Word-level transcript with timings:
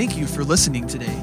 Thank 0.00 0.16
you 0.16 0.26
for 0.26 0.44
listening 0.44 0.86
today. 0.86 1.22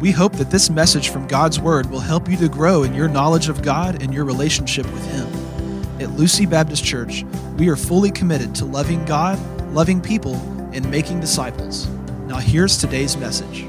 We 0.00 0.10
hope 0.10 0.32
that 0.32 0.50
this 0.50 0.68
message 0.68 1.10
from 1.10 1.28
God's 1.28 1.60
Word 1.60 1.88
will 1.88 2.00
help 2.00 2.28
you 2.28 2.36
to 2.38 2.48
grow 2.48 2.82
in 2.82 2.92
your 2.92 3.06
knowledge 3.06 3.48
of 3.48 3.62
God 3.62 4.02
and 4.02 4.12
your 4.12 4.24
relationship 4.24 4.84
with 4.86 5.06
Him. 5.12 6.02
At 6.02 6.10
Lucy 6.10 6.44
Baptist 6.44 6.84
Church, 6.84 7.22
we 7.56 7.68
are 7.68 7.76
fully 7.76 8.10
committed 8.10 8.52
to 8.56 8.64
loving 8.64 9.04
God, 9.04 9.38
loving 9.72 10.00
people, 10.00 10.34
and 10.72 10.90
making 10.90 11.20
disciples. 11.20 11.86
Now, 12.26 12.38
here's 12.38 12.76
today's 12.78 13.16
message. 13.16 13.64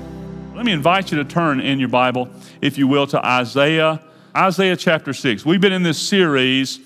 Let 0.56 0.66
me 0.66 0.72
invite 0.72 1.12
you 1.12 1.20
to 1.20 1.24
turn 1.24 1.60
in 1.60 1.80
your 1.80 1.90
Bible, 1.90 2.28
if 2.60 2.80
you 2.80 2.88
will, 2.88 3.06
to 3.06 3.24
Isaiah, 3.24 4.02
Isaiah 4.36 4.76
chapter 4.76 5.14
6. 5.14 5.46
We've 5.46 5.62
been 5.62 5.72
in 5.72 5.84
this 5.84 6.00
series 6.00 6.80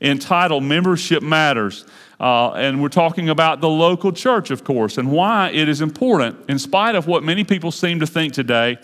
entitled 0.00 0.64
Membership 0.64 1.22
Matters. 1.22 1.84
Uh, 2.20 2.50
and 2.52 2.82
we're 2.82 2.88
talking 2.88 3.28
about 3.28 3.60
the 3.60 3.68
local 3.68 4.12
church, 4.12 4.50
of 4.50 4.64
course, 4.64 4.98
and 4.98 5.10
why 5.10 5.50
it 5.50 5.68
is 5.68 5.80
important, 5.80 6.36
in 6.48 6.58
spite 6.58 6.94
of 6.94 7.06
what 7.06 7.22
many 7.22 7.44
people 7.44 7.70
seem 7.70 8.00
to 8.00 8.06
think 8.06 8.32
today, 8.32 8.76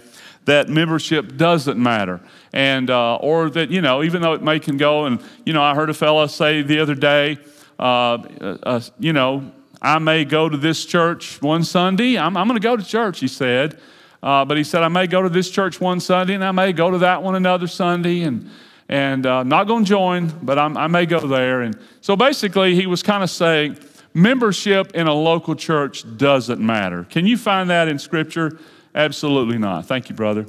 that 0.45 0.69
membership 0.69 1.37
doesn't 1.37 1.83
matter. 1.83 2.20
And, 2.52 2.91
uh, 2.91 3.16
or 3.16 3.51
that, 3.51 3.70
you 3.70 3.80
know, 3.80 4.02
even 4.02 4.23
though 4.23 4.34
it 4.34 4.42
may 4.42 4.61
can 4.61 4.77
go, 4.77 5.06
and, 5.06 5.20
you 5.45 5.52
know, 5.52 5.62
I 5.62 5.75
heard 5.75 5.91
a 5.91 5.95
fellow 5.95 6.27
say 6.27 6.62
the 6.62 6.78
other 6.80 6.95
day, 6.95 7.39
uh, 7.78 8.19
uh 8.62 8.80
you 9.01 9.12
know, 9.12 9.51
I 9.83 9.98
may 9.98 10.25
go 10.25 10.48
to 10.48 10.56
this 10.56 10.84
church 10.84 11.42
one 11.42 11.64
Sunday. 11.64 12.16
I'm, 12.16 12.37
I'm 12.37 12.47
going 12.47 12.61
to 12.61 12.62
go 12.62 12.77
to 12.77 12.84
church, 12.84 13.20
he 13.20 13.28
said. 13.28 13.78
Uh, 14.23 14.45
but 14.45 14.56
he 14.56 14.64
said, 14.64 14.83
I 14.83 14.89
may 14.89 15.06
go 15.06 15.23
to 15.23 15.28
this 15.28 15.51
church 15.51 15.80
one 15.80 16.01
Sunday 16.01 16.34
and 16.34 16.45
I 16.45 16.53
may 16.53 16.73
go 16.73 16.91
to 16.91 16.98
that 16.98 17.23
one 17.23 17.34
another 17.34 17.66
Sunday. 17.66 18.23
And, 18.23 18.48
and 18.88 19.27
uh, 19.27 19.43
not 19.43 19.66
going 19.66 19.84
to 19.84 19.88
join, 19.88 20.29
but 20.43 20.59
I'm, 20.59 20.77
i 20.77 20.87
may 20.87 21.06
go 21.06 21.20
there. 21.27 21.62
And 21.62 21.79
so 22.01 22.16
basically, 22.16 22.75
he 22.75 22.87
was 22.87 23.02
kind 23.02 23.23
of 23.23 23.30
saying 23.30 23.79
membership 24.12 24.95
in 24.95 25.06
a 25.06 25.15
local 25.15 25.55
church 25.55 26.05
doesn't 26.16 26.61
matter. 26.61 27.05
Can 27.05 27.27
you 27.27 27.37
find 27.37 27.70
that 27.70 27.89
in 27.89 27.98
Scripture? 27.98 28.59
Absolutely 28.94 29.59
not. 29.59 29.86
Thank 29.86 30.09
you, 30.09 30.14
brother. 30.14 30.47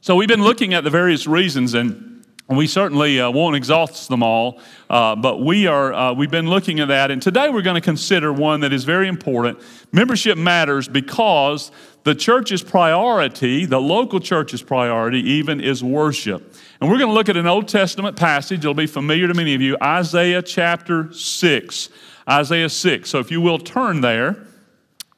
So 0.00 0.16
we've 0.16 0.28
been 0.28 0.42
looking 0.42 0.74
at 0.74 0.82
the 0.82 0.90
various 0.90 1.26
reasons 1.26 1.74
and 1.74 2.12
we 2.48 2.66
certainly 2.66 3.20
uh, 3.20 3.30
won't 3.30 3.56
exhaust 3.56 4.08
them 4.08 4.22
all, 4.22 4.60
uh, 4.90 5.16
but 5.16 5.40
we 5.40 5.66
are, 5.66 5.92
uh, 5.92 6.12
we've 6.12 6.30
been 6.30 6.48
looking 6.48 6.80
at 6.80 6.88
that. 6.88 7.10
And 7.10 7.22
today 7.22 7.48
we're 7.48 7.62
going 7.62 7.80
to 7.80 7.80
consider 7.80 8.32
one 8.32 8.60
that 8.60 8.72
is 8.72 8.84
very 8.84 9.08
important. 9.08 9.60
Membership 9.92 10.36
matters 10.36 10.88
because 10.88 11.70
the 12.04 12.14
church's 12.14 12.62
priority, 12.62 13.64
the 13.64 13.80
local 13.80 14.18
church's 14.18 14.62
priority, 14.62 15.20
even 15.20 15.60
is 15.60 15.84
worship. 15.84 16.54
And 16.80 16.90
we're 16.90 16.98
going 16.98 17.10
to 17.10 17.14
look 17.14 17.28
at 17.28 17.36
an 17.36 17.46
Old 17.46 17.68
Testament 17.68 18.16
passage. 18.16 18.60
It'll 18.60 18.74
be 18.74 18.86
familiar 18.86 19.28
to 19.28 19.34
many 19.34 19.54
of 19.54 19.60
you 19.60 19.76
Isaiah 19.80 20.42
chapter 20.42 21.12
6. 21.12 21.88
Isaiah 22.28 22.68
6. 22.68 23.08
So 23.08 23.18
if 23.20 23.30
you 23.30 23.40
will 23.40 23.58
turn 23.58 24.00
there. 24.00 24.46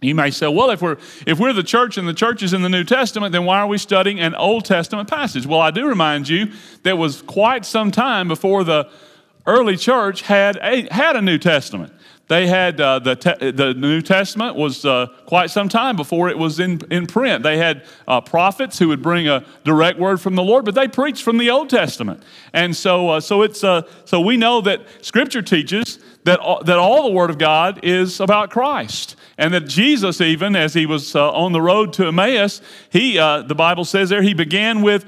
You 0.01 0.15
may 0.15 0.31
say, 0.31 0.49
well, 0.49 0.69
if 0.69 0.83
we're, 0.83 0.99
if 1.27 1.39
we're 1.39 1.55
the 1.55 1.63
church 1.63 1.97
and 1.97 2.07
the 2.07 2.13
church 2.13 2.43
is 2.43 2.53
in 2.53 2.61
the 2.61 2.69
New 2.69 2.85
Testament, 2.85 3.33
then 3.33 3.47
why 3.47 3.61
are 3.61 3.67
we 3.67 3.79
studying 3.79 4.21
an 4.21 4.35
Old 4.35 4.67
Testament 4.67 5.09
passage? 5.09 5.47
Well, 5.47 5.61
I 5.61 5.71
do 5.71 5.87
remind 5.87 6.29
you 6.29 6.53
there 6.83 6.97
was 6.97 7.23
quite 7.23 7.65
some 7.65 7.91
time 7.91 8.29
before 8.29 8.65
the 8.65 8.91
early 9.47 9.79
church 9.79 10.21
had 10.21 10.59
a, 10.61 10.87
had 10.93 11.17
a 11.17 11.23
New 11.23 11.39
Testament. 11.39 11.95
They 12.27 12.47
had 12.47 12.81
uh, 12.81 13.01
the, 13.01 13.17
te- 13.17 13.51
the 13.51 13.75
New 13.75 14.01
Testament 14.01 14.57
was 14.57 14.87
uh, 14.87 15.09
quite 15.27 15.51
some 15.51 15.69
time 15.69 15.95
before 15.95 16.31
it 16.31 16.39
was 16.39 16.59
in, 16.59 16.81
in 16.91 17.07
print. 17.07 17.43
They 17.43 17.59
had 17.59 17.85
uh, 18.09 18.23
prophets 18.23 18.79
who 18.79 18.89
would 18.89 19.03
bring 19.03 19.29
a 19.29 19.45
direct 19.65 19.99
word 19.99 20.23
from 20.23 20.35
the 20.35 20.43
Lord, 20.43 20.65
but 20.65 20.75
they 20.75 20.89
preached 20.89 21.23
from 21.23 21.37
the 21.37 21.51
Old 21.51 21.69
Testament. 21.69 22.23
And 22.55 22.75
so, 22.75 23.11
uh, 23.11 23.21
so, 23.21 23.43
it's, 23.43 23.63
uh, 23.63 23.83
so 24.07 24.21
we 24.21 24.39
know 24.39 24.63
that 24.63 24.81
Scripture 25.03 25.43
teaches 25.43 25.99
that 26.25 26.41
all, 26.41 26.65
that 26.65 26.79
all 26.79 27.03
the 27.03 27.15
Word 27.15 27.29
of 27.29 27.37
God 27.37 27.81
is 27.83 28.21
about 28.21 28.51
Christ. 28.51 29.17
And 29.37 29.53
that 29.53 29.67
Jesus, 29.67 30.23
even 30.23 30.57
as 30.57 30.73
he 30.73 30.87
was 30.87 31.15
uh, 31.15 31.31
on 31.31 31.53
the 31.53 31.61
road 31.61 31.93
to 31.95 32.07
Emmaus, 32.07 32.63
he, 32.89 33.17
the 33.17 33.55
Bible 33.55 33.85
says 33.85 34.09
there, 34.09 34.23
he 34.23 34.33
began 34.33 34.81
with, 34.81 35.05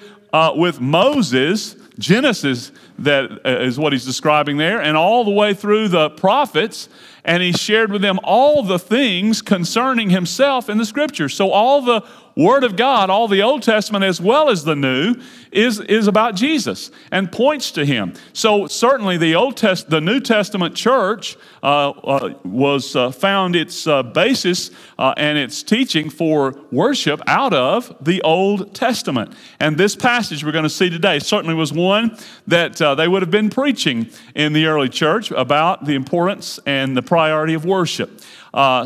with 0.54 0.80
Moses, 0.80 1.76
Genesis 1.98 2.72
that 2.98 3.40
uh, 3.44 3.80
what 3.80 3.92
he's 3.92 4.04
describing 4.04 4.56
there, 4.56 4.80
and 4.80 4.96
all 4.96 5.24
the 5.24 5.30
way 5.30 5.54
through 5.54 5.88
the 5.88 6.10
prophets, 6.10 6.88
and 7.24 7.42
he 7.42 7.52
shared 7.52 7.90
with 7.90 8.02
them 8.02 8.18
all 8.22 8.62
the 8.62 8.78
things 8.78 9.42
concerning 9.42 10.10
himself 10.10 10.68
in 10.68 10.78
the 10.78 10.86
scriptures. 10.86 11.34
So, 11.34 11.50
all 11.50 11.82
the 11.82 12.04
Word 12.36 12.64
of 12.64 12.76
God, 12.76 13.08
all 13.08 13.28
the 13.28 13.40
Old 13.40 13.62
Testament 13.62 14.04
as 14.04 14.20
well 14.20 14.50
as 14.50 14.62
the 14.62 14.76
New, 14.76 15.14
is, 15.50 15.80
is 15.80 16.06
about 16.06 16.34
Jesus 16.34 16.90
and 17.10 17.32
points 17.32 17.70
to 17.72 17.86
Him. 17.86 18.12
So 18.34 18.66
certainly 18.66 19.16
the 19.16 19.34
Old 19.34 19.56
Test, 19.56 19.88
the 19.88 20.02
New 20.02 20.20
Testament 20.20 20.74
church 20.74 21.38
uh, 21.62 21.90
uh, 21.90 22.34
was 22.44 22.94
uh, 22.94 23.10
found 23.10 23.56
its 23.56 23.86
uh, 23.86 24.02
basis 24.02 24.70
uh, 24.98 25.14
and 25.16 25.38
its 25.38 25.62
teaching 25.62 26.10
for 26.10 26.54
worship 26.70 27.22
out 27.26 27.54
of 27.54 27.96
the 28.02 28.20
Old 28.20 28.74
Testament. 28.74 29.34
And 29.58 29.78
this 29.78 29.96
passage 29.96 30.44
we're 30.44 30.52
going 30.52 30.62
to 30.62 30.68
see 30.68 30.90
today 30.90 31.20
certainly 31.20 31.54
was 31.54 31.72
one 31.72 32.18
that 32.48 32.82
uh, 32.86 32.94
they 32.94 33.08
would 33.08 33.20
have 33.20 33.30
been 33.30 33.50
preaching 33.50 34.08
in 34.34 34.52
the 34.52 34.66
early 34.66 34.88
church 34.88 35.30
about 35.30 35.84
the 35.84 35.94
importance 35.94 36.58
and 36.64 36.96
the 36.96 37.02
priority 37.02 37.54
of 37.54 37.64
worship. 37.64 38.20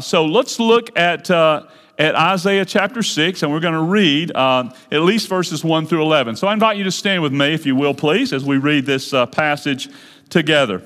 so 0.01 0.27
let's 0.27 0.59
look 0.59 0.99
at 0.99 1.31
at 2.01 2.15
Isaiah 2.15 2.65
chapter 2.65 3.03
6, 3.03 3.43
and 3.43 3.53
we're 3.53 3.61
going 3.61 3.75
to 3.75 3.83
read 3.83 4.33
uh, 4.35 4.73
at 4.91 5.03
least 5.03 5.29
verses 5.29 5.63
1 5.63 5.87
through 5.87 6.01
11. 6.01 6.35
So 6.37 6.49
I 6.49 6.55
invite 6.55 6.79
you 6.79 6.85
to 6.85 6.91
stand 6.91 7.23
with 7.23 7.33
me, 7.33 7.53
if 7.53 7.67
you 7.67 7.77
will, 7.77 7.93
please, 7.93 8.33
as 8.33 8.43
we 8.43 8.57
read 8.57 8.87
this 8.87 9.13
uh, 9.13 9.27
passage 9.27 9.91
together. 10.31 10.83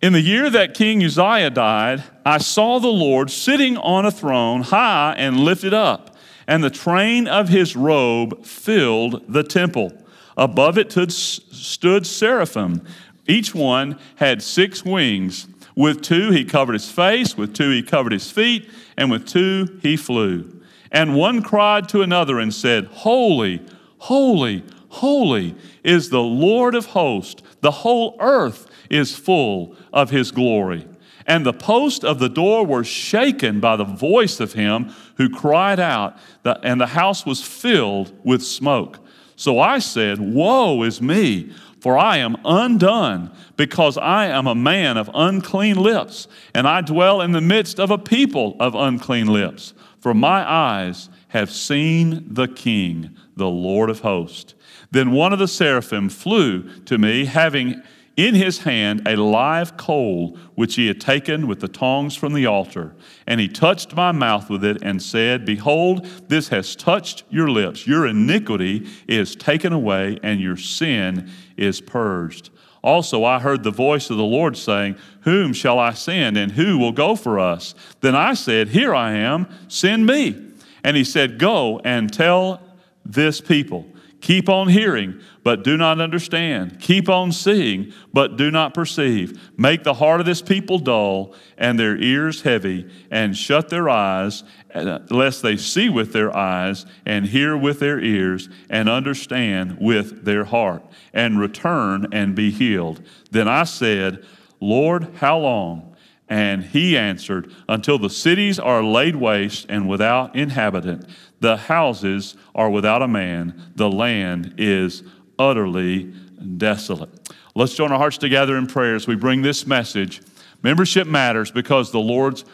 In 0.00 0.14
the 0.14 0.22
year 0.22 0.48
that 0.48 0.72
King 0.72 1.04
Uzziah 1.04 1.50
died, 1.50 2.02
I 2.24 2.38
saw 2.38 2.78
the 2.78 2.88
Lord 2.88 3.30
sitting 3.30 3.76
on 3.76 4.06
a 4.06 4.10
throne, 4.10 4.62
high 4.62 5.14
and 5.18 5.40
lifted 5.40 5.74
up, 5.74 6.16
and 6.46 6.64
the 6.64 6.70
train 6.70 7.28
of 7.28 7.50
his 7.50 7.76
robe 7.76 8.44
filled 8.44 9.22
the 9.30 9.42
temple. 9.42 9.92
Above 10.36 10.78
it 10.78 10.92
stood 10.92 12.06
seraphim. 12.06 12.82
Each 13.26 13.54
one 13.54 13.98
had 14.16 14.42
six 14.42 14.84
wings. 14.84 15.46
With 15.76 16.02
two, 16.02 16.30
he 16.30 16.44
covered 16.44 16.74
his 16.74 16.90
face, 16.90 17.36
with 17.36 17.54
two, 17.54 17.70
he 17.70 17.82
covered 17.82 18.12
his 18.12 18.30
feet, 18.30 18.70
and 18.96 19.10
with 19.10 19.26
two, 19.26 19.80
he 19.82 19.96
flew. 19.96 20.60
And 20.92 21.16
one 21.16 21.42
cried 21.42 21.88
to 21.88 22.02
another 22.02 22.38
and 22.38 22.54
said, 22.54 22.86
Holy, 22.86 23.60
holy, 23.98 24.62
holy 24.88 25.56
is 25.82 26.10
the 26.10 26.22
Lord 26.22 26.76
of 26.76 26.86
hosts. 26.86 27.42
The 27.60 27.72
whole 27.72 28.16
earth 28.20 28.68
is 28.88 29.16
full 29.16 29.76
of 29.92 30.10
his 30.10 30.30
glory. 30.30 30.86
And 31.26 31.44
the 31.44 31.52
posts 31.52 32.04
of 32.04 32.18
the 32.18 32.28
door 32.28 32.64
were 32.66 32.84
shaken 32.84 33.58
by 33.58 33.76
the 33.76 33.84
voice 33.84 34.38
of 34.40 34.52
him 34.52 34.94
who 35.16 35.28
cried 35.28 35.80
out, 35.80 36.16
and 36.44 36.80
the 36.80 36.86
house 36.86 37.24
was 37.24 37.42
filled 37.42 38.12
with 38.22 38.44
smoke. 38.44 38.98
So 39.36 39.58
I 39.58 39.78
said, 39.78 40.18
Woe 40.20 40.82
is 40.82 41.00
me! 41.00 41.52
For 41.80 41.98
I 41.98 42.16
am 42.16 42.38
undone, 42.46 43.30
because 43.58 43.98
I 43.98 44.24
am 44.24 44.46
a 44.46 44.54
man 44.54 44.96
of 44.96 45.10
unclean 45.12 45.76
lips, 45.76 46.28
and 46.54 46.66
I 46.66 46.80
dwell 46.80 47.20
in 47.20 47.32
the 47.32 47.42
midst 47.42 47.78
of 47.78 47.90
a 47.90 47.98
people 47.98 48.56
of 48.58 48.74
unclean 48.74 49.26
lips. 49.26 49.74
For 50.00 50.14
my 50.14 50.50
eyes 50.50 51.10
have 51.28 51.50
seen 51.50 52.24
the 52.26 52.48
King, 52.48 53.14
the 53.36 53.48
Lord 53.48 53.90
of 53.90 54.00
hosts. 54.00 54.54
Then 54.92 55.10
one 55.10 55.34
of 55.34 55.38
the 55.38 55.46
seraphim 55.46 56.08
flew 56.08 56.62
to 56.84 56.96
me, 56.96 57.26
having 57.26 57.82
in 58.16 58.34
his 58.34 58.58
hand 58.58 59.06
a 59.06 59.16
live 59.16 59.76
coal 59.76 60.38
which 60.54 60.76
he 60.76 60.86
had 60.86 61.00
taken 61.00 61.46
with 61.46 61.60
the 61.60 61.68
tongs 61.68 62.14
from 62.14 62.32
the 62.32 62.46
altar. 62.46 62.94
And 63.26 63.40
he 63.40 63.48
touched 63.48 63.94
my 63.94 64.12
mouth 64.12 64.48
with 64.48 64.64
it 64.64 64.78
and 64.82 65.02
said, 65.02 65.44
Behold, 65.44 66.06
this 66.28 66.48
has 66.48 66.76
touched 66.76 67.24
your 67.28 67.50
lips. 67.50 67.86
Your 67.86 68.06
iniquity 68.06 68.86
is 69.08 69.34
taken 69.34 69.72
away, 69.72 70.18
and 70.22 70.40
your 70.40 70.56
sin 70.56 71.30
is 71.56 71.80
purged. 71.80 72.50
Also, 72.82 73.24
I 73.24 73.40
heard 73.40 73.62
the 73.62 73.70
voice 73.70 74.10
of 74.10 74.18
the 74.18 74.24
Lord 74.24 74.56
saying, 74.56 74.96
Whom 75.22 75.52
shall 75.52 75.78
I 75.78 75.94
send, 75.94 76.36
and 76.36 76.52
who 76.52 76.78
will 76.78 76.92
go 76.92 77.16
for 77.16 77.40
us? 77.40 77.74
Then 78.00 78.14
I 78.14 78.34
said, 78.34 78.68
Here 78.68 78.94
I 78.94 79.12
am, 79.12 79.48
send 79.68 80.06
me. 80.06 80.52
And 80.84 80.96
he 80.96 81.04
said, 81.04 81.38
Go 81.38 81.80
and 81.80 82.12
tell 82.12 82.60
this 83.04 83.40
people. 83.40 83.86
Keep 84.24 84.48
on 84.48 84.68
hearing, 84.68 85.20
but 85.42 85.62
do 85.62 85.76
not 85.76 86.00
understand. 86.00 86.80
Keep 86.80 87.10
on 87.10 87.30
seeing, 87.30 87.92
but 88.10 88.38
do 88.38 88.50
not 88.50 88.72
perceive. 88.72 89.38
Make 89.58 89.84
the 89.84 89.92
heart 89.92 90.18
of 90.18 90.24
this 90.24 90.40
people 90.40 90.78
dull 90.78 91.34
and 91.58 91.78
their 91.78 91.94
ears 91.98 92.40
heavy, 92.40 92.90
and 93.10 93.36
shut 93.36 93.68
their 93.68 93.90
eyes, 93.90 94.42
uh, 94.74 95.00
lest 95.10 95.42
they 95.42 95.58
see 95.58 95.90
with 95.90 96.14
their 96.14 96.34
eyes, 96.34 96.86
and 97.04 97.26
hear 97.26 97.54
with 97.54 97.80
their 97.80 98.00
ears, 98.00 98.48
and 98.70 98.88
understand 98.88 99.76
with 99.78 100.24
their 100.24 100.44
heart, 100.44 100.82
and 101.12 101.38
return 101.38 102.06
and 102.10 102.34
be 102.34 102.50
healed. 102.50 103.02
Then 103.30 103.46
I 103.46 103.64
said, 103.64 104.24
Lord, 104.58 105.16
how 105.16 105.36
long? 105.36 105.93
And 106.28 106.64
he 106.64 106.96
answered, 106.96 107.52
Until 107.68 107.98
the 107.98 108.10
cities 108.10 108.58
are 108.58 108.82
laid 108.82 109.16
waste 109.16 109.66
and 109.68 109.88
without 109.88 110.34
inhabitant, 110.34 111.06
the 111.40 111.56
houses 111.56 112.36
are 112.54 112.70
without 112.70 113.02
a 113.02 113.08
man, 113.08 113.72
the 113.76 113.90
land 113.90 114.54
is 114.56 115.02
utterly 115.38 116.14
desolate. 116.56 117.10
Let's 117.54 117.74
join 117.74 117.92
our 117.92 117.98
hearts 117.98 118.18
together 118.18 118.56
in 118.56 118.66
prayer 118.66 118.94
as 118.94 119.06
we 119.06 119.14
bring 119.14 119.42
this 119.42 119.66
message 119.66 120.22
Membership 120.64 121.06
matters 121.06 121.50
because 121.50 121.92
the 121.92 122.00
Lord's, 122.00 122.46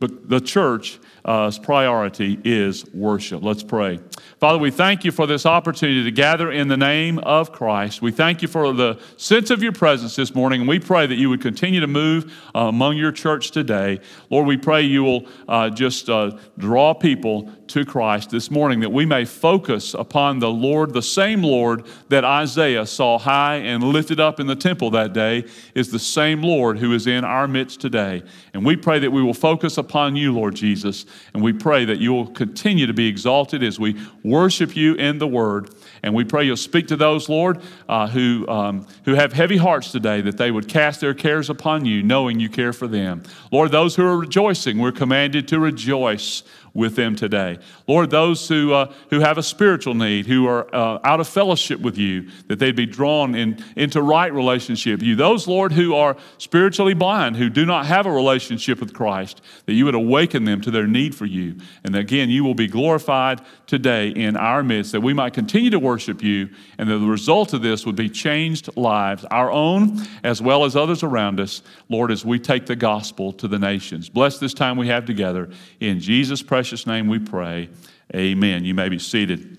the 0.00 0.40
church 0.40 0.98
uh, 1.24 1.50
priority 1.62 2.38
is 2.44 2.84
worship. 2.92 3.42
Let's 3.42 3.62
pray. 3.62 4.00
Father, 4.38 4.58
we 4.58 4.70
thank 4.70 5.04
you 5.04 5.12
for 5.12 5.26
this 5.26 5.44
opportunity 5.44 6.04
to 6.04 6.10
gather 6.10 6.50
in 6.50 6.68
the 6.68 6.76
name 6.76 7.18
of 7.18 7.52
Christ. 7.52 8.00
We 8.00 8.10
thank 8.10 8.42
you 8.42 8.48
for 8.48 8.72
the 8.72 8.98
sense 9.16 9.50
of 9.50 9.62
your 9.62 9.72
presence 9.72 10.16
this 10.16 10.34
morning, 10.34 10.60
and 10.60 10.68
we 10.68 10.78
pray 10.78 11.06
that 11.06 11.16
you 11.16 11.28
would 11.28 11.42
continue 11.42 11.80
to 11.80 11.86
move 11.86 12.32
uh, 12.54 12.60
among 12.60 12.96
your 12.96 13.12
church 13.12 13.50
today. 13.50 14.00
Lord, 14.30 14.46
we 14.46 14.56
pray 14.56 14.82
you 14.82 15.04
will 15.04 15.26
uh, 15.48 15.70
just 15.70 16.08
uh, 16.08 16.38
draw 16.58 16.94
people 16.94 17.52
to 17.68 17.84
Christ 17.84 18.30
this 18.30 18.50
morning, 18.50 18.80
that 18.80 18.90
we 18.90 19.06
may 19.06 19.24
focus 19.24 19.94
upon 19.94 20.40
the 20.40 20.50
Lord, 20.50 20.92
the 20.92 21.02
same 21.02 21.42
Lord 21.42 21.86
that 22.08 22.24
Isaiah 22.24 22.84
saw 22.84 23.18
high 23.18 23.56
and 23.56 23.84
lifted 23.84 24.18
up 24.18 24.40
in 24.40 24.48
the 24.48 24.56
temple 24.56 24.90
that 24.90 25.12
day, 25.12 25.44
is 25.74 25.90
the 25.90 25.98
same 25.98 26.42
Lord 26.42 26.78
who 26.78 26.92
is 26.92 27.06
in 27.06 27.24
our 27.24 27.46
midst 27.46 27.80
today. 27.80 28.22
And 28.54 28.64
we 28.64 28.76
pray 28.76 28.98
that 28.98 29.12
we 29.12 29.22
will 29.22 29.34
focus 29.34 29.78
upon 29.78 30.16
you, 30.16 30.34
Lord 30.34 30.56
Jesus, 30.56 31.06
and 31.34 31.42
we 31.42 31.52
pray 31.52 31.84
that 31.84 31.98
you 31.98 32.12
will 32.12 32.26
continue 32.26 32.86
to 32.86 32.92
be 32.92 33.06
exalted 33.06 33.62
as 33.62 33.78
we 33.78 34.00
worship 34.22 34.76
you 34.76 34.94
in 34.94 35.18
the 35.18 35.26
Word. 35.26 35.70
And 36.02 36.14
we 36.14 36.24
pray 36.24 36.44
you'll 36.44 36.56
speak 36.56 36.88
to 36.88 36.96
those, 36.96 37.28
Lord, 37.28 37.60
uh, 37.88 38.08
who, 38.08 38.46
um, 38.48 38.86
who 39.04 39.14
have 39.14 39.32
heavy 39.32 39.56
hearts 39.56 39.92
today, 39.92 40.20
that 40.22 40.38
they 40.38 40.50
would 40.50 40.68
cast 40.68 41.00
their 41.00 41.14
cares 41.14 41.50
upon 41.50 41.84
you, 41.84 42.02
knowing 42.02 42.40
you 42.40 42.48
care 42.48 42.72
for 42.72 42.86
them. 42.86 43.22
Lord, 43.50 43.70
those 43.70 43.96
who 43.96 44.04
are 44.04 44.18
rejoicing, 44.18 44.78
we're 44.78 44.92
commanded 44.92 45.46
to 45.48 45.60
rejoice 45.60 46.42
with 46.72 46.96
them 46.96 47.16
today. 47.16 47.58
Lord, 47.86 48.10
those 48.10 48.46
who, 48.48 48.72
uh, 48.72 48.92
who 49.10 49.20
have 49.20 49.38
a 49.38 49.42
spiritual 49.42 49.94
need, 49.94 50.26
who 50.26 50.46
are 50.46 50.72
uh, 50.74 51.00
out 51.04 51.20
of 51.20 51.28
fellowship 51.28 51.80
with 51.80 51.98
you, 51.98 52.30
that 52.46 52.58
they'd 52.58 52.76
be 52.76 52.86
drawn 52.86 53.34
in, 53.34 53.62
into 53.76 54.00
right 54.00 54.32
relationship 54.32 55.00
with 55.00 55.02
you. 55.02 55.16
Those, 55.16 55.48
Lord, 55.48 55.72
who 55.72 55.94
are 55.94 56.16
spiritually 56.38 56.94
blind, 56.94 57.36
who 57.36 57.50
do 57.50 57.66
not 57.66 57.86
have 57.86 58.06
a 58.06 58.12
relationship 58.12 58.80
with 58.80 58.94
Christ, 58.94 59.40
that 59.66 59.72
you 59.72 59.84
would 59.84 59.94
awaken 59.94 60.44
them 60.44 60.60
to 60.60 60.70
their 60.70 60.86
need 60.86 61.14
for 61.14 61.26
you. 61.26 61.56
And 61.84 61.96
again, 61.96 62.30
you 62.30 62.44
will 62.44 62.54
be 62.54 62.68
glorified 62.68 63.40
today 63.66 64.08
in 64.08 64.36
our 64.36 64.62
midst, 64.62 64.92
that 64.92 65.00
we 65.00 65.12
might 65.12 65.34
continue 65.34 65.70
to 65.70 65.78
worship 65.78 66.22
you, 66.22 66.50
and 66.78 66.88
that 66.88 66.98
the 66.98 67.06
result 67.06 67.52
of 67.52 67.62
this 67.62 67.84
would 67.84 67.96
be 67.96 68.08
changed 68.08 68.68
lives, 68.76 69.24
our 69.30 69.50
own 69.50 70.00
as 70.22 70.40
well 70.40 70.64
as 70.64 70.76
others 70.76 71.02
around 71.02 71.40
us, 71.40 71.62
Lord, 71.88 72.10
as 72.10 72.24
we 72.24 72.38
take 72.38 72.66
the 72.66 72.76
gospel 72.76 73.32
to 73.32 73.48
the 73.48 73.58
nations. 73.58 74.08
Bless 74.08 74.38
this 74.38 74.54
time 74.54 74.76
we 74.76 74.88
have 74.88 75.04
together. 75.04 75.50
In 75.80 75.98
Jesus' 75.98 76.42
precious 76.42 76.59
precious 76.60 76.86
name 76.86 77.08
we 77.08 77.18
pray. 77.18 77.70
Amen. 78.14 78.66
You 78.66 78.74
may 78.74 78.90
be 78.90 78.98
seated. 78.98 79.56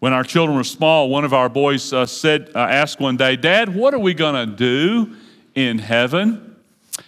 When 0.00 0.12
our 0.12 0.24
children 0.24 0.56
were 0.56 0.64
small, 0.64 1.08
one 1.08 1.24
of 1.24 1.32
our 1.32 1.48
boys 1.48 1.92
uh, 1.92 2.04
said, 2.06 2.50
uh, 2.56 2.58
asked 2.58 2.98
one 2.98 3.16
day, 3.16 3.36
Dad, 3.36 3.72
what 3.72 3.94
are 3.94 4.00
we 4.00 4.14
going 4.14 4.34
to 4.34 4.52
do 4.52 5.14
in 5.54 5.78
heaven? 5.78 6.56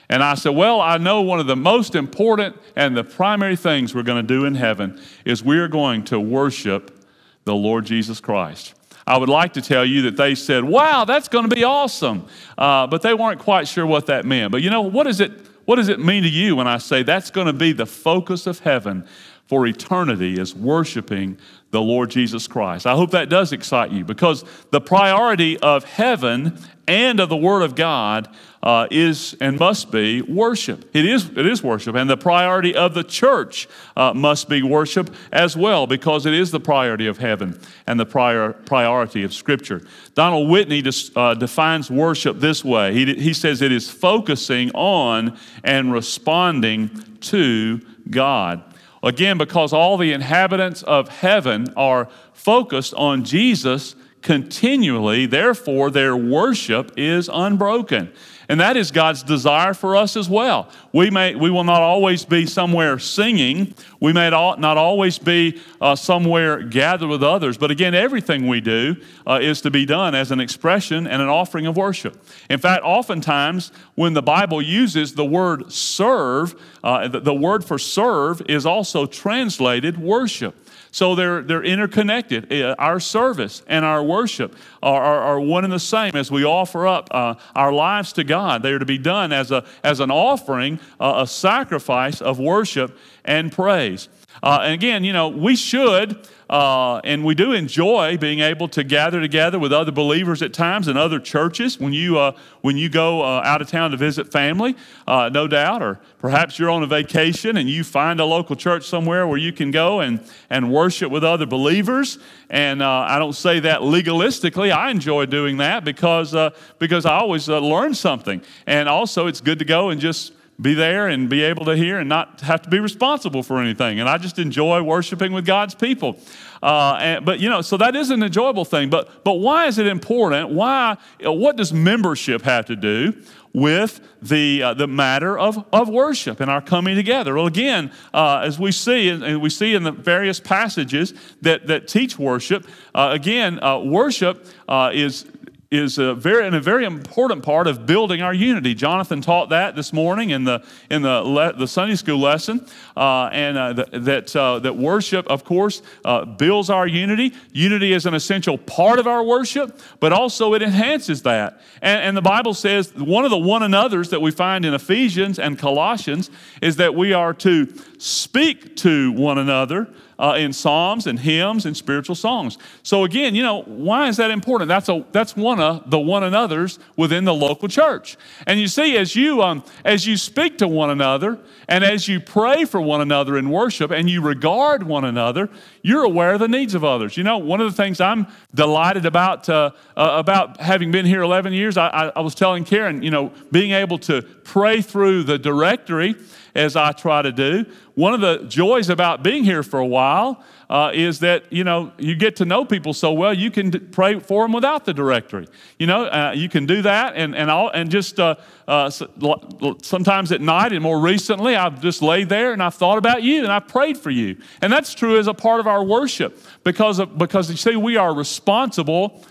And 0.08 0.22
I 0.22 0.34
said, 0.34 0.50
Well, 0.50 0.80
I 0.80 0.96
know 0.96 1.22
one 1.22 1.40
of 1.40 1.48
the 1.48 1.56
most 1.56 1.96
important 1.96 2.54
and 2.76 2.96
the 2.96 3.02
primary 3.02 3.56
things 3.56 3.92
we're 3.92 4.04
going 4.04 4.24
to 4.24 4.34
do 4.34 4.44
in 4.44 4.54
heaven 4.54 5.02
is 5.24 5.42
we're 5.42 5.66
going 5.66 6.04
to 6.04 6.20
worship 6.20 7.04
the 7.46 7.54
Lord 7.56 7.84
Jesus 7.84 8.20
Christ. 8.20 8.74
I 9.08 9.16
would 9.16 9.28
like 9.28 9.54
to 9.54 9.60
tell 9.60 9.84
you 9.84 10.02
that 10.02 10.16
they 10.16 10.36
said, 10.36 10.62
Wow, 10.62 11.04
that's 11.04 11.26
going 11.26 11.48
to 11.50 11.52
be 11.52 11.64
awesome. 11.64 12.28
Uh, 12.56 12.86
but 12.86 13.02
they 13.02 13.12
weren't 13.12 13.40
quite 13.40 13.66
sure 13.66 13.86
what 13.86 14.06
that 14.06 14.24
meant. 14.24 14.52
But 14.52 14.62
you 14.62 14.70
know, 14.70 14.82
what 14.82 15.08
is 15.08 15.18
it? 15.18 15.32
What 15.64 15.76
does 15.76 15.88
it 15.88 16.00
mean 16.00 16.22
to 16.22 16.28
you 16.28 16.56
when 16.56 16.66
I 16.66 16.78
say 16.78 17.02
that's 17.02 17.31
going 17.31 17.46
to 17.46 17.52
be 17.52 17.72
the 17.72 17.87
focus 17.87 18.46
of 18.46 18.61
heaven 18.61 19.06
for 19.46 19.66
eternity 19.66 20.38
is 20.38 20.55
worshiping 20.55 21.38
the 21.70 21.81
Lord 21.81 22.11
Jesus 22.11 22.46
Christ? 22.46 22.87
I 22.87 22.94
hope 22.94 23.11
that 23.12 23.28
does 23.28 23.52
excite 23.52 23.90
you 23.90 24.05
because 24.05 24.44
the 24.70 24.81
priority 24.81 25.58
of 25.58 25.84
heaven 25.84 26.58
and 26.87 27.20
of 27.20 27.28
the 27.28 27.37
Word 27.37 27.62
of 27.62 27.75
God 27.75 28.28
uh, 28.64 28.88
is 28.90 29.37
and 29.40 29.58
must 29.58 29.93
be 29.93 30.22
worship. 30.22 30.88
It 30.94 31.05
is, 31.05 31.28
it 31.37 31.44
is 31.46 31.62
worship. 31.62 31.94
And 31.94 32.08
the 32.08 32.16
priority 32.16 32.75
of 32.75 32.94
the 32.94 33.05
church 33.05 33.69
uh, 33.94 34.14
must 34.14 34.49
be 34.49 34.62
worship 34.62 35.14
as 35.31 35.55
well 35.55 35.87
because 35.87 36.25
it 36.25 36.32
is 36.32 36.50
the 36.50 36.58
priority 36.58 37.06
of 37.06 37.19
heaven 37.19 37.61
and 37.87 38.00
the 38.00 38.06
prior, 38.06 38.55
priority 38.55 39.22
of 39.22 39.34
Scripture. 39.34 39.87
Donald 40.14 40.49
Whitney 40.49 40.82
uh, 41.14 41.34
defines 41.34 41.90
worship 41.90 42.40
this 42.40 42.64
way 42.64 42.94
he, 42.94 43.14
he 43.14 43.34
says 43.34 43.61
it 43.61 43.70
is 43.70 43.90
focusing 43.90 44.70
on 44.72 45.38
and 45.62 45.93
responding 45.93 46.88
to 47.20 47.82
God. 48.08 48.62
Again, 49.02 49.37
because 49.37 49.75
all 49.75 49.99
the 49.99 50.12
inhabitants 50.12 50.82
of 50.82 51.11
heaven 51.11 51.66
are 51.76 52.08
focused 52.32 52.94
on 52.94 53.25
Jesus 53.25 53.94
continually, 54.22 55.26
therefore, 55.26 55.90
their 55.90 56.16
worship 56.16 56.93
is 56.96 57.28
unbroken. 57.31 58.11
And 58.49 58.61
that 58.61 58.76
is 58.76 58.91
God's 58.91 59.23
desire 59.23 59.75
for 59.75 59.96
us 59.96 60.17
as 60.17 60.29
well. 60.29 60.69
We, 60.93 61.11
may, 61.11 61.35
we 61.35 61.50
will 61.50 61.64
not 61.64 61.81
always 61.81 62.25
be 62.25 62.46
somewhere 62.46 62.99
singing. 62.99 63.75
We 64.00 64.12
may 64.12 64.31
not 64.31 64.76
always 64.76 65.19
be 65.19 65.61
uh, 65.81 65.96
somewhere 65.96 66.62
gathered 66.62 67.08
with 67.08 67.23
others. 67.23 67.56
But 67.56 67.70
again, 67.70 67.94
everything 67.94 68.46
we 68.46 68.61
do 68.61 68.96
uh, 69.26 69.38
is 69.41 69.61
to 69.62 69.70
be 69.70 69.87
done 69.87 70.14
as 70.14 70.31
an 70.31 70.41
expression 70.41 71.06
and 71.06 71.23
an 71.23 71.29
offering 71.29 71.67
of 71.67 71.76
worship. 71.76 72.23
In 72.50 72.58
fact, 72.58 72.82
oftentimes 72.85 73.73
when 73.94 74.12
the 74.12 74.23
Bible 74.23 74.61
uses 74.61 75.14
the 75.14 75.25
word 75.25 75.73
serve, 75.73 76.55
uh, 76.82 77.08
the, 77.08 77.20
the 77.20 77.35
word 77.35 77.64
for 77.64 77.79
serve 77.79 78.43
is 78.49 78.67
also 78.67 79.06
translated 79.06 79.99
worship. 79.99 80.55
So 80.94 81.17
they're, 81.17 81.43
they're 81.43 81.64
interconnected. 81.64 82.52
Uh, 82.52 82.76
our 82.79 83.00
service 83.00 83.64
and 83.67 83.85
our 83.85 84.00
worship 84.00 84.55
are, 84.81 85.02
are, 85.02 85.19
are 85.23 85.41
one 85.41 85.64
and 85.64 85.73
the 85.73 85.81
same 85.81 86.14
as 86.14 86.31
we 86.31 86.44
offer 86.44 86.87
up 86.87 87.08
uh, 87.11 87.35
our 87.56 87.73
lives 87.73 88.12
to 88.12 88.23
God. 88.23 88.62
They 88.62 88.70
are 88.70 88.79
to 88.79 88.87
be 88.87 88.99
done 88.99 89.32
as, 89.32 89.50
a, 89.50 89.64
as 89.82 89.99
an 89.99 90.12
offering, 90.12 90.79
uh, 91.00 91.14
a 91.17 91.26
sacrifice 91.26 92.20
of 92.20 92.38
worship 92.38 92.96
and 93.25 93.50
praise. 93.50 94.08
Uh, 94.41 94.61
and 94.62 94.75
again, 94.75 95.02
you 95.02 95.12
know, 95.12 95.26
we 95.26 95.56
should 95.56 96.29
uh, 96.54 97.00
and 97.02 97.24
we 97.24 97.34
do 97.34 97.50
enjoy 97.50 98.16
being 98.16 98.38
able 98.38 98.68
to 98.68 98.84
gather 98.84 99.20
together 99.20 99.58
with 99.58 99.72
other 99.72 99.90
believers 99.90 100.40
at 100.40 100.52
times 100.52 100.86
in 100.86 100.96
other 100.96 101.18
churches 101.18 101.80
when 101.80 101.92
you, 101.92 102.16
uh, 102.16 102.30
when 102.60 102.76
you 102.76 102.88
go 102.88 103.22
uh, 103.22 103.42
out 103.44 103.60
of 103.60 103.66
town 103.66 103.90
to 103.90 103.96
visit 103.96 104.30
family, 104.30 104.76
uh, 105.08 105.28
no 105.32 105.48
doubt. 105.48 105.82
Or 105.82 105.98
perhaps 106.20 106.56
you're 106.56 106.70
on 106.70 106.84
a 106.84 106.86
vacation 106.86 107.56
and 107.56 107.68
you 107.68 107.82
find 107.82 108.20
a 108.20 108.24
local 108.24 108.54
church 108.54 108.86
somewhere 108.86 109.26
where 109.26 109.36
you 109.36 109.52
can 109.52 109.72
go 109.72 109.98
and, 109.98 110.20
and 110.48 110.72
worship 110.72 111.10
with 111.10 111.24
other 111.24 111.44
believers. 111.44 112.18
And 112.48 112.82
uh, 112.82 112.88
I 112.88 113.18
don't 113.18 113.32
say 113.32 113.58
that 113.58 113.80
legalistically. 113.80 114.70
I 114.70 114.92
enjoy 114.92 115.26
doing 115.26 115.56
that 115.56 115.84
because, 115.84 116.37
uh, 116.37 116.50
because 116.78 117.04
I 117.04 117.16
always 117.16 117.49
learn 117.49 117.94
something. 117.94 118.40
And 118.68 118.88
also, 118.88 119.26
it's 119.26 119.40
good 119.40 119.58
to 119.58 119.64
go 119.64 119.90
and 119.90 120.00
just 120.00 120.32
be 120.61 120.75
there 120.75 121.08
and 121.08 121.28
be 121.28 121.42
able 121.42 121.64
to 121.64 121.76
hear 121.76 121.99
and 121.99 122.08
not 122.08 122.40
have 122.42 122.62
to 122.62 122.68
be 122.68 122.78
responsible 122.78 123.42
for 123.42 123.61
anything. 123.61 124.00
And 124.00 124.08
I 124.08 124.18
just 124.18 124.38
enjoy 124.38 124.82
worshiping 124.82 125.32
with 125.32 125.44
God's 125.44 125.75
people. 125.75 126.18
Uh, 126.62 126.96
and, 127.00 127.25
but 127.25 127.40
you 127.40 127.50
know, 127.50 127.61
so 127.61 127.76
that 127.76 127.96
is 127.96 128.11
an 128.11 128.23
enjoyable 128.23 128.64
thing. 128.64 128.88
But 128.88 129.25
but 129.25 129.34
why 129.34 129.66
is 129.66 129.78
it 129.78 129.87
important? 129.87 130.50
Why? 130.50 130.96
What 131.20 131.56
does 131.56 131.73
membership 131.73 132.42
have 132.42 132.66
to 132.66 132.76
do? 132.76 133.14
with 133.54 134.00
the, 134.20 134.62
uh, 134.62 134.75
the 134.75 134.88
matter 134.88 135.38
of, 135.38 135.64
of 135.73 135.88
worship 135.88 136.40
and 136.40 136.50
our 136.50 136.61
coming 136.61 136.96
together. 136.96 137.37
Well, 137.37 137.46
again, 137.46 137.92
uh, 138.12 138.40
as 138.40 138.58
we 138.58 138.73
see, 138.73 139.08
and 139.08 139.40
we 139.40 139.49
see 139.49 139.75
in 139.75 139.84
the 139.84 139.92
various 139.92 140.40
passages 140.40 141.14
that, 141.40 141.68
that 141.68 141.87
teach 141.87 142.18
worship, 142.18 142.66
uh, 142.96 143.11
again, 143.12 143.62
uh, 143.62 143.78
worship 143.78 144.44
uh, 144.68 144.90
is 144.92 145.26
is 145.75 145.99
a 145.99 146.14
very, 146.14 146.47
and 146.47 146.54
a 146.54 146.61
very 146.61 146.85
important 146.85 147.43
part 147.43 147.66
of 147.66 147.87
building 147.87 148.23
our 148.23 148.35
unity. 148.35 148.75
Jonathan 148.75 149.21
taught 149.21 149.49
that 149.50 149.75
this 149.75 149.93
morning 149.93 150.31
in 150.31 150.45
the, 150.45 150.64
in 150.90 151.02
the, 151.02 151.21
le, 151.23 151.52
the 151.52 151.66
Sunday 151.66 151.97
school 151.97 152.19
lesson. 152.19 152.66
Uh, 152.97 153.28
and 153.33 153.59
uh, 153.59 153.75
th- 153.75 153.88
that, 154.04 154.37
uh, 154.37 154.59
that 154.61 154.76
worship, 154.76 155.26
of 155.26 155.45
course, 155.45 155.83
uh, 156.04 156.25
builds 156.25 156.71
our 156.71 156.87
unity. 156.87 157.33
Unity 157.52 157.93
is 157.93 158.07
an 158.07 158.14
essential 158.14 158.57
part 158.57 158.99
of 158.99 159.07
our 159.07 159.25
worship, 159.25 159.81
but 160.00 160.12
also 160.12 160.54
it 160.54 160.62
enhances 160.62 161.23
that. 161.23 161.61
And, 161.83 162.00
and 162.02 162.16
the 162.16 162.23
Bible 162.23 162.54
says 162.54 162.95
one 162.95 163.25
of 163.25 163.31
the 163.31 163.38
one 163.38 163.62
another's 163.62 164.11
that 164.11 164.21
we 164.21 164.31
find 164.31 164.64
in 164.64 164.75
Ephesians 164.75 165.38
and 165.38 165.59
Colossians 165.59 166.31
is 166.62 166.76
that 166.76 166.95
we 166.95 167.12
are 167.12 167.35
to 167.35 167.66
speak 167.99 168.76
to 168.76 169.12
one 169.12 169.38
another 169.38 169.88
uh, 170.18 170.37
in 170.38 170.52
psalms 170.52 171.06
and 171.06 171.18
hymns 171.18 171.66
and 171.66 171.76
spiritual 171.76 172.14
songs. 172.14 172.59
So 172.83 173.04
again, 173.04 173.35
you 173.35 173.42
know, 173.42 173.62
why 173.62 174.09
is 174.09 174.16
that 174.16 174.30
important? 174.30 174.68
That's 174.68 174.88
a 174.88 175.04
that's 175.12 175.37
one 175.37 175.61
of 175.61 175.90
the 175.90 175.99
one 175.99 176.23
another's 176.23 176.78
within 176.97 177.25
the 177.25 177.35
local 177.35 177.68
church. 177.68 178.16
And 178.47 178.61
you 178.61 178.68
see, 178.68 178.97
as 178.97 179.16
you 179.16 179.42
um, 179.42 179.64
as 179.85 180.06
you 180.06 180.16
speak 180.16 180.59
to 180.59 180.68
one 180.68 180.90
another 180.90 181.38
and 181.68 181.85
as 181.85 182.09
you 182.09 182.21
pray 182.21 182.64
for 182.64 182.80
one 182.80 183.00
another 183.00 183.37
in 183.37 183.50
worship 183.50 183.90
and 183.90 184.09
you 184.09 184.21
regard 184.21 184.83
one 184.83 185.04
another, 185.04 185.50
you're 185.85 186.03
aware 186.03 186.33
of 186.33 186.41
the 186.41 186.49
needs 186.49 186.75
of 186.75 186.83
others. 186.83 187.19
You 187.19 187.25
know, 187.25 187.37
one 187.37 187.61
of 187.61 187.71
the 187.71 187.76
things 187.76 188.00
I'm 188.00 188.26
delighted 188.55 189.05
about 189.05 189.49
uh, 189.50 189.73
uh, 189.95 190.14
about 190.17 190.59
having 190.59 190.91
been 190.91 191.05
here 191.05 191.21
11 191.21 191.53
years, 191.53 191.76
I, 191.76 191.88
I, 191.88 192.12
I 192.17 192.21
was 192.21 192.35
telling 192.35 192.64
Karen, 192.64 193.03
you 193.03 193.11
know, 193.11 193.33
being 193.53 193.73
able 193.73 193.99
to 193.99 194.23
pray 194.23 194.81
through 194.81 195.25
the 195.25 195.38
directory 195.38 196.17
as 196.55 196.75
I 196.75 196.93
try 196.93 197.21
to 197.21 197.31
do. 197.31 197.67
One 197.97 198.14
of 198.14 198.23
the 198.23 198.47
joys 198.49 198.88
about 198.88 199.23
being 199.23 199.45
here 199.45 199.62
for 199.62 199.79
a 199.79 199.87
while 199.87 200.43
uh, 200.71 200.90
is 200.94 201.21
that 201.21 201.52
you 201.52 201.64
know 201.64 201.92
you 201.99 202.14
get 202.14 202.37
to 202.37 202.44
know 202.44 202.64
people 202.64 202.92
so 202.92 203.12
well 203.12 203.35
you 203.35 203.50
can 203.50 203.71
d- 203.71 203.78
pray 203.78 204.18
for 204.18 204.44
them 204.44 204.52
without 204.52 204.85
the 204.85 204.94
directory. 204.94 205.47
You 205.78 205.87
know 205.87 206.04
uh, 206.06 206.33
you 206.35 206.49
can 206.49 206.66
do 206.66 206.83
that 206.83 207.14
and 207.16 207.35
and 207.35 207.50
all 207.50 207.71
and 207.71 207.90
just 207.90 208.18
uh, 208.18 208.37
uh 208.66 208.90
sometimes 208.90 210.33
at 210.33 210.40
night 210.40 210.73
and 210.73 210.83
more 210.83 211.00
recently 211.00 211.56
I've 211.56 211.80
just 211.80 212.02
laid 212.02 212.28
there 212.28 212.52
and 212.52 212.62
I've 212.62 212.75
thought 212.75 212.99
about 212.99 213.23
you 213.23 213.42
and 213.42 213.52
I've 213.52 213.68
prayed 213.68 213.99
for 213.99 214.11
you 214.11 214.37
and 214.62 214.73
that's 214.73 214.94
true 214.94 215.18
as 215.18 215.26
a 215.26 215.35
part 215.35 215.61
of 215.61 215.66
our 215.66 215.85
worship 215.85 216.38
because 216.64 216.99
of, 216.99 217.18
because 217.18 217.50
you 217.50 217.56
see 217.56 217.76
we 217.76 217.97
are 217.97 218.14
responsible 218.14 219.25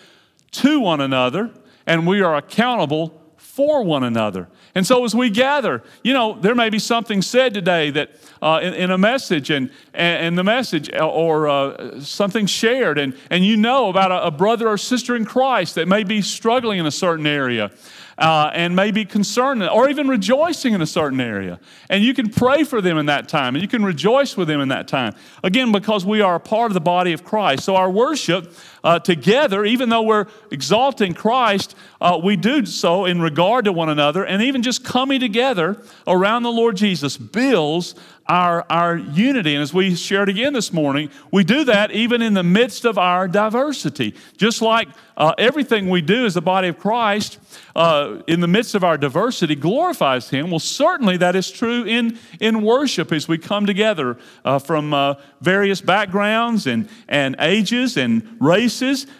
to 0.52 0.80
one 0.80 1.02
another 1.02 1.52
and 1.86 2.08
we 2.08 2.22
are 2.22 2.36
accountable 2.36 3.20
for 3.38 3.84
one 3.84 4.04
another. 4.04 4.48
And 4.74 4.88
so 4.88 5.06
as 5.06 5.14
we 5.14 5.30
gather, 5.30 5.84
you 6.04 6.14
know, 6.14 6.34
there 6.34 6.56
may 6.56 6.70
be 6.70 6.80
something 6.80 7.22
said 7.22 7.54
today 7.54 7.92
that 7.92 8.10
uh, 8.44 8.60
in, 8.60 8.74
in, 8.74 8.92
a 8.92 8.98
message 8.98 9.50
and, 9.50 9.70
and, 9.94 10.38
the 10.38 10.44
message 10.44 10.92
uh, 10.94 11.08
or 11.08 11.48
uh, 11.48 12.02
something 12.02 12.46
shared, 12.46 12.98
and, 12.98 13.16
and 13.30 13.46
you 13.46 13.56
know 13.56 13.90
about 13.90 14.12
a, 14.12 14.26
a 14.26 14.32
brother 14.32 14.68
or 14.68 14.78
sister 14.78 15.16
in 15.16 15.24
Christ 15.24 15.76
that 15.76 15.88
may 15.88 16.04
be 16.04 16.22
struggling 16.22 16.78
in 16.78 16.86
a 16.86 16.92
certain 16.92 17.26
area 17.26 17.72
uh, 18.18 18.52
and 18.54 18.76
maybe 18.76 19.06
concerned 19.06 19.64
or 19.64 19.90
even 19.90 20.08
rejoicing 20.08 20.74
in 20.74 20.82
a 20.82 20.86
certain 20.86 21.22
area. 21.22 21.60
And 21.90 22.04
you 22.04 22.14
can 22.14 22.30
pray 22.30 22.64
for 22.64 22.82
them 22.82 22.98
in 22.98 23.08
that 23.08 23.28
time 23.28 23.56
and 23.56 23.62
you 23.62 23.68
can 23.68 23.84
rejoice 23.84 24.38
with 24.38 24.48
them 24.48 24.62
in 24.62 24.70
that 24.70 24.88
time. 24.88 25.16
Again, 25.44 25.72
because 25.72 26.06
we 26.06 26.22
are 26.22 26.36
a 26.36 26.40
part 26.40 26.70
of 26.70 26.74
the 26.74 26.82
body 26.82 27.14
of 27.14 27.24
Christ. 27.24 27.64
So 27.64 27.76
our 27.76 27.90
worship 27.90 28.54
uh, 28.84 29.00
together, 29.00 29.64
even 29.64 29.90
though 29.90 30.02
we're 30.02 30.28
exalting 30.52 31.14
Christ, 31.14 31.76
uh, 32.02 32.20
we 32.22 32.36
do 32.36 32.66
so 32.66 33.06
in 33.06 33.22
regard 33.22 33.66
to 33.66 33.72
one 33.72 33.90
another. 33.90 34.26
And 34.26 34.42
even 34.42 34.62
just 34.62 34.84
coming 34.84 35.20
together 35.20 35.82
around 36.06 36.44
the 36.44 36.52
Lord 36.52 36.76
Jesus 36.76 37.18
builds 37.18 37.96
our, 38.28 38.66
our 38.70 38.96
unity. 38.96 39.54
And 39.54 39.62
as 39.62 39.74
we 39.74 39.96
shared 39.96 40.30
again 40.30 40.54
this 40.54 40.72
morning, 40.72 41.10
we 41.32 41.44
do 41.44 41.66
that 41.66 41.92
even 41.92 42.22
in 42.22 42.34
the 42.34 42.44
midst 42.44 42.86
of 42.86 42.98
our 42.98 43.28
diversity. 43.28 44.16
Just 44.38 44.62
like 44.62 44.88
uh, 45.18 45.34
everything 45.38 45.90
we 45.90 46.02
do 46.02 46.26
as 46.26 46.34
the 46.34 46.42
body 46.42 46.70
of 46.70 46.80
Christ, 46.80 47.38
uh, 47.76 48.22
in 48.28 48.40
the 48.40 48.48
midst 48.48 48.76
of 48.76 48.84
our 48.84 48.98
diversity, 48.98 49.56
glorifies 49.56 50.30
Him. 50.30 50.50
Well, 50.50 50.60
certainly 50.60 51.18
that 51.18 51.36
is 51.36 51.52
true 51.52 51.84
in, 51.84 52.18
in 52.40 52.62
worship 52.62 53.12
as 53.12 53.28
we 53.28 53.38
come 53.38 53.66
together 53.66 54.18
uh, 54.46 54.60
from 54.60 54.94
uh, 54.94 55.16
various 55.42 55.82
backgrounds 55.82 56.66
and, 56.66 56.88
and 57.08 57.36
ages 57.40 57.98
and 57.98 58.38
races, 58.40 58.73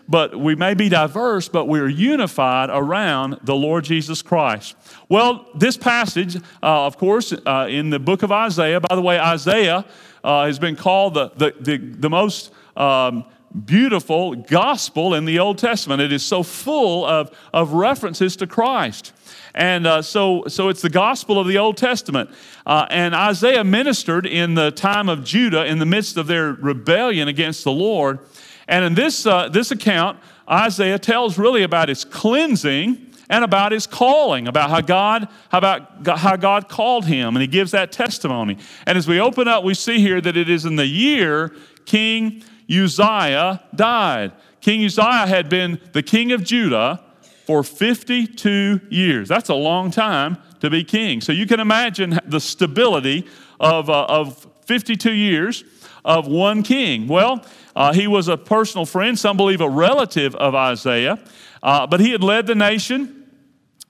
but 0.08 0.40
we 0.40 0.56
may 0.56 0.74
be 0.74 0.90
diverse, 0.90 1.50
but 1.50 1.66
we're 1.66 1.88
unified 1.90 2.70
around 2.72 3.40
the 3.44 3.56
Lord 3.56 3.84
Jesus 3.84 4.22
Christ. 4.22 4.76
Well, 5.10 5.48
this 5.56 5.78
passage, 5.78 6.36
uh, 6.36 6.86
of 6.86 6.98
course, 6.98 7.34
uh, 7.34 7.68
in 7.70 7.90
the 7.90 8.00
book 8.00 8.24
of 8.24 8.32
Isaiah, 8.32 8.80
by 8.80 8.96
the 8.96 9.02
way, 9.02 9.20
Isaiah 9.20 9.86
uh, 10.24 10.46
has 10.46 10.60
been 10.60 10.76
called 10.76 11.14
the, 11.14 11.32
the, 11.36 11.54
the, 11.60 11.78
the 11.78 12.10
most 12.10 12.52
um, 12.78 13.26
beautiful 13.66 14.36
gospel 14.36 15.14
in 15.14 15.26
the 15.26 15.40
Old 15.40 15.58
Testament. 15.58 16.02
It 16.02 16.12
is 16.12 16.24
so 16.24 16.44
full 16.44 17.06
of, 17.06 17.32
of 17.54 17.74
references 17.74 18.36
to 18.38 18.48
Christ. 18.48 19.14
And 19.54 19.86
uh, 19.86 20.02
so, 20.02 20.46
so 20.48 20.70
it's 20.70 20.82
the 20.82 20.90
gospel 20.90 21.40
of 21.40 21.48
the 21.48 21.60
Old 21.60 21.78
Testament. 21.78 22.32
Uh, 22.66 22.88
and 22.90 23.14
Isaiah 23.14 23.64
ministered 23.64 24.26
in 24.26 24.56
the 24.56 24.72
time 24.72 25.10
of 25.10 25.24
Judah 25.24 25.66
in 25.66 25.78
the 25.78 25.86
midst 25.86 26.18
of 26.18 26.26
their 26.26 26.54
rebellion 26.54 27.28
against 27.28 27.64
the 27.64 27.72
Lord. 27.72 28.20
And 28.68 28.86
in 28.86 28.96
this, 28.96 29.26
uh, 29.26 29.50
this 29.50 29.72
account, 29.72 30.20
Isaiah 30.50 31.00
tells 31.00 31.38
really 31.38 31.64
about 31.64 31.90
his 31.90 32.06
cleansing 32.06 33.14
and 33.30 33.44
about 33.44 33.72
his 33.72 33.88
calling, 33.88 34.48
about 34.48 34.70
how 34.70 34.82
God, 34.82 35.28
how 35.50 35.58
about 35.58 36.06
how 36.20 36.36
God 36.36 36.70
called 36.70 37.06
him, 37.06 37.36
and 37.36 37.42
he 37.42 37.48
gives 37.48 37.72
that 37.72 37.92
testimony. 37.92 38.58
And 38.86 38.98
as 38.98 39.08
we 39.08 39.20
open 39.20 39.48
up, 39.48 39.64
we 39.64 39.74
see 39.74 40.00
here 40.00 40.22
that 40.22 40.38
it 40.38 40.50
is 40.50 40.66
in 40.66 40.76
the 40.76 40.86
year 40.86 41.56
King 41.86 42.44
Uzziah 42.70 43.64
died. 43.76 44.34
King 44.62 44.86
Uzziah 44.86 45.28
had 45.28 45.50
been 45.50 45.80
the 45.94 46.04
king 46.04 46.32
of 46.32 46.44
Judah 46.44 47.04
for 47.46 47.64
52 47.64 48.82
years. 48.90 49.28
That's 49.28 49.50
a 49.50 49.56
long 49.56 49.92
time 49.92 50.38
to 50.62 50.70
be 50.70 50.84
king. 50.84 51.20
So 51.20 51.32
you 51.32 51.46
can 51.46 51.60
imagine 51.60 52.20
the 52.26 52.40
stability 52.40 53.28
of, 53.60 53.90
uh, 53.90 54.06
of 54.06 54.48
52 54.66 55.12
years 55.12 55.64
of 56.06 56.28
one 56.28 56.64
king. 56.64 57.08
Well, 57.08 57.46
uh, 57.76 57.94
he 57.94 58.08
was 58.08 58.28
a 58.28 58.38
personal 58.38 58.86
friend, 58.86 59.18
some 59.18 59.38
believe 59.38 59.62
a 59.62 59.70
relative 59.70 60.36
of 60.36 60.56
Isaiah, 60.56 61.20
uh, 61.62 61.88
but 61.88 62.00
he 62.00 62.12
had 62.12 62.24
led 62.24 62.48
the 62.48 62.56
nation 62.56 63.24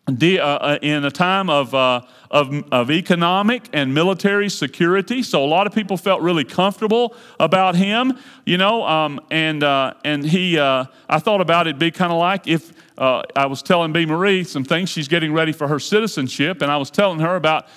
uh, 0.06 0.12
uh, 0.12 0.80
in 0.82 1.06
a 1.06 1.12
time 1.12 1.50
of, 1.50 1.74
uh, 1.74 2.02
of, 2.30 2.54
of, 2.74 2.92
economic 2.92 3.70
and 3.72 3.94
military 3.94 4.50
security. 4.50 5.24
So 5.24 5.42
a 5.42 5.48
lot 5.48 5.66
of 5.66 5.74
people 5.74 5.96
felt 5.96 6.22
really 6.22 6.44
comfortable 6.44 7.16
about 7.40 7.76
him, 7.76 8.20
you 8.46 8.58
know. 8.58 8.86
Um, 8.86 9.22
and, 9.32 9.64
uh, 9.64 9.94
and 10.04 10.26
he, 10.26 10.60
uh, 10.60 10.86
I 11.08 11.20
thought 11.20 11.40
about 11.40 11.68
it 11.68 11.80
be 11.80 11.90
kind 11.90 12.12
of 12.12 12.20
like 12.20 12.48
if 12.48 12.74
uh, 12.98 13.24
I 13.34 13.46
was 13.46 13.62
telling 13.64 13.94
B. 13.94 14.06
Marie 14.06 14.44
some 14.44 14.66
things, 14.66 14.90
she's 14.90 15.08
getting 15.08 15.32
ready 15.32 15.54
for 15.54 15.70
her 15.70 15.80
citizenship, 15.80 16.62
and 16.62 16.70
I 16.70 16.76
was 16.76 16.92
telling 16.92 17.20
her 17.20 17.38
about 17.38 17.68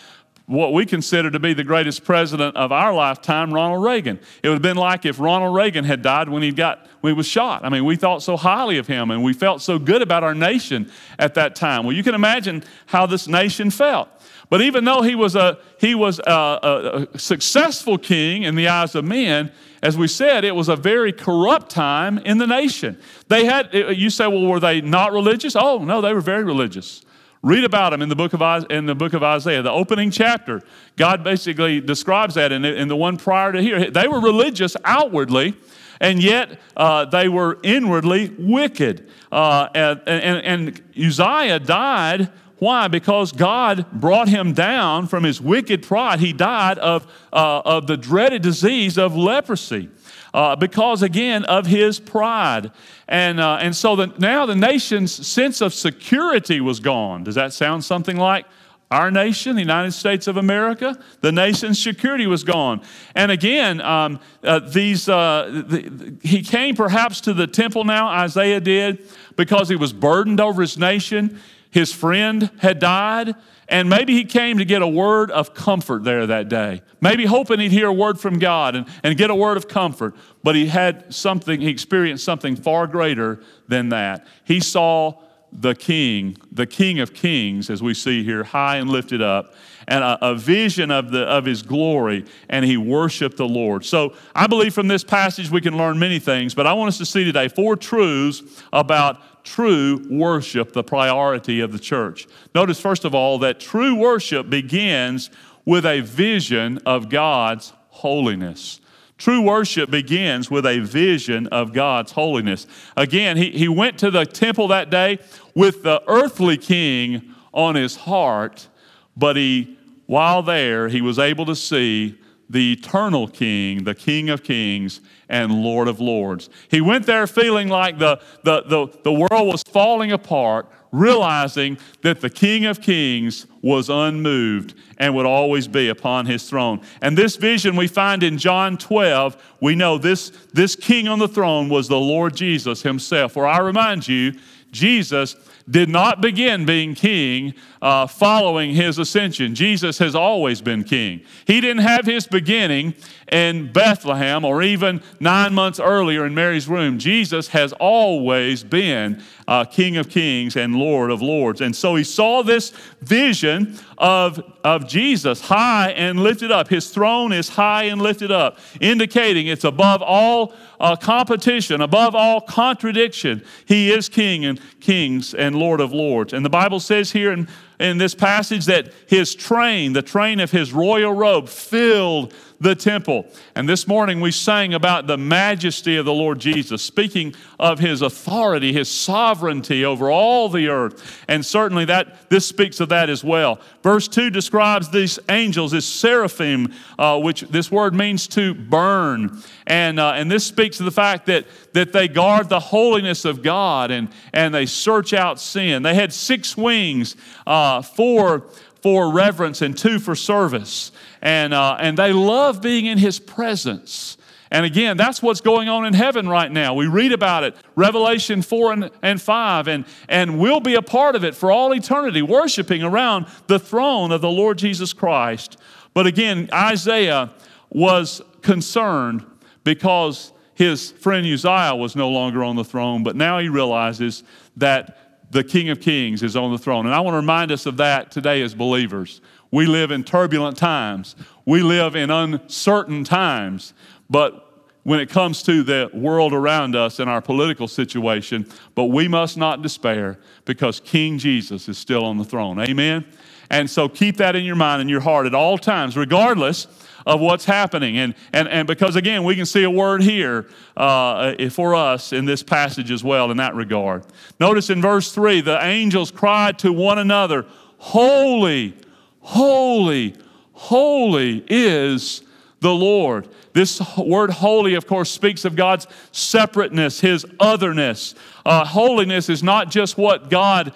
what 0.46 0.72
we 0.72 0.86
consider 0.86 1.28
to 1.30 1.40
be 1.40 1.54
the 1.54 1.64
greatest 1.64 2.04
president 2.04 2.56
of 2.56 2.70
our 2.70 2.94
lifetime, 2.94 3.52
Ronald 3.52 3.82
Reagan. 3.82 4.20
It 4.42 4.48
would 4.48 4.54
have 4.54 4.62
been 4.62 4.76
like 4.76 5.04
if 5.04 5.18
Ronald 5.18 5.54
Reagan 5.54 5.84
had 5.84 6.02
died 6.02 6.28
when 6.28 6.42
he 6.42 6.52
got 6.52 6.86
when 7.00 7.12
he 7.12 7.16
was 7.16 7.26
shot. 7.26 7.64
I 7.64 7.68
mean, 7.68 7.84
we 7.84 7.96
thought 7.96 8.22
so 8.22 8.36
highly 8.36 8.78
of 8.78 8.86
him 8.86 9.10
and 9.10 9.24
we 9.24 9.32
felt 9.32 9.60
so 9.60 9.78
good 9.78 10.02
about 10.02 10.22
our 10.22 10.34
nation 10.34 10.90
at 11.18 11.34
that 11.34 11.56
time. 11.56 11.84
Well, 11.84 11.94
you 11.94 12.04
can 12.04 12.14
imagine 12.14 12.62
how 12.86 13.06
this 13.06 13.26
nation 13.26 13.70
felt. 13.70 14.08
But 14.48 14.62
even 14.62 14.84
though 14.84 15.02
he 15.02 15.16
was 15.16 15.34
a 15.34 15.58
he 15.80 15.96
was 15.96 16.20
a, 16.20 17.08
a, 17.12 17.18
successful 17.18 17.98
king 17.98 18.44
in 18.44 18.54
the 18.54 18.68
eyes 18.68 18.94
of 18.94 19.04
men, 19.04 19.50
as 19.82 19.98
we 19.98 20.06
said, 20.06 20.44
it 20.44 20.54
was 20.54 20.68
a 20.68 20.76
very 20.76 21.12
corrupt 21.12 21.70
time 21.70 22.18
in 22.18 22.38
the 22.38 22.46
nation. 22.46 22.98
They 23.26 23.44
had 23.44 23.74
you 23.74 24.10
say, 24.10 24.28
well, 24.28 24.46
were 24.46 24.60
they 24.60 24.80
not 24.80 25.12
religious? 25.12 25.56
Oh 25.56 25.78
no, 25.78 26.00
they 26.00 26.14
were 26.14 26.20
very 26.20 26.44
religious. 26.44 27.02
Read 27.46 27.62
about 27.62 27.90
them 27.90 28.02
in 28.02 28.08
the 28.08 28.16
book 28.16 28.32
of, 28.32 28.66
in 28.72 28.86
the 28.86 28.94
book 28.96 29.12
of 29.12 29.22
Isaiah, 29.22 29.62
the 29.62 29.70
opening 29.70 30.10
chapter. 30.10 30.62
God 30.96 31.22
basically 31.22 31.80
describes 31.80 32.34
that 32.34 32.50
in, 32.50 32.64
in 32.64 32.88
the 32.88 32.96
one 32.96 33.16
prior 33.16 33.52
to 33.52 33.62
here. 33.62 33.88
They 33.88 34.08
were 34.08 34.18
religious 34.18 34.76
outwardly, 34.84 35.54
and 36.00 36.20
yet 36.20 36.58
uh, 36.76 37.04
they 37.04 37.28
were 37.28 37.60
inwardly 37.62 38.34
wicked. 38.36 39.08
Uh, 39.30 39.68
and, 39.76 40.00
and, 40.08 40.44
and 40.44 40.82
Uzziah 41.00 41.60
died. 41.60 42.32
Why? 42.58 42.88
Because 42.88 43.30
God 43.30 43.92
brought 43.92 44.28
him 44.28 44.52
down 44.52 45.06
from 45.06 45.22
his 45.22 45.40
wicked 45.40 45.84
pride. 45.84 46.18
He 46.18 46.32
died 46.32 46.78
of, 46.78 47.06
uh, 47.32 47.62
of 47.64 47.86
the 47.86 47.96
dreaded 47.96 48.42
disease 48.42 48.98
of 48.98 49.14
leprosy 49.14 49.88
uh, 50.36 50.54
because, 50.54 51.02
again, 51.02 51.46
of 51.46 51.64
his 51.64 51.98
pride. 51.98 52.70
And, 53.08 53.40
uh, 53.40 53.58
and 53.62 53.74
so 53.74 53.96
the, 53.96 54.06
now 54.18 54.44
the 54.44 54.54
nation's 54.54 55.26
sense 55.26 55.62
of 55.62 55.72
security 55.72 56.60
was 56.60 56.78
gone. 56.78 57.24
Does 57.24 57.36
that 57.36 57.54
sound 57.54 57.82
something 57.82 58.18
like 58.18 58.44
our 58.90 59.10
nation, 59.10 59.56
the 59.56 59.62
United 59.62 59.92
States 59.92 60.26
of 60.26 60.36
America? 60.36 60.98
The 61.22 61.32
nation's 61.32 61.82
security 61.82 62.26
was 62.26 62.44
gone. 62.44 62.82
And 63.14 63.32
again, 63.32 63.80
um, 63.80 64.20
uh, 64.44 64.58
these, 64.58 65.08
uh, 65.08 65.64
the, 65.66 66.18
he 66.22 66.42
came 66.42 66.76
perhaps 66.76 67.22
to 67.22 67.32
the 67.32 67.46
temple 67.46 67.84
now, 67.84 68.06
Isaiah 68.08 68.60
did, 68.60 69.08
because 69.36 69.70
he 69.70 69.76
was 69.76 69.94
burdened 69.94 70.40
over 70.40 70.60
his 70.60 70.76
nation. 70.76 71.40
His 71.70 71.94
friend 71.94 72.50
had 72.58 72.78
died. 72.78 73.34
And 73.68 73.88
maybe 73.88 74.12
he 74.12 74.24
came 74.24 74.58
to 74.58 74.64
get 74.64 74.82
a 74.82 74.86
word 74.86 75.30
of 75.30 75.52
comfort 75.52 76.04
there 76.04 76.26
that 76.26 76.48
day. 76.48 76.82
Maybe 77.00 77.26
hoping 77.26 77.58
he'd 77.58 77.72
hear 77.72 77.88
a 77.88 77.92
word 77.92 78.20
from 78.20 78.38
God 78.38 78.76
and, 78.76 78.86
and 79.02 79.16
get 79.16 79.30
a 79.30 79.34
word 79.34 79.56
of 79.56 79.66
comfort. 79.66 80.14
But 80.44 80.54
he 80.54 80.66
had 80.66 81.12
something, 81.12 81.60
he 81.60 81.68
experienced 81.68 82.24
something 82.24 82.54
far 82.54 82.86
greater 82.86 83.40
than 83.66 83.88
that. 83.88 84.26
He 84.44 84.60
saw 84.60 85.20
the 85.52 85.74
king, 85.74 86.36
the 86.52 86.66
king 86.66 87.00
of 87.00 87.14
kings, 87.14 87.70
as 87.70 87.82
we 87.82 87.94
see 87.94 88.22
here, 88.22 88.44
high 88.44 88.76
and 88.76 88.90
lifted 88.90 89.22
up, 89.22 89.54
and 89.88 90.02
a, 90.02 90.30
a, 90.30 90.34
vision 90.34 90.90
of, 90.90 91.10
the, 91.10 91.22
of 91.22 91.44
his 91.44 91.62
glory, 91.62 92.24
and 92.48 92.64
he 92.64 92.76
worshiped 92.76 93.36
the 93.36 93.48
Lord. 93.48 93.84
So 93.84 94.14
I 94.34 94.48
believe 94.48 94.74
from 94.74 94.88
this 94.88 95.04
passage 95.04 95.50
we 95.50 95.60
can 95.60 95.76
learn 95.76 95.98
many 95.98 96.18
things, 96.18 96.54
but 96.54 96.66
I 96.66 96.72
want 96.72 96.88
us 96.88 96.98
to 96.98 97.06
see 97.06 97.24
today 97.24 97.48
four 97.48 97.76
truths 97.76 98.42
about 98.72 99.35
true 99.46 100.04
worship, 100.10 100.72
the 100.72 100.84
priority 100.84 101.60
of 101.60 101.72
the 101.72 101.78
church. 101.78 102.26
Notice, 102.54 102.80
first 102.80 103.04
of 103.04 103.14
all, 103.14 103.38
that 103.38 103.60
true 103.60 103.94
worship 103.94 104.50
begins 104.50 105.30
with 105.64 105.86
a 105.86 106.00
vision 106.00 106.78
of 106.84 107.08
God's 107.08 107.72
holiness. 107.88 108.80
True 109.18 109.40
worship 109.40 109.90
begins 109.90 110.50
with 110.50 110.66
a 110.66 110.80
vision 110.80 111.46
of 111.46 111.72
God's 111.72 112.12
holiness. 112.12 112.66
Again, 112.96 113.38
he, 113.38 113.50
he 113.50 113.68
went 113.68 113.98
to 114.00 114.10
the 114.10 114.26
temple 114.26 114.68
that 114.68 114.90
day 114.90 115.18
with 115.54 115.82
the 115.82 116.02
earthly 116.06 116.58
king 116.58 117.34
on 117.54 117.76
his 117.76 117.96
heart, 117.96 118.68
but 119.16 119.36
he, 119.36 119.78
while 120.04 120.42
there, 120.42 120.88
he 120.88 121.00
was 121.00 121.18
able 121.18 121.46
to 121.46 121.56
see 121.56 122.18
the 122.50 122.74
eternal 122.74 123.26
king, 123.26 123.84
the 123.84 123.94
king 123.94 124.28
of 124.28 124.42
kings, 124.42 125.00
and 125.28 125.52
Lord 125.52 125.88
of 125.88 126.00
Lords. 126.00 126.48
He 126.68 126.80
went 126.80 127.06
there 127.06 127.26
feeling 127.26 127.68
like 127.68 127.98
the, 127.98 128.20
the, 128.44 128.62
the, 128.62 128.98
the 129.02 129.12
world 129.12 129.48
was 129.48 129.62
falling 129.62 130.12
apart, 130.12 130.70
realizing 130.92 131.78
that 132.02 132.20
the 132.20 132.30
King 132.30 132.64
of 132.64 132.80
Kings 132.80 133.46
was 133.62 133.90
unmoved 133.90 134.74
and 134.98 135.14
would 135.14 135.26
always 135.26 135.66
be 135.66 135.88
upon 135.88 136.26
his 136.26 136.48
throne. 136.48 136.80
And 137.02 137.18
this 137.18 137.36
vision 137.36 137.76
we 137.76 137.88
find 137.88 138.22
in 138.22 138.38
John 138.38 138.78
12, 138.78 139.36
we 139.60 139.74
know 139.74 139.98
this, 139.98 140.30
this 140.52 140.76
king 140.76 141.08
on 141.08 141.18
the 141.18 141.28
throne 141.28 141.68
was 141.68 141.88
the 141.88 141.98
Lord 141.98 142.36
Jesus 142.36 142.82
himself. 142.82 143.32
For 143.32 143.46
I 143.46 143.58
remind 143.58 144.06
you, 144.06 144.34
Jesus 144.70 145.34
did 145.68 145.88
not 145.88 146.20
begin 146.20 146.64
being 146.64 146.94
king 146.94 147.54
uh, 147.82 148.06
following 148.06 148.74
his 148.74 148.98
ascension. 148.98 149.54
Jesus 149.54 149.98
has 149.98 150.14
always 150.14 150.60
been 150.60 150.84
king. 150.84 151.22
He 151.46 151.60
didn't 151.60 151.82
have 151.82 152.04
his 152.04 152.26
beginning 152.26 152.94
in 153.30 153.72
Bethlehem 153.72 154.44
or 154.44 154.62
even 154.62 155.02
nine 155.18 155.52
months 155.52 155.80
earlier 155.80 156.24
in 156.24 156.34
Mary's 156.34 156.68
womb. 156.68 156.98
Jesus 156.98 157.48
has 157.48 157.72
always 157.74 158.62
been 158.62 159.22
uh, 159.48 159.64
King 159.64 159.96
of 159.96 160.08
kings 160.08 160.56
and 160.56 160.76
Lord 160.76 161.10
of 161.10 161.22
lords. 161.22 161.60
And 161.60 161.74
so 161.74 161.94
he 161.96 162.04
saw 162.04 162.42
this 162.42 162.72
vision 163.00 163.78
of, 163.98 164.42
of 164.62 164.86
Jesus 164.86 165.40
high 165.40 165.90
and 165.90 166.20
lifted 166.20 166.52
up. 166.52 166.68
His 166.68 166.90
throne 166.90 167.32
is 167.32 167.48
high 167.48 167.84
and 167.84 168.00
lifted 168.00 168.30
up, 168.30 168.58
indicating 168.80 169.46
it's 169.46 169.64
above 169.64 170.02
all 170.02 170.54
uh, 170.78 170.96
competition, 170.96 171.80
above 171.80 172.14
all 172.14 172.40
contradiction. 172.40 173.42
He 173.64 173.90
is 173.90 174.08
King 174.08 174.44
and 174.44 174.60
kings 174.80 175.34
and 175.34 175.56
Lord 175.56 175.80
of 175.80 175.92
lords. 175.92 176.32
And 176.32 176.44
the 176.44 176.50
Bible 176.50 176.80
says 176.80 177.12
here 177.12 177.32
in 177.32 177.48
in 177.78 177.98
this 177.98 178.14
passage 178.14 178.66
that 178.66 178.92
his 179.06 179.34
train, 179.34 179.92
the 179.92 180.02
train 180.02 180.40
of 180.40 180.50
his 180.50 180.72
royal 180.72 181.12
robe, 181.12 181.48
filled 181.48 182.32
the 182.60 182.74
temple. 182.74 183.26
And 183.54 183.68
this 183.68 183.86
morning 183.86 184.20
we 184.20 184.30
sang 184.30 184.74
about 184.74 185.06
the 185.06 185.18
majesty 185.18 185.96
of 185.96 186.04
the 186.04 186.12
Lord 186.12 186.38
Jesus, 186.38 186.82
speaking 186.82 187.34
of 187.58 187.78
his 187.78 188.02
authority, 188.02 188.72
his 188.72 188.88
sovereignty 188.88 189.84
over 189.84 190.10
all 190.10 190.48
the 190.48 190.68
earth. 190.68 191.24
And 191.28 191.44
certainly 191.44 191.84
that 191.86 192.30
this 192.30 192.46
speaks 192.46 192.80
of 192.80 192.88
that 192.88 193.10
as 193.10 193.22
well. 193.22 193.60
Verse 193.82 194.08
2 194.08 194.30
describes 194.30 194.90
these 194.90 195.18
angels 195.28 195.74
as 195.74 195.84
seraphim, 195.84 196.72
uh, 196.98 197.18
which 197.20 197.42
this 197.42 197.70
word 197.70 197.94
means 197.94 198.26
to 198.28 198.54
burn. 198.54 199.42
And, 199.66 199.98
uh, 199.98 200.12
and 200.12 200.30
this 200.30 200.46
speaks 200.46 200.78
of 200.80 200.86
the 200.86 200.92
fact 200.92 201.26
that, 201.26 201.46
that 201.72 201.92
they 201.92 202.08
guard 202.08 202.48
the 202.48 202.60
holiness 202.60 203.24
of 203.24 203.42
God 203.42 203.90
and, 203.90 204.08
and 204.32 204.54
they 204.54 204.66
search 204.66 205.12
out 205.12 205.40
sin. 205.40 205.82
They 205.82 205.94
had 205.94 206.12
six 206.12 206.56
wings, 206.56 207.16
uh, 207.46 207.50
four 207.82 208.48
for 208.82 209.12
reverence 209.12 209.62
and 209.62 209.76
two 209.76 209.98
for 209.98 210.14
service. 210.14 210.92
And, 211.22 211.52
uh, 211.52 211.76
and 211.80 211.96
they 211.96 212.12
love 212.12 212.62
being 212.62 212.86
in 212.86 212.98
his 212.98 213.18
presence. 213.18 214.16
And 214.50 214.64
again, 214.64 214.96
that's 214.96 215.20
what's 215.22 215.40
going 215.40 215.68
on 215.68 215.84
in 215.86 215.92
heaven 215.92 216.28
right 216.28 216.50
now. 216.50 216.74
We 216.74 216.86
read 216.86 217.12
about 217.12 217.42
it, 217.42 217.56
Revelation 217.74 218.42
4 218.42 218.72
and, 218.72 218.90
and 219.02 219.20
5, 219.20 219.68
and, 219.68 219.84
and 220.08 220.38
we'll 220.38 220.60
be 220.60 220.74
a 220.74 220.82
part 220.82 221.16
of 221.16 221.24
it 221.24 221.34
for 221.34 221.50
all 221.50 221.74
eternity, 221.74 222.22
worshiping 222.22 222.82
around 222.82 223.26
the 223.48 223.58
throne 223.58 224.12
of 224.12 224.20
the 224.20 224.30
Lord 224.30 224.58
Jesus 224.58 224.92
Christ. 224.92 225.56
But 225.94 226.06
again, 226.06 226.48
Isaiah 226.52 227.32
was 227.70 228.22
concerned 228.42 229.26
because 229.64 230.32
his 230.54 230.92
friend 230.92 231.26
Uzziah 231.26 231.74
was 231.74 231.96
no 231.96 232.08
longer 232.08 232.44
on 232.44 232.54
the 232.54 232.64
throne, 232.64 233.02
but 233.02 233.16
now 233.16 233.38
he 233.38 233.48
realizes 233.48 234.22
that 234.56 235.05
the 235.30 235.44
King 235.44 235.70
of 235.70 235.80
Kings 235.80 236.22
is 236.22 236.36
on 236.36 236.52
the 236.52 236.58
throne. 236.58 236.86
And 236.86 236.94
I 236.94 237.00
want 237.00 237.14
to 237.14 237.18
remind 237.18 237.50
us 237.50 237.66
of 237.66 237.76
that 237.78 238.10
today 238.10 238.42
as 238.42 238.54
believers. 238.54 239.20
We 239.50 239.66
live 239.66 239.90
in 239.90 240.04
turbulent 240.04 240.56
times, 240.56 241.16
we 241.44 241.62
live 241.62 241.96
in 241.96 242.10
uncertain 242.10 243.04
times, 243.04 243.74
but 244.10 244.42
when 244.82 245.00
it 245.00 245.10
comes 245.10 245.42
to 245.42 245.64
the 245.64 245.90
world 245.92 246.32
around 246.32 246.76
us 246.76 247.00
and 247.00 247.10
our 247.10 247.20
political 247.20 247.66
situation, 247.66 248.46
but 248.76 248.84
we 248.84 249.08
must 249.08 249.36
not 249.36 249.60
despair 249.60 250.16
because 250.44 250.78
King 250.78 251.18
Jesus 251.18 251.68
is 251.68 251.76
still 251.76 252.04
on 252.04 252.18
the 252.18 252.24
throne. 252.24 252.60
Amen? 252.60 253.04
And 253.50 253.70
so 253.70 253.88
keep 253.88 254.16
that 254.18 254.36
in 254.36 254.44
your 254.44 254.56
mind 254.56 254.80
and 254.80 254.90
your 254.90 255.00
heart 255.00 255.26
at 255.26 255.34
all 255.34 255.58
times, 255.58 255.96
regardless 255.96 256.66
of 257.06 257.20
what's 257.20 257.44
happening. 257.44 257.96
And, 257.96 258.14
and, 258.32 258.48
and 258.48 258.66
because, 258.66 258.96
again, 258.96 259.22
we 259.22 259.36
can 259.36 259.46
see 259.46 259.62
a 259.62 259.70
word 259.70 260.02
here 260.02 260.48
uh, 260.76 261.48
for 261.50 261.74
us 261.74 262.12
in 262.12 262.24
this 262.24 262.42
passage 262.42 262.90
as 262.90 263.04
well 263.04 263.30
in 263.30 263.36
that 263.36 263.54
regard. 263.54 264.04
Notice 264.40 264.70
in 264.70 264.82
verse 264.82 265.12
3 265.12 265.40
the 265.40 265.64
angels 265.64 266.10
cried 266.10 266.58
to 266.60 266.72
one 266.72 266.98
another, 266.98 267.46
Holy, 267.78 268.74
holy, 269.20 270.16
holy 270.52 271.44
is 271.48 272.22
the 272.60 272.74
Lord. 272.74 273.28
This 273.52 273.80
word 273.96 274.30
holy, 274.30 274.74
of 274.74 274.86
course, 274.86 275.10
speaks 275.10 275.44
of 275.44 275.56
God's 275.56 275.86
separateness, 276.12 277.00
his 277.00 277.24
otherness. 277.38 278.14
Uh, 278.44 278.64
holiness 278.64 279.28
is 279.28 279.42
not 279.42 279.70
just 279.70 279.96
what 279.96 280.28
God 280.28 280.72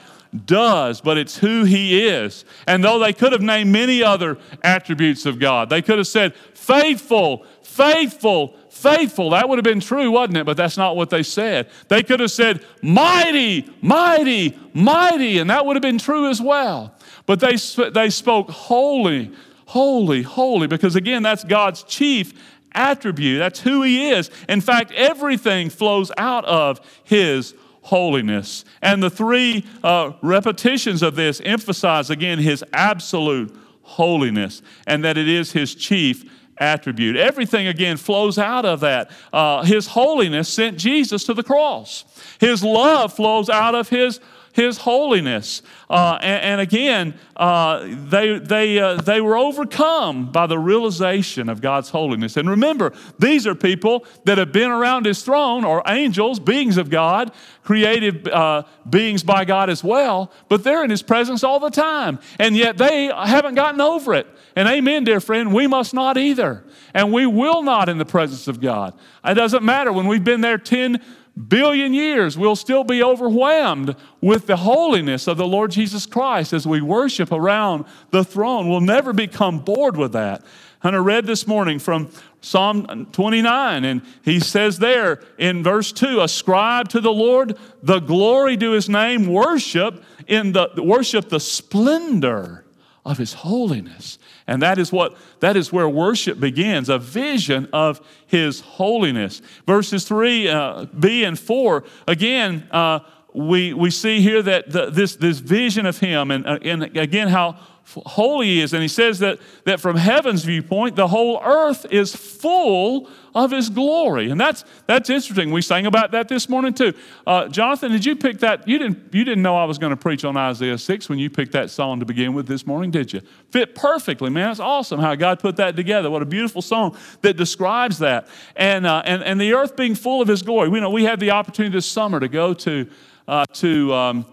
does, 0.46 1.00
but 1.00 1.18
it's 1.18 1.38
who 1.38 1.64
He 1.64 2.06
is. 2.06 2.44
And 2.66 2.84
though 2.84 2.98
they 2.98 3.12
could 3.12 3.32
have 3.32 3.42
named 3.42 3.72
many 3.72 4.02
other 4.02 4.38
attributes 4.62 5.26
of 5.26 5.38
God, 5.38 5.70
they 5.70 5.82
could 5.82 5.98
have 5.98 6.06
said, 6.06 6.34
faithful, 6.54 7.44
faithful, 7.62 8.54
faithful. 8.70 9.30
That 9.30 9.48
would 9.48 9.58
have 9.58 9.64
been 9.64 9.80
true, 9.80 10.10
wasn't 10.10 10.38
it? 10.38 10.46
But 10.46 10.56
that's 10.56 10.76
not 10.76 10.96
what 10.96 11.10
they 11.10 11.22
said. 11.22 11.68
They 11.88 12.02
could 12.02 12.20
have 12.20 12.30
said, 12.30 12.64
mighty, 12.82 13.68
mighty, 13.80 14.58
mighty, 14.72 15.38
and 15.38 15.50
that 15.50 15.66
would 15.66 15.76
have 15.76 15.82
been 15.82 15.98
true 15.98 16.28
as 16.28 16.40
well. 16.40 16.94
But 17.26 17.40
they, 17.40 17.56
they 17.90 18.10
spoke 18.10 18.50
holy, 18.50 19.32
holy, 19.66 20.22
holy, 20.22 20.66
because 20.66 20.96
again, 20.96 21.22
that's 21.22 21.44
God's 21.44 21.82
chief 21.82 22.32
attribute. 22.72 23.38
That's 23.38 23.60
who 23.60 23.82
He 23.82 24.10
is. 24.10 24.30
In 24.48 24.60
fact, 24.60 24.92
everything 24.92 25.70
flows 25.70 26.12
out 26.16 26.44
of 26.44 26.80
His 27.04 27.54
holiness. 27.82 28.64
And 28.82 29.02
the 29.02 29.10
three 29.10 29.64
uh, 29.82 30.12
repetitions 30.22 31.02
of 31.02 31.16
this 31.16 31.40
emphasize 31.44 32.10
again 32.10 32.38
his 32.38 32.64
absolute 32.72 33.54
holiness 33.82 34.62
and 34.86 35.04
that 35.04 35.16
it 35.16 35.28
is 35.28 35.52
his 35.52 35.74
chief 35.74 36.24
attribute. 36.58 37.16
Everything 37.16 37.66
again 37.66 37.96
flows 37.96 38.38
out 38.38 38.64
of 38.64 38.80
that. 38.80 39.10
Uh, 39.32 39.62
his 39.64 39.88
holiness 39.88 40.48
sent 40.48 40.78
Jesus 40.78 41.24
to 41.24 41.34
the 41.34 41.42
cross, 41.42 42.04
his 42.38 42.62
love 42.62 43.12
flows 43.12 43.48
out 43.48 43.74
of 43.74 43.88
his 43.88 44.20
his 44.52 44.78
holiness. 44.78 45.62
Uh, 45.88 46.18
and, 46.20 46.42
and, 46.44 46.60
again, 46.60 47.14
uh, 47.36 47.86
they, 48.08 48.38
they, 48.38 48.78
uh, 48.78 48.94
they 48.94 49.20
were 49.20 49.36
overcome 49.36 50.30
by 50.30 50.46
the 50.46 50.58
realization 50.58 51.48
of 51.48 51.60
God's 51.60 51.90
holiness. 51.90 52.36
And 52.36 52.48
remember, 52.48 52.92
these 53.18 53.46
are 53.46 53.54
people 53.54 54.04
that 54.24 54.38
have 54.38 54.52
been 54.52 54.70
around 54.70 55.06
His 55.06 55.22
throne, 55.22 55.64
or 55.64 55.82
angels, 55.86 56.40
beings 56.40 56.76
of 56.76 56.90
God, 56.90 57.32
created 57.64 58.28
uh, 58.28 58.64
beings 58.88 59.22
by 59.22 59.44
God 59.44 59.70
as 59.70 59.84
well, 59.84 60.32
but 60.48 60.64
they're 60.64 60.84
in 60.84 60.90
His 60.90 61.02
presence 61.02 61.44
all 61.44 61.60
the 61.60 61.70
time. 61.70 62.18
And 62.38 62.56
yet 62.56 62.76
they 62.78 63.06
haven't 63.06 63.54
gotten 63.54 63.80
over 63.80 64.14
it. 64.14 64.26
And 64.56 64.68
amen, 64.68 65.04
dear 65.04 65.20
friend, 65.20 65.54
we 65.54 65.66
must 65.66 65.94
not 65.94 66.16
either. 66.16 66.64
And 66.92 67.12
we 67.12 67.26
will 67.26 67.62
not 67.62 67.88
in 67.88 67.98
the 67.98 68.04
presence 68.04 68.48
of 68.48 68.60
God. 68.60 68.94
It 69.24 69.34
doesn't 69.34 69.62
matter 69.62 69.92
when 69.92 70.06
we've 70.06 70.24
been 70.24 70.40
there 70.40 70.58
10 70.58 71.00
billion 71.48 71.94
years, 71.94 72.36
we'll 72.36 72.56
still 72.56 72.84
be 72.84 73.02
overwhelmed 73.02 73.96
with 74.20 74.46
the 74.46 74.56
holiness 74.56 75.26
of 75.26 75.36
the 75.36 75.46
Lord 75.46 75.70
Jesus 75.70 76.06
Christ 76.06 76.52
as 76.52 76.66
we 76.66 76.80
worship 76.80 77.32
around 77.32 77.84
the 78.10 78.24
throne. 78.24 78.68
We'll 78.68 78.80
never 78.80 79.12
become 79.12 79.60
bored 79.60 79.96
with 79.96 80.12
that. 80.12 80.44
And 80.82 80.96
I 80.96 80.98
read 80.98 81.26
this 81.26 81.46
morning 81.46 81.78
from 81.78 82.10
Psalm 82.40 83.06
29, 83.12 83.84
and 83.84 84.02
he 84.22 84.40
says 84.40 84.78
there 84.78 85.22
in 85.36 85.62
verse 85.62 85.92
2 85.92 86.20
Ascribe 86.20 86.88
to 86.88 87.00
the 87.00 87.12
Lord 87.12 87.58
the 87.82 88.00
glory 88.00 88.56
to 88.56 88.70
his 88.72 88.88
name, 88.88 89.26
worship 89.26 90.02
in 90.26 90.52
the 90.52 90.70
worship 90.78 91.28
the 91.28 91.40
splendor 91.40 92.64
of 93.04 93.18
his 93.18 93.32
holiness. 93.32 94.18
And 94.46 94.60
that 94.62 94.78
is 94.78 94.92
what 94.92 95.16
that 95.40 95.56
is 95.56 95.72
where 95.72 95.88
worship 95.88 96.38
begins, 96.38 96.88
a 96.88 96.98
vision 96.98 97.68
of 97.72 98.00
his 98.26 98.60
holiness. 98.60 99.40
Verses 99.66 100.04
3, 100.04 100.48
uh, 100.48 100.84
B 100.98 101.24
and 101.24 101.38
4, 101.38 101.84
again, 102.06 102.68
uh, 102.70 103.00
we, 103.32 103.72
we 103.72 103.90
see 103.90 104.20
here 104.20 104.42
that 104.42 104.70
the, 104.70 104.90
this, 104.90 105.16
this 105.16 105.38
vision 105.38 105.86
of 105.86 105.98
him, 105.98 106.30
and, 106.30 106.46
uh, 106.46 106.58
and 106.62 106.82
again, 106.96 107.28
how 107.28 107.58
holy 107.84 108.46
he 108.46 108.60
is. 108.60 108.72
And 108.72 108.82
he 108.82 108.88
says 108.88 109.18
that, 109.20 109.38
that 109.64 109.80
from 109.80 109.96
heaven's 109.96 110.44
viewpoint, 110.44 110.96
the 110.96 111.08
whole 111.08 111.40
earth 111.42 111.86
is 111.90 112.14
full 112.14 113.08
of 113.34 113.50
his 113.50 113.68
glory. 113.68 114.30
And 114.30 114.40
that's, 114.40 114.64
that's 114.86 115.08
interesting. 115.08 115.50
We 115.50 115.62
sang 115.62 115.86
about 115.86 116.10
that 116.12 116.28
this 116.28 116.48
morning 116.48 116.74
too. 116.74 116.92
Uh, 117.26 117.48
Jonathan, 117.48 117.92
did 117.92 118.04
you 118.04 118.16
pick 118.16 118.40
that? 118.40 118.66
You 118.66 118.78
didn't, 118.78 119.14
you 119.14 119.24
didn't 119.24 119.42
know 119.42 119.56
I 119.56 119.64
was 119.64 119.78
going 119.78 119.90
to 119.90 119.96
preach 119.96 120.24
on 120.24 120.36
Isaiah 120.36 120.78
6 120.78 121.08
when 121.08 121.18
you 121.18 121.30
picked 121.30 121.52
that 121.52 121.70
song 121.70 122.00
to 122.00 122.06
begin 122.06 122.34
with 122.34 122.46
this 122.46 122.66
morning, 122.66 122.90
did 122.90 123.12
you? 123.12 123.20
Fit 123.50 123.74
perfectly, 123.74 124.30
man. 124.30 124.50
It's 124.50 124.60
awesome 124.60 125.00
how 125.00 125.14
God 125.14 125.38
put 125.40 125.56
that 125.56 125.76
together. 125.76 126.10
What 126.10 126.22
a 126.22 126.26
beautiful 126.26 126.62
song 126.62 126.96
that 127.22 127.36
describes 127.36 127.98
that. 127.98 128.28
And, 128.56 128.86
uh, 128.86 129.02
and, 129.04 129.22
and 129.22 129.40
the 129.40 129.54
earth 129.54 129.76
being 129.76 129.94
full 129.94 130.20
of 130.20 130.28
his 130.28 130.42
glory. 130.42 130.68
We 130.68 130.80
know 130.80 130.90
we 130.90 131.04
had 131.04 131.20
the 131.20 131.30
opportunity 131.30 131.72
this 131.72 131.86
summer 131.86 132.18
to 132.20 132.28
go 132.28 132.54
to, 132.54 132.88
uh, 133.28 133.44
to, 133.54 133.94
um, 133.94 134.26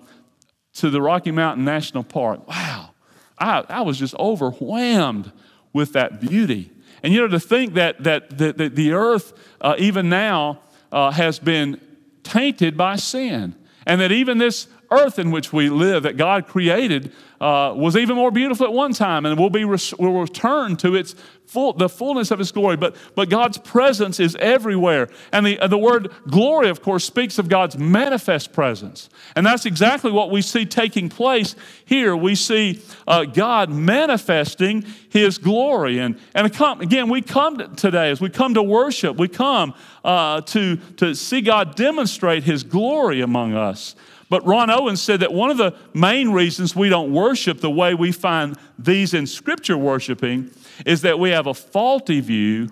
to 0.73 0.89
the 0.89 1.01
Rocky 1.01 1.31
Mountain 1.31 1.65
National 1.65 2.03
Park. 2.03 2.47
Wow 2.47 2.91
I, 3.39 3.63
I 3.69 3.81
was 3.81 3.97
just 3.97 4.15
overwhelmed 4.15 5.31
with 5.73 5.93
that 5.93 6.19
beauty. 6.19 6.71
And 7.03 7.13
you 7.13 7.21
know, 7.21 7.27
to 7.27 7.39
think 7.39 7.75
that, 7.75 8.03
that 8.03 8.37
the, 8.37 8.53
the, 8.53 8.69
the 8.69 8.91
earth, 8.93 9.33
uh, 9.61 9.75
even 9.77 10.09
now, 10.09 10.59
uh, 10.91 11.11
has 11.11 11.39
been 11.39 11.79
tainted 12.23 12.75
by 12.75 12.95
sin. 12.95 13.55
And 13.85 14.01
that 14.01 14.11
even 14.11 14.37
this 14.37 14.67
earth 14.91 15.19
in 15.19 15.31
which 15.31 15.51
we 15.51 15.69
live, 15.69 16.03
that 16.03 16.17
God 16.17 16.47
created, 16.47 17.11
uh, 17.39 17.73
was 17.75 17.95
even 17.95 18.15
more 18.15 18.31
beautiful 18.31 18.65
at 18.65 18.73
one 18.73 18.93
time 18.93 19.25
and 19.25 19.37
will 19.39 19.49
be 19.49 19.63
res- 19.63 19.93
will 19.95 20.19
return 20.19 20.75
to 20.77 20.95
its 20.95 21.13
full, 21.45 21.73
the 21.73 21.89
fullness 21.89 22.31
of 22.31 22.39
His 22.39 22.51
glory. 22.51 22.77
But, 22.77 22.95
but 23.15 23.29
God's 23.29 23.57
presence 23.57 24.19
is 24.19 24.35
everywhere. 24.37 25.09
And 25.31 25.45
the, 25.45 25.59
the 25.67 25.77
word 25.77 26.11
glory, 26.27 26.69
of 26.69 26.81
course, 26.81 27.03
speaks 27.03 27.37
of 27.37 27.49
God's 27.49 27.77
manifest 27.77 28.53
presence. 28.53 29.09
And 29.35 29.45
that's 29.45 29.65
exactly 29.65 30.11
what 30.11 30.31
we 30.31 30.41
see 30.41 30.65
taking 30.65 31.09
place 31.09 31.55
here. 31.85 32.15
We 32.15 32.35
see 32.35 32.81
uh, 33.07 33.25
God 33.25 33.69
manifesting 33.69 34.85
His 35.09 35.37
glory. 35.37 35.99
And, 35.99 36.19
and 36.33 36.47
again, 36.81 37.09
we 37.09 37.21
come 37.21 37.75
today, 37.75 38.09
as 38.09 38.19
we 38.19 38.29
come 38.29 38.53
to 38.55 38.63
worship, 38.63 39.17
we 39.17 39.27
come 39.27 39.73
uh, 40.03 40.41
to, 40.41 40.77
to 40.97 41.13
see 41.13 41.41
God 41.41 41.75
demonstrate 41.75 42.43
His 42.43 42.63
glory 42.63 43.21
among 43.21 43.53
us. 43.53 43.95
But 44.29 44.45
Ron 44.45 44.69
Owens 44.69 45.01
said 45.01 45.21
that 45.21 45.33
one 45.33 45.49
of 45.49 45.57
the 45.57 45.73
main 45.93 46.31
reasons 46.31 46.75
we 46.75 46.89
don't 46.89 47.13
worship 47.13 47.61
the 47.61 47.71
way 47.71 47.93
we 47.93 48.11
find 48.11 48.57
these 48.77 49.13
in 49.13 49.25
Scripture 49.25 49.77
worshiping 49.77 50.51
is 50.85 51.01
that 51.01 51.17
we 51.17 51.29
have 51.29 51.47
a 51.47 51.53
faulty 51.53 52.19
view 52.19 52.69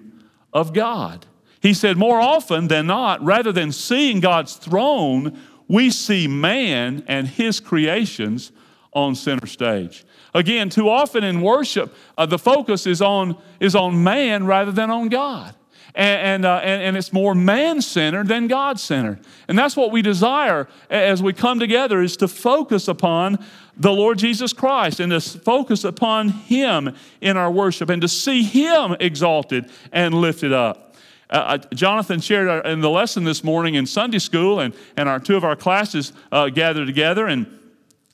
of 0.53 0.73
God. 0.73 1.25
He 1.61 1.73
said, 1.73 1.97
more 1.97 2.19
often 2.19 2.67
than 2.67 2.87
not, 2.87 3.23
rather 3.23 3.51
than 3.51 3.71
seeing 3.71 4.19
God's 4.19 4.55
throne, 4.55 5.39
we 5.67 5.89
see 5.89 6.27
man 6.27 7.03
and 7.07 7.27
his 7.27 7.59
creations 7.59 8.51
on 8.93 9.15
center 9.15 9.47
stage. 9.47 10.05
Again, 10.33 10.69
too 10.69 10.89
often 10.89 11.23
in 11.23 11.41
worship, 11.41 11.95
uh, 12.17 12.25
the 12.25 12.37
focus 12.37 12.85
is 12.85 13.01
on, 13.01 13.37
is 13.59 13.75
on 13.75 14.03
man 14.03 14.45
rather 14.45 14.71
than 14.71 14.91
on 14.91 15.07
God 15.07 15.55
and, 15.95 16.21
and, 16.21 16.45
uh, 16.45 16.59
and, 16.61 16.81
and, 16.83 16.97
it's 16.97 17.13
more 17.13 17.33
man-centered 17.33 18.27
than 18.27 18.47
God-centered. 18.47 19.19
And 19.47 19.57
that's 19.57 19.77
what 19.77 19.91
we 19.91 20.01
desire 20.01 20.67
as 20.89 21.23
we 21.23 21.31
come 21.31 21.57
together 21.59 22.01
is 22.01 22.17
to 22.17 22.27
focus 22.27 22.87
upon 22.89 23.43
the 23.77 23.91
Lord 23.91 24.17
Jesus 24.17 24.51
Christ 24.53 24.99
and 24.99 25.11
to 25.11 25.21
focus 25.21 25.83
upon 25.83 26.29
Him 26.29 26.95
in 27.21 27.37
our 27.37 27.49
worship 27.49 27.89
and 27.89 28.01
to 28.01 28.07
see 28.07 28.43
Him 28.43 28.95
exalted 28.99 29.69
and 29.91 30.13
lifted 30.13 30.51
up. 30.51 30.95
Uh, 31.29 31.33
uh 31.33 31.57
Jonathan 31.73 32.19
shared 32.19 32.47
our, 32.47 32.61
in 32.61 32.81
the 32.81 32.89
lesson 32.89 33.23
this 33.23 33.43
morning 33.43 33.75
in 33.75 33.85
Sunday 33.85 34.19
school, 34.19 34.59
and, 34.59 34.73
and 34.97 35.07
our 35.07 35.19
two 35.19 35.35
of 35.35 35.43
our 35.43 35.55
classes 35.55 36.13
uh, 36.31 36.49
gathered 36.49 36.87
together. 36.87 37.27
And, 37.27 37.47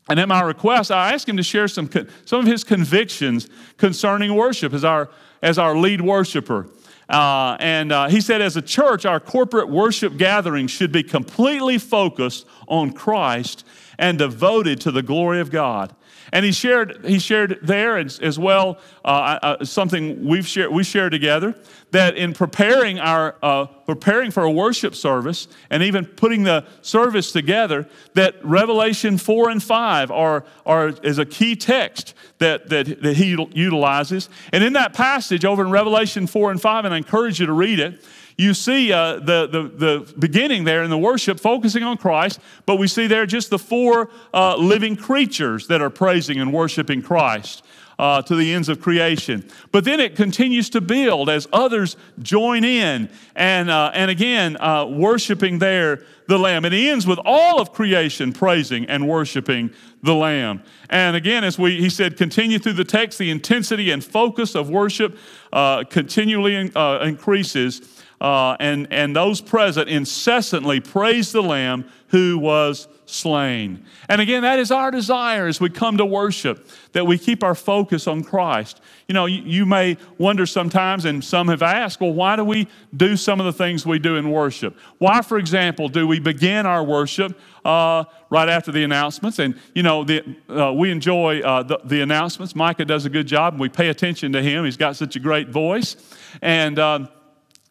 and 0.07 0.19
at 0.19 0.27
my 0.27 0.41
request, 0.41 0.91
I 0.91 1.13
asked 1.13 1.27
him 1.27 1.37
to 1.37 1.43
share 1.43 1.67
some, 1.67 1.89
some 2.25 2.41
of 2.41 2.45
his 2.45 2.63
convictions 2.63 3.49
concerning 3.77 4.35
worship 4.35 4.73
as 4.73 4.83
our, 4.83 5.09
as 5.41 5.57
our 5.57 5.75
lead 5.75 6.01
worshiper. 6.01 6.67
Uh, 7.11 7.57
and 7.59 7.91
uh, 7.91 8.07
he 8.07 8.21
said, 8.21 8.41
as 8.41 8.55
a 8.55 8.61
church, 8.61 9.05
our 9.05 9.19
corporate 9.19 9.67
worship 9.67 10.15
gatherings 10.15 10.71
should 10.71 10.93
be 10.93 11.03
completely 11.03 11.77
focused 11.77 12.47
on 12.69 12.93
Christ 12.93 13.65
and 13.99 14.17
devoted 14.17 14.79
to 14.81 14.91
the 14.91 15.03
glory 15.03 15.41
of 15.41 15.51
God. 15.51 15.93
And 16.31 16.45
he 16.45 16.51
shared, 16.51 17.05
he 17.05 17.19
shared 17.19 17.59
there 17.61 17.97
as, 17.97 18.19
as 18.19 18.39
well 18.39 18.79
uh, 19.03 19.39
uh, 19.41 19.65
something 19.65 20.25
we've 20.25 20.47
shared, 20.47 20.71
we 20.71 20.83
share 20.83 21.09
together 21.09 21.55
that 21.91 22.15
in 22.15 22.33
preparing, 22.33 22.99
our, 22.99 23.35
uh, 23.43 23.65
preparing 23.65 24.31
for 24.31 24.43
a 24.43 24.51
worship 24.51 24.95
service 24.95 25.49
and 25.69 25.83
even 25.83 26.05
putting 26.05 26.43
the 26.43 26.65
service 26.81 27.33
together, 27.33 27.85
that 28.13 28.35
Revelation 28.45 29.17
4 29.17 29.49
and 29.49 29.61
5 29.61 30.11
are, 30.11 30.45
are, 30.65 30.87
is 31.03 31.17
a 31.17 31.25
key 31.25 31.55
text 31.55 32.13
that, 32.37 32.69
that, 32.69 33.01
that 33.01 33.17
he 33.17 33.31
utilizes. 33.53 34.29
And 34.53 34.63
in 34.63 34.73
that 34.73 34.93
passage 34.93 35.43
over 35.43 35.63
in 35.63 35.69
Revelation 35.69 36.27
4 36.27 36.51
and 36.51 36.61
5, 36.61 36.85
and 36.85 36.93
I 36.93 36.97
encourage 36.97 37.41
you 37.41 37.45
to 37.45 37.53
read 37.53 37.79
it, 37.79 38.01
you 38.41 38.53
see 38.53 38.91
uh, 38.91 39.19
the, 39.19 39.47
the, 39.47 39.63
the 39.63 40.13
beginning 40.17 40.63
there 40.63 40.83
in 40.83 40.89
the 40.89 40.97
worship 40.97 41.39
focusing 41.39 41.83
on 41.83 41.97
Christ, 41.97 42.39
but 42.65 42.77
we 42.77 42.87
see 42.87 43.05
there 43.05 43.25
just 43.25 43.51
the 43.51 43.59
four 43.59 44.09
uh, 44.33 44.55
living 44.55 44.95
creatures 44.95 45.67
that 45.67 45.81
are 45.81 45.91
praising 45.91 46.39
and 46.39 46.51
worshiping 46.51 47.01
Christ. 47.01 47.63
Uh, 47.99 48.19
to 48.19 48.35
the 48.35 48.51
ends 48.51 48.67
of 48.67 48.81
creation. 48.81 49.47
But 49.71 49.83
then 49.83 49.99
it 49.99 50.15
continues 50.15 50.71
to 50.71 50.81
build 50.81 51.29
as 51.29 51.47
others 51.53 51.97
join 52.19 52.63
in 52.63 53.11
and, 53.35 53.69
uh, 53.69 53.91
and 53.93 54.09
again, 54.09 54.57
uh, 54.59 54.87
worshiping 54.87 55.59
there 55.59 56.03
the 56.25 56.39
Lamb. 56.39 56.65
It 56.65 56.73
ends 56.73 57.05
with 57.05 57.19
all 57.23 57.61
of 57.61 57.73
creation 57.73 58.33
praising 58.33 58.85
and 58.85 59.07
worshiping 59.07 59.69
the 60.01 60.15
Lamb. 60.15 60.63
And 60.89 61.15
again, 61.15 61.43
as 61.43 61.59
we, 61.59 61.79
he 61.79 61.91
said, 61.91 62.17
continue 62.17 62.57
through 62.57 62.73
the 62.73 62.85
text, 62.85 63.19
the 63.19 63.29
intensity 63.29 63.91
and 63.91 64.03
focus 64.03 64.55
of 64.55 64.67
worship 64.67 65.15
uh, 65.53 65.83
continually 65.83 66.71
uh, 66.73 67.03
increases 67.03 68.00
uh, 68.21 68.55
and, 68.59 68.87
and 68.91 69.15
those 69.15 69.41
present 69.41 69.89
incessantly 69.89 70.79
praise 70.79 71.31
the 71.31 71.41
Lamb 71.41 71.85
who 72.09 72.37
was 72.37 72.87
slain. 73.07 73.83
And 74.07 74.21
again, 74.21 74.43
that 74.43 74.59
is 74.59 74.69
our 74.69 74.91
desire 74.91 75.47
as 75.47 75.59
we 75.59 75.71
come 75.71 75.97
to 75.97 76.05
worship, 76.05 76.67
that 76.91 77.07
we 77.07 77.17
keep 77.17 77.43
our 77.43 77.55
focus 77.55 78.05
on 78.07 78.23
Christ. 78.23 78.79
You 79.07 79.13
know, 79.13 79.25
you, 79.25 79.41
you, 79.41 79.65
may 79.65 79.97
wonder 80.19 80.45
sometimes, 80.45 81.05
and 81.05 81.23
some 81.23 81.47
have 81.47 81.63
asked, 81.63 81.99
well, 81.99 82.13
why 82.13 82.35
do 82.35 82.43
we 82.43 82.67
do 82.95 83.17
some 83.17 83.39
of 83.39 83.47
the 83.47 83.53
things 83.53 83.87
we 83.87 83.97
do 83.97 84.17
in 84.17 84.29
worship? 84.29 84.77
Why, 84.99 85.21
for 85.21 85.39
example, 85.39 85.89
do 85.89 86.05
we 86.05 86.19
begin 86.19 86.67
our 86.67 86.83
worship 86.83 87.39
uh, 87.65 88.03
right 88.29 88.49
after 88.49 88.71
the 88.71 88.83
announcements? 88.83 89.39
And, 89.39 89.59
you 89.73 89.81
know, 89.81 90.03
the, 90.03 90.35
uh, 90.47 90.73
we 90.73 90.91
enjoy 90.91 91.39
uh, 91.39 91.63
the, 91.63 91.79
the, 91.83 92.01
announcements. 92.01 92.55
Micah 92.55 92.85
does 92.85 93.05
a 93.05 93.09
good 93.09 93.25
job, 93.25 93.55
and 93.55 93.61
we 93.61 93.69
pay 93.69 93.89
attention 93.89 94.31
to 94.33 94.43
him. 94.43 94.63
He's 94.63 94.77
got 94.77 94.95
such 94.95 95.15
a 95.15 95.19
great 95.19 95.49
voice. 95.49 95.95
And, 96.41 96.77
um, 96.77 97.09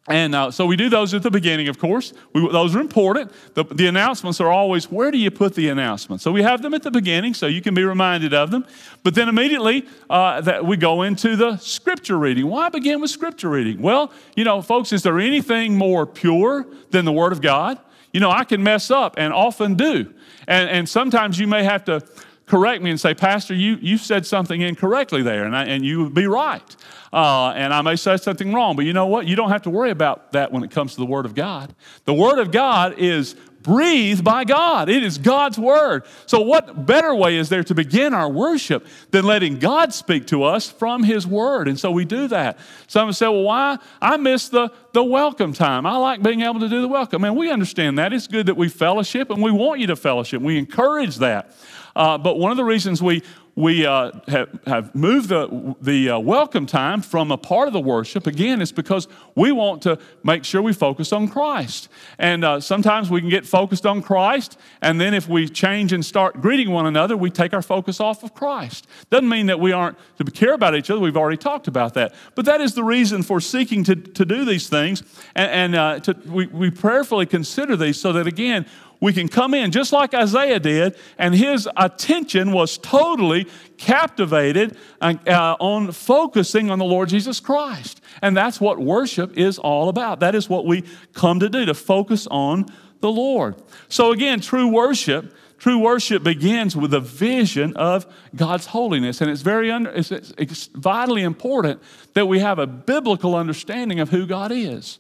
and 0.09 0.35
uh, 0.35 0.51
so 0.51 0.65
we 0.65 0.77
do 0.77 0.89
those 0.89 1.13
at 1.13 1.23
the 1.23 1.31
beginning, 1.31 1.69
of 1.69 1.79
course. 1.79 2.15
We, 2.33 2.51
those 2.51 2.75
are 2.75 2.81
important. 2.81 3.31
The, 3.55 3.65
the, 3.65 3.87
announcements 3.87 4.41
are 4.41 4.51
always 4.51 4.91
where 4.91 5.11
do 5.11 5.19
you 5.19 5.31
put 5.31 5.55
the 5.55 5.69
announcements? 5.69 6.25
So 6.25 6.33
we 6.33 6.43
have 6.43 6.63
them 6.63 6.73
at 6.73 6.83
the 6.83 6.91
beginning 6.91 7.35
so 7.35 7.47
you 7.47 7.61
can 7.61 7.75
be 7.75 7.85
reminded 7.85 8.33
of 8.33 8.51
them. 8.51 8.65
But 9.03 9.15
then 9.15 9.29
immediately 9.29 9.87
uh, 10.09 10.41
that 10.41 10.65
we 10.65 10.79
go 10.79 11.03
into 11.03 11.37
the 11.37 11.59
scripture 11.59 12.19
reading. 12.19 12.47
Why 12.47 12.71
begin 12.71 13.01
with 13.01 13.11
scripture 13.11 13.51
reading? 13.51 13.83
Well, 13.83 14.11
you 14.37 14.45
know, 14.45 14.63
folks, 14.63 14.93
is 14.93 15.03
there 15.03 15.21
anything 15.21 15.77
more 15.77 16.07
pure 16.07 16.67
than 16.91 17.05
the 17.05 17.13
Word 17.13 17.33
of 17.33 17.43
God? 17.43 17.79
You 18.13 18.21
know, 18.21 18.31
I 18.31 18.45
can 18.45 18.63
mess 18.63 18.91
up 18.91 19.15
and 19.19 19.35
often 19.35 19.75
do. 19.75 20.13
And, 20.49 20.69
and 20.71 20.89
sometimes 20.89 21.39
you 21.39 21.47
may 21.47 21.63
have 21.63 21.85
to 21.85 22.03
correct 22.51 22.83
me 22.83 22.91
and 22.91 23.01
say, 23.01 23.15
Pastor, 23.15 23.55
you, 23.55 23.79
you 23.81 23.97
said 23.97 24.27
something 24.27 24.61
incorrectly 24.61 25.23
there, 25.23 25.45
and, 25.45 25.57
I, 25.57 25.65
and 25.65 25.85
you 25.85 26.03
would 26.03 26.15
be 26.15 26.27
right. 26.27 26.77
Uh, 27.13 27.51
and 27.51 27.73
I 27.73 27.81
may 27.81 27.95
say 27.95 28.17
something 28.17 28.53
wrong, 28.53 28.75
but 28.75 28.85
you 28.85 28.93
know 28.93 29.07
what? 29.07 29.27
You 29.27 29.37
don't 29.37 29.51
have 29.51 29.63
to 29.63 29.71
worry 29.71 29.91
about 29.91 30.33
that 30.33 30.51
when 30.51 30.65
it 30.65 30.71
comes 30.73 30.95
to 30.95 31.01
the 31.01 31.07
Word 31.07 31.27
of 31.27 31.35
God. 31.35 31.75
The 32.05 32.15
Word 32.15 32.41
of 32.41 32.51
God 32.51 32.99
is 32.99 33.37
breathed 33.63 34.25
by 34.25 34.45
God. 34.45 34.89
It 34.89 35.03
is 35.03 35.19
God's 35.19 35.59
word. 35.59 36.05
So, 36.27 36.41
what 36.41 36.87
better 36.87 37.15
way 37.15 37.37
is 37.37 37.49
there 37.49 37.65
to 37.65 37.75
begin 37.75 38.15
our 38.15 38.29
worship 38.29 38.87
than 39.11 39.25
letting 39.25 39.59
God 39.59 39.93
speak 39.93 40.27
to 40.29 40.45
us 40.45 40.71
from 40.71 41.03
His 41.03 41.27
word? 41.27 41.69
And 41.69 41.79
so 41.79 41.91
we 41.91 42.05
do 42.05 42.29
that. 42.29 42.59
Some 42.87 43.13
say, 43.13 43.27
well, 43.27 43.43
why? 43.43 43.79
I 44.01 44.17
miss 44.17 44.49
the, 44.49 44.71
the 44.93 45.05
welcome 45.05 45.53
time. 45.53 45.87
I 45.87 45.97
like 45.97 46.23
being 46.23 46.43
able 46.43 46.61
to 46.61 46.69
do 46.69 46.81
the 46.81 46.89
welcome. 46.89 47.25
And 47.25 47.37
we 47.37 47.51
understand 47.51 47.99
that. 47.99 48.13
It's 48.13 48.27
good 48.27 48.47
that 48.47 48.57
we 48.57 48.69
fellowship 48.69 49.31
and 49.31 49.43
we 49.43 49.51
want 49.51 49.81
you 49.81 49.87
to 49.89 49.97
fellowship. 49.97 50.43
We 50.43 50.59
encourage 50.59 51.17
that. 51.17 51.55
Uh, 51.95 52.19
but 52.19 52.39
one 52.39 52.51
of 52.51 52.57
the 52.57 52.65
reasons 52.65 53.03
we, 53.03 53.23
we 53.55 53.85
uh, 53.85 54.13
have, 54.29 54.49
have, 54.67 54.95
moved 54.95 55.29
the, 55.29 55.77
the 55.81 56.11
uh, 56.11 56.19
welcome 56.19 56.67
time 56.67 57.03
from 57.03 57.31
a 57.31 57.37
part 57.37 57.67
of 57.67 57.73
the 57.73 57.81
worship, 57.81 58.27
again, 58.27 58.63
it's 58.63 58.73
because 58.73 59.09
we 59.35 59.53
want 59.53 59.83
to 59.83 59.99
make 60.23 60.45
sure 60.45 60.63
we 60.63 60.73
focus 60.73 61.13
on 61.13 61.29
Christ. 61.29 61.89
And 62.19 62.45
uh, 62.45 62.61
sometimes 62.61 63.11
we 63.11 63.21
can 63.21 63.29
get 63.29 63.47
focused 63.47 63.87
on 63.87 64.03
Christ, 64.03 64.59
and 64.81 65.01
then 65.01 65.15
if 65.15 65.29
we 65.29 65.49
change 65.49 65.93
and 65.93 66.05
start 66.05 66.41
greeting 66.41 66.71
one 66.71 66.87
another, 66.87 67.17
we 67.17 67.31
take 67.31 67.53
our 67.53 67.63
focus 67.63 68.01
off 68.01 68.23
of 68.23 68.35
Christ. 68.35 68.87
Doesn't 69.11 69.29
mean 69.29 69.47
that 69.47 69.61
we 69.61 69.73
aren't 69.73 69.99
to 70.19 70.25
care 70.25 70.55
about 70.55 70.75
each 70.75 70.91
other, 70.91 71.01
we've 71.01 71.17
already 71.17 71.37
talked 71.37 71.69
about 71.69 71.95
that. 71.95 72.15
But 72.35 72.45
that 72.45 72.61
is 72.61 72.75
the 72.75 72.85
reason 72.85 73.23
for 73.23 73.41
seeking 73.41 73.85
to, 73.85 73.97
to 73.97 74.25
do 74.25 74.45
these 74.45 74.69
things, 74.69 75.03
and, 75.35 75.51
and 75.51 75.75
uh, 75.75 76.01
to, 76.01 76.17
we, 76.27 76.47
we 76.47 76.71
prayerfully 76.71 77.27
consider 77.27 77.77
these 77.77 78.01
so 78.01 78.13
that, 78.13 78.27
again, 78.27 78.67
we 79.01 79.13
can 79.13 79.29
come 79.29 79.55
in 79.55 79.71
just 79.71 79.93
like 79.93 80.15
Isaiah 80.15 80.61
did, 80.61 80.95
and 81.19 81.35
his 81.35 81.69
attention 81.77 82.53
was 82.53 82.77
totally 82.79 83.47
captivated 83.79 84.77
uh, 85.01 85.15
uh, 85.27 85.57
on 85.59 85.91
focusing 85.93 86.71
on 86.71 86.79
the 86.79 86.85
Lord 86.85 87.09
Jesus 87.09 87.41
Christ. 87.41 88.01
And 88.21 88.37
that's 88.37 88.61
what 88.61 88.79
worship 88.79 89.37
is 89.39 89.59
all 89.59 89.89
about. 89.89 90.21
That 90.21 90.35
is 90.35 90.49
what 90.49 90.67
we 90.67 90.85
come 91.15 91.41
to 91.41 91.49
do, 91.49 91.65
to 91.65 91.75
focus 91.75 92.27
on 92.31 92.67
the 93.01 93.11
Lord. 93.11 93.57
So, 93.89 94.13
again, 94.13 94.41
true 94.41 94.69
worship. 94.69 95.35
True 95.59 95.79
worship 95.79 96.23
begins 96.23 96.75
with 96.75 96.95
a 96.95 97.01
vision 97.01 97.77
of 97.77 98.07
God's 98.35 98.65
holiness, 98.65 99.21
and 99.21 99.31
it's 99.31 99.43
very 99.43 99.71
under, 99.71 99.91
it's, 99.91 100.11
it's 100.11 100.69
vitally 100.69 101.23
important 101.23 101.83
that 102.15 102.25
we 102.27 102.39
have 102.39 102.59
a 102.59 102.67
biblical 102.67 103.35
understanding 103.35 104.01
of 104.01 104.09
who 104.09 104.25
God 104.27 104.53
is. 104.53 104.99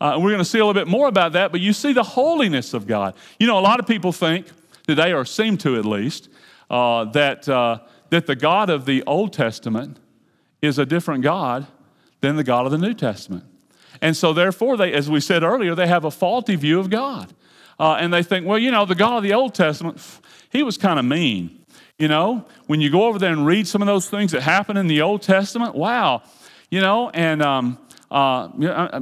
Uh, 0.00 0.12
and 0.14 0.22
we're 0.22 0.30
going 0.30 0.38
to 0.38 0.44
see 0.44 0.58
a 0.58 0.64
little 0.64 0.80
bit 0.80 0.88
more 0.88 1.08
about 1.08 1.32
that, 1.32 1.50
but 1.50 1.60
you 1.60 1.72
see 1.72 1.92
the 1.92 2.02
holiness 2.02 2.72
of 2.72 2.86
God. 2.86 3.14
You 3.38 3.46
know, 3.46 3.58
a 3.58 3.60
lot 3.60 3.80
of 3.80 3.86
people 3.86 4.12
think 4.12 4.46
today, 4.86 5.12
or 5.12 5.24
seem 5.24 5.56
to 5.58 5.76
at 5.76 5.84
least, 5.84 6.28
uh, 6.70 7.04
that, 7.06 7.48
uh, 7.48 7.80
that 8.10 8.26
the 8.26 8.36
God 8.36 8.70
of 8.70 8.84
the 8.84 9.02
Old 9.06 9.32
Testament 9.32 9.98
is 10.62 10.78
a 10.78 10.86
different 10.86 11.22
God 11.22 11.66
than 12.20 12.36
the 12.36 12.44
God 12.44 12.64
of 12.64 12.72
the 12.72 12.78
New 12.78 12.94
Testament. 12.94 13.44
And 14.00 14.16
so, 14.16 14.32
therefore, 14.32 14.76
they, 14.76 14.92
as 14.92 15.10
we 15.10 15.20
said 15.20 15.42
earlier, 15.42 15.74
they 15.74 15.86
have 15.88 16.04
a 16.04 16.10
faulty 16.10 16.54
view 16.54 16.78
of 16.78 16.90
God. 16.90 17.32
Uh, 17.80 17.94
and 17.94 18.12
they 18.12 18.22
think, 18.22 18.46
well, 18.46 18.58
you 18.58 18.70
know, 18.70 18.84
the 18.84 18.94
God 18.94 19.18
of 19.18 19.22
the 19.22 19.34
Old 19.34 19.54
Testament, 19.54 20.00
he 20.50 20.62
was 20.62 20.76
kind 20.76 20.98
of 20.98 21.04
mean. 21.04 21.64
You 21.98 22.06
know, 22.06 22.46
when 22.66 22.80
you 22.80 22.90
go 22.90 23.06
over 23.06 23.18
there 23.18 23.32
and 23.32 23.44
read 23.44 23.66
some 23.66 23.82
of 23.82 23.86
those 23.86 24.08
things 24.08 24.30
that 24.30 24.42
happen 24.42 24.76
in 24.76 24.86
the 24.86 25.02
Old 25.02 25.22
Testament, 25.22 25.74
wow, 25.74 26.22
you 26.70 26.80
know, 26.80 27.10
and 27.10 27.42
um, 27.42 27.78
uh, 28.10 28.48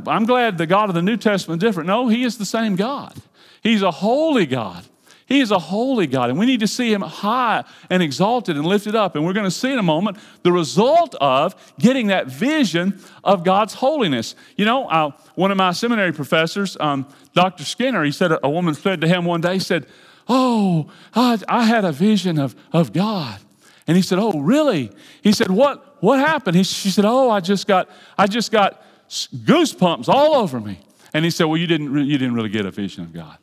I'm 0.07 0.25
glad 0.25 0.59
the 0.59 0.66
God 0.66 0.88
of 0.88 0.95
the 0.95 1.03
New 1.03 1.16
Testament 1.16 1.62
is 1.62 1.66
different. 1.66 1.87
No, 1.87 2.09
he 2.09 2.25
is 2.25 2.38
the 2.38 2.45
same 2.45 2.77
God. 2.77 3.14
He's 3.62 3.83
a 3.83 3.90
holy 3.90 4.47
God. 4.47 4.85
He 5.27 5.40
is 5.40 5.51
a 5.51 5.59
holy 5.59 6.07
God, 6.07 6.31
and 6.31 6.38
we 6.38 6.47
need 6.47 6.61
to 6.61 6.69
see 6.69 6.92
Him 6.92 7.01
high 7.03 7.64
and 7.90 8.01
exalted 8.01 8.57
and 8.57 8.64
lifted 8.64 8.95
up. 8.95 9.16
And 9.16 9.27
we're 9.27 9.33
going 9.33 9.45
to 9.45 9.51
see 9.51 9.73
in 9.73 9.79
a 9.79 9.83
moment 9.83 10.19
the 10.45 10.53
result 10.53 11.16
of 11.21 11.75
getting 11.81 12.07
that 12.09 12.29
vision 12.29 13.01
of 13.25 13.42
God's 13.42 13.75
holiness. 13.75 14.37
You 14.57 14.66
know, 14.66 14.88
uh, 14.88 15.11
one 15.35 15.51
of 15.51 15.57
my 15.57 15.73
seminary 15.73 16.12
professors, 16.12 16.77
um, 16.79 17.09
Dr. 17.35 17.64
Skinner, 17.64 18.05
he 18.05 18.12
said, 18.12 18.31
a 18.40 18.49
woman 18.49 18.75
said 18.75 19.01
to 19.01 19.09
him 19.09 19.25
one 19.25 19.40
day, 19.40 19.59
said, 19.59 19.87
Oh, 20.29 20.90
I, 21.12 21.38
I 21.49 21.64
had 21.64 21.85
a 21.85 21.92
vision 21.92 22.38
of, 22.38 22.55
of 22.73 22.92
God. 22.92 23.40
And 23.88 23.97
he 23.97 24.03
said, 24.03 24.21
Oh, 24.21 24.40
really? 24.40 24.92
He 25.23 25.33
said, 25.33 25.51
What, 25.51 25.97
what 26.01 26.21
happened? 26.21 26.57
He, 26.57 26.62
she 26.62 26.90
said, 26.90 27.05
Oh, 27.05 27.31
I 27.31 27.40
just 27.40 27.66
got, 27.66 27.88
I 28.16 28.29
just 28.29 28.53
got 28.53 28.81
goosebumps 29.09 30.09
all 30.09 30.35
over 30.35 30.61
me. 30.61 30.81
And 31.14 31.25
he 31.25 31.31
said, 31.31 31.45
Well, 31.45 31.57
you 31.57 31.66
didn't, 31.66 32.07
you 32.07 32.19
didn't 32.19 32.35
really 32.35 32.49
get 32.49 32.66
a 32.66 32.71
vision 32.71 33.05
of 33.05 33.12
God. 33.12 33.38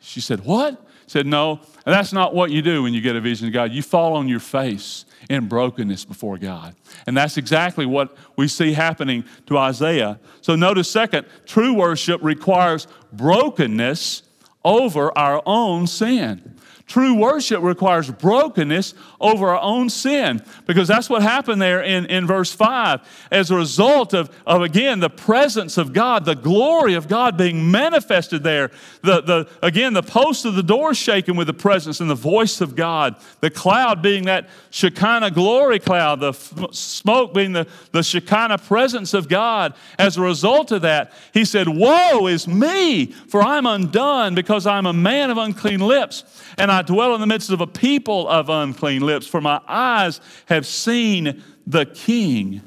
She 0.00 0.20
said, 0.20 0.44
What? 0.44 0.84
said, 1.08 1.26
No, 1.26 1.60
that's 1.84 2.12
not 2.12 2.34
what 2.34 2.50
you 2.50 2.62
do 2.62 2.82
when 2.82 2.94
you 2.94 3.00
get 3.00 3.16
a 3.16 3.20
vision 3.20 3.46
of 3.46 3.52
God. 3.52 3.72
You 3.72 3.82
fall 3.82 4.14
on 4.14 4.28
your 4.28 4.40
face 4.40 5.04
in 5.28 5.48
brokenness 5.48 6.04
before 6.04 6.38
God. 6.38 6.74
And 7.06 7.16
that's 7.16 7.36
exactly 7.36 7.86
what 7.86 8.16
we 8.36 8.48
see 8.48 8.72
happening 8.72 9.24
to 9.46 9.58
Isaiah. 9.58 10.20
So 10.40 10.54
notice, 10.54 10.90
second, 10.90 11.26
true 11.46 11.74
worship 11.74 12.22
requires 12.22 12.86
brokenness 13.12 14.22
over 14.64 15.16
our 15.16 15.42
own 15.46 15.86
sin. 15.86 16.56
True 16.88 17.14
worship 17.14 17.62
requires 17.62 18.10
brokenness 18.10 18.94
over 19.20 19.50
our 19.50 19.60
own 19.60 19.90
sin 19.90 20.42
because 20.66 20.88
that's 20.88 21.10
what 21.10 21.20
happened 21.20 21.60
there 21.60 21.82
in, 21.82 22.06
in 22.06 22.26
verse 22.26 22.50
5. 22.50 23.28
As 23.30 23.50
a 23.50 23.56
result 23.56 24.14
of, 24.14 24.34
of, 24.46 24.62
again, 24.62 24.98
the 24.98 25.10
presence 25.10 25.76
of 25.76 25.92
God, 25.92 26.24
the 26.24 26.34
glory 26.34 26.94
of 26.94 27.06
God 27.06 27.36
being 27.36 27.70
manifested 27.70 28.42
there, 28.42 28.70
the, 29.02 29.20
the, 29.20 29.48
again, 29.60 29.92
the 29.92 30.02
post 30.02 30.46
of 30.46 30.54
the 30.54 30.62
door 30.62 30.94
shaken 30.94 31.36
with 31.36 31.46
the 31.46 31.52
presence 31.52 32.00
and 32.00 32.08
the 32.08 32.14
voice 32.14 32.62
of 32.62 32.74
God, 32.74 33.16
the 33.40 33.50
cloud 33.50 34.00
being 34.00 34.24
that 34.24 34.48
Shekinah 34.70 35.32
glory 35.32 35.80
cloud, 35.80 36.20
the 36.20 36.28
f- 36.28 36.72
smoke 36.72 37.34
being 37.34 37.52
the, 37.52 37.66
the 37.92 38.02
Shekinah 38.02 38.58
presence 38.58 39.12
of 39.12 39.28
God. 39.28 39.74
As 39.98 40.16
a 40.16 40.22
result 40.22 40.72
of 40.72 40.80
that, 40.82 41.12
he 41.34 41.44
said, 41.44 41.68
Woe 41.68 42.28
is 42.28 42.48
me, 42.48 43.06
for 43.06 43.42
I'm 43.42 43.66
undone 43.66 44.34
because 44.34 44.66
I'm 44.66 44.86
a 44.86 44.94
man 44.94 45.30
of 45.30 45.36
unclean 45.36 45.80
lips 45.80 46.24
and 46.56 46.72
I 46.72 46.77
dwell 46.82 47.14
in 47.14 47.20
the 47.20 47.26
midst 47.26 47.50
of 47.50 47.60
a 47.60 47.66
people 47.66 48.28
of 48.28 48.48
unclean 48.48 49.02
lips, 49.02 49.26
for 49.26 49.40
my 49.40 49.60
eyes 49.66 50.20
have 50.46 50.66
seen 50.66 51.42
the 51.66 51.86
King, 51.86 52.62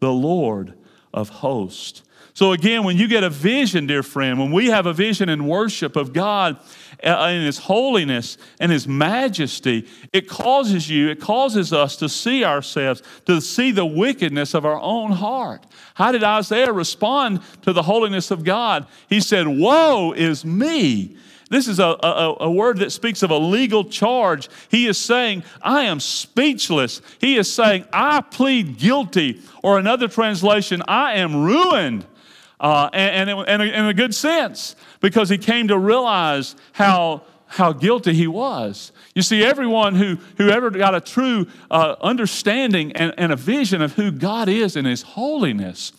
the 0.00 0.12
Lord 0.12 0.74
of 1.12 1.28
hosts. 1.28 2.02
So, 2.36 2.52
again, 2.52 2.84
when 2.84 2.98
you 2.98 3.08
get 3.08 3.24
a 3.24 3.30
vision, 3.30 3.86
dear 3.86 4.02
friend, 4.02 4.38
when 4.38 4.52
we 4.52 4.66
have 4.66 4.84
a 4.84 4.92
vision 4.92 5.30
in 5.30 5.46
worship 5.46 5.96
of 5.96 6.12
God 6.12 6.58
uh, 7.02 7.30
in 7.32 7.40
His 7.40 7.56
holiness 7.56 8.36
and 8.60 8.70
His 8.70 8.86
majesty, 8.86 9.88
it 10.12 10.28
causes 10.28 10.90
you, 10.90 11.08
it 11.08 11.18
causes 11.18 11.72
us 11.72 11.96
to 11.96 12.10
see 12.10 12.44
ourselves, 12.44 13.02
to 13.24 13.40
see 13.40 13.70
the 13.70 13.86
wickedness 13.86 14.52
of 14.52 14.66
our 14.66 14.78
own 14.78 15.12
heart. 15.12 15.64
How 15.94 16.12
did 16.12 16.22
Isaiah 16.22 16.74
respond 16.74 17.40
to 17.62 17.72
the 17.72 17.84
holiness 17.84 18.30
of 18.30 18.44
God? 18.44 18.86
He 19.08 19.22
said, 19.22 19.48
Woe 19.48 20.12
is 20.12 20.44
me! 20.44 21.16
This 21.48 21.68
is 21.68 21.78
a, 21.78 21.96
a, 22.02 22.36
a, 22.40 22.50
word 22.50 22.78
that 22.78 22.90
speaks 22.90 23.22
of 23.22 23.30
a 23.30 23.38
legal 23.38 23.84
charge. 23.84 24.48
He 24.68 24.86
is 24.88 24.98
saying, 24.98 25.44
I 25.62 25.82
am 25.82 26.00
speechless. 26.00 27.00
He 27.20 27.36
is 27.36 27.52
saying, 27.52 27.84
I 27.92 28.20
plead 28.20 28.78
guilty. 28.78 29.40
Or 29.62 29.78
another 29.78 30.08
translation, 30.08 30.82
I 30.88 31.14
am 31.14 31.44
ruined. 31.44 32.04
Uh, 32.58 32.90
and, 32.92 33.30
and, 33.30 33.48
and 33.48 33.62
in 33.62 33.84
a 33.86 33.94
good 33.94 34.14
sense, 34.14 34.74
because 35.00 35.28
he 35.28 35.38
came 35.38 35.68
to 35.68 35.78
realize 35.78 36.56
how, 36.72 37.22
how 37.46 37.72
guilty 37.72 38.12
he 38.12 38.26
was. 38.26 38.90
You 39.14 39.22
see, 39.22 39.44
everyone 39.44 39.94
who, 39.94 40.16
who 40.38 40.48
ever 40.48 40.70
got 40.70 40.96
a 40.96 41.00
true 41.00 41.46
uh, 41.70 41.94
understanding 42.00 42.92
and, 42.92 43.14
and 43.18 43.30
a 43.30 43.36
vision 43.36 43.82
of 43.82 43.92
who 43.92 44.10
God 44.10 44.48
is 44.48 44.74
and 44.74 44.86
his 44.86 45.02
holiness, 45.02 45.92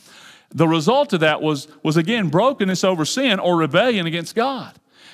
the 0.50 0.68
result 0.68 1.14
of 1.14 1.22
that 1.22 1.42
was, 1.42 1.70
was 1.84 1.96
again 1.96 2.28
brokenness 2.28 2.84
over 2.84 3.06
sin 3.06 3.40
or 3.40 3.56
rebellion 3.56 4.08
against 4.08 4.36
God. 4.36 4.74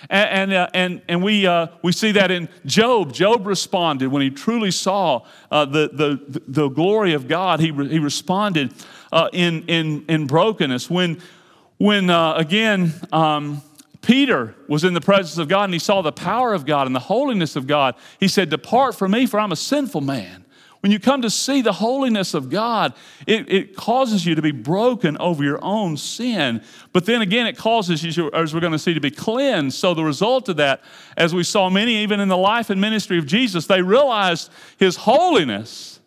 And, 0.10 0.30
and, 0.30 0.54
uh, 0.54 0.68
and, 0.74 1.02
and 1.08 1.24
we, 1.24 1.48
uh, 1.48 1.68
we 1.82 1.92
see 1.92 2.12
that 2.14 2.32
in 2.32 2.50
Job. 2.66 3.14
Job 3.14 3.48
responded 3.48 4.10
when 4.10 4.22
he 4.22 4.30
truly 4.30 4.72
saw 4.72 5.26
uh, 5.52 5.66
the, 5.66 5.90
the, 5.94 6.42
the 6.48 6.70
glory 6.70 7.14
of 7.14 7.28
God. 7.28 7.60
He, 7.60 7.72
re- 7.72 7.90
he 7.90 8.00
responded 8.00 8.74
uh, 9.12 9.30
in, 9.32 9.64
in, 9.68 10.06
in 10.08 10.28
brokenness. 10.28 10.90
When, 10.90 11.22
when 11.78 12.10
uh, 12.10 12.34
again, 12.36 12.94
um, 13.12 13.62
Peter 14.02 14.56
was 14.68 14.84
in 14.84 14.94
the 14.94 15.02
presence 15.02 15.38
of 15.38 15.48
God 15.48 15.66
and 15.66 15.74
he 15.74 15.80
saw 15.80 16.02
the 16.02 16.12
power 16.12 16.54
of 16.54 16.66
God 16.66 16.88
and 16.88 16.96
the 16.96 17.00
holiness 17.00 17.56
of 17.56 17.68
God, 17.68 17.96
he 18.20 18.28
said, 18.28 18.50
Depart 18.50 18.96
from 18.96 19.12
me, 19.12 19.26
for 19.26 19.40
I'm 19.40 19.52
a 19.52 19.58
sinful 19.58 20.02
man. 20.02 20.43
When 20.84 20.92
you 20.92 21.00
come 21.00 21.22
to 21.22 21.30
see 21.30 21.62
the 21.62 21.72
holiness 21.72 22.34
of 22.34 22.50
God, 22.50 22.94
it, 23.26 23.50
it 23.50 23.74
causes 23.78 24.26
you 24.26 24.36
to 24.36 24.42
be 24.42 24.52
broken 24.52 25.16
over 25.18 25.42
your 25.42 25.64
own 25.64 25.96
sin. 25.96 26.62
But 26.92 27.06
then 27.06 27.22
again, 27.22 27.48
it 27.48 27.58
causes 27.58 28.04
you, 28.04 28.30
as 28.32 28.54
we're 28.54 28.60
going 28.60 28.74
to 28.74 28.80
see, 28.80 28.94
to 28.94 29.00
be 29.00 29.10
cleansed. 29.10 29.78
So 29.78 29.94
the 29.94 30.04
result 30.04 30.50
of 30.50 30.58
that, 30.58 30.82
as 31.16 31.34
we 31.34 31.46
saw 31.46 31.70
many, 31.70 32.04
even 32.04 32.20
in 32.20 32.28
the 32.28 32.36
life 32.36 32.70
and 32.70 32.82
ministry 32.82 33.18
of 33.18 33.26
Jesus, 33.26 33.66
they 33.66 33.82
realized 33.82 34.52
his 34.76 34.98
holiness, 34.98 36.02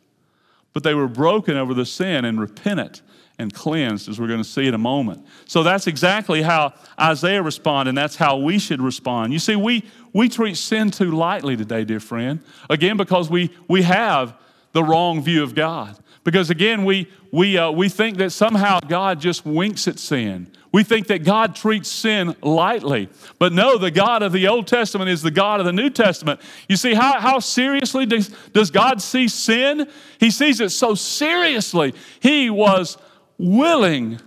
but 0.74 0.82
they 0.82 0.92
were 0.92 1.08
broken 1.08 1.56
over 1.56 1.72
the 1.72 1.86
sin 1.86 2.26
and 2.26 2.38
repentant 2.38 3.00
and 3.38 3.54
cleansed, 3.54 4.10
as 4.10 4.20
we're 4.20 4.28
going 4.28 4.42
to 4.42 4.44
see 4.48 4.66
in 4.66 4.74
a 4.74 4.78
moment. 4.78 5.26
So 5.46 5.62
that's 5.62 5.86
exactly 5.86 6.42
how 6.42 6.74
Isaiah 7.00 7.42
responded, 7.42 7.88
and 7.90 7.98
that's 7.98 8.16
how 8.16 8.36
we 8.36 8.58
should 8.58 8.82
respond. 8.82 9.32
You 9.32 9.38
see, 9.38 9.56
we, 9.56 9.84
we 10.12 10.28
treat 10.28 10.58
sin 10.58 10.90
too 10.90 11.12
lightly 11.12 11.56
today, 11.56 11.84
dear 11.84 12.00
friend. 12.00 12.40
Again, 12.68 12.98
because 12.98 13.30
we, 13.30 13.50
we 13.68 13.80
have 13.80 14.36
the 14.76 14.84
wrong 14.84 15.22
view 15.22 15.42
of 15.42 15.54
God. 15.54 15.98
Because 16.22 16.50
again, 16.50 16.84
we, 16.84 17.10
we, 17.32 17.56
uh, 17.56 17.70
we 17.70 17.88
think 17.88 18.18
that 18.18 18.28
somehow 18.28 18.78
God 18.78 19.18
just 19.18 19.46
winks 19.46 19.88
at 19.88 19.98
sin. 19.98 20.52
We 20.70 20.84
think 20.84 21.06
that 21.06 21.24
God 21.24 21.56
treats 21.56 21.88
sin 21.88 22.36
lightly. 22.42 23.08
But 23.38 23.54
no, 23.54 23.78
the 23.78 23.90
God 23.90 24.22
of 24.22 24.32
the 24.32 24.48
Old 24.48 24.66
Testament 24.66 25.08
is 25.08 25.22
the 25.22 25.30
God 25.30 25.60
of 25.60 25.66
the 25.66 25.72
New 25.72 25.88
Testament. 25.88 26.42
You 26.68 26.76
see, 26.76 26.92
how, 26.92 27.18
how 27.20 27.38
seriously 27.38 28.04
does, 28.04 28.28
does 28.52 28.70
God 28.70 29.00
see 29.00 29.28
sin? 29.28 29.88
He 30.20 30.30
sees 30.30 30.60
it 30.60 30.68
so 30.70 30.94
seriously. 30.94 31.94
He 32.20 32.50
was 32.50 32.98
willing 33.38 34.20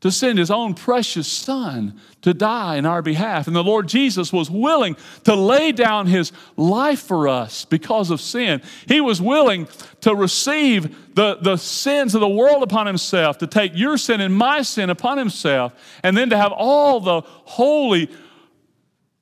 to 0.00 0.12
send 0.12 0.38
his 0.38 0.50
own 0.50 0.74
precious 0.74 1.28
son 1.28 1.98
to 2.22 2.34
die 2.34 2.76
in 2.76 2.86
our 2.86 3.02
behalf. 3.02 3.46
And 3.46 3.54
the 3.54 3.62
Lord 3.62 3.88
Jesus 3.88 4.32
was 4.32 4.50
willing 4.50 4.96
to 5.24 5.34
lay 5.34 5.72
down 5.72 6.06
his 6.06 6.32
life 6.56 7.00
for 7.00 7.28
us 7.28 7.64
because 7.64 8.10
of 8.10 8.20
sin. 8.20 8.60
He 8.86 9.00
was 9.00 9.22
willing 9.22 9.68
to 10.00 10.14
receive 10.14 11.14
the, 11.14 11.36
the 11.36 11.56
sins 11.56 12.14
of 12.14 12.20
the 12.20 12.28
world 12.28 12.62
upon 12.62 12.86
himself, 12.86 13.38
to 13.38 13.46
take 13.46 13.72
your 13.74 13.98
sin 13.98 14.20
and 14.20 14.34
my 14.34 14.62
sin 14.62 14.90
upon 14.90 15.18
himself, 15.18 15.72
and 16.02 16.16
then 16.16 16.30
to 16.30 16.36
have 16.36 16.52
all 16.52 17.00
the 17.00 17.22
holy 17.24 18.10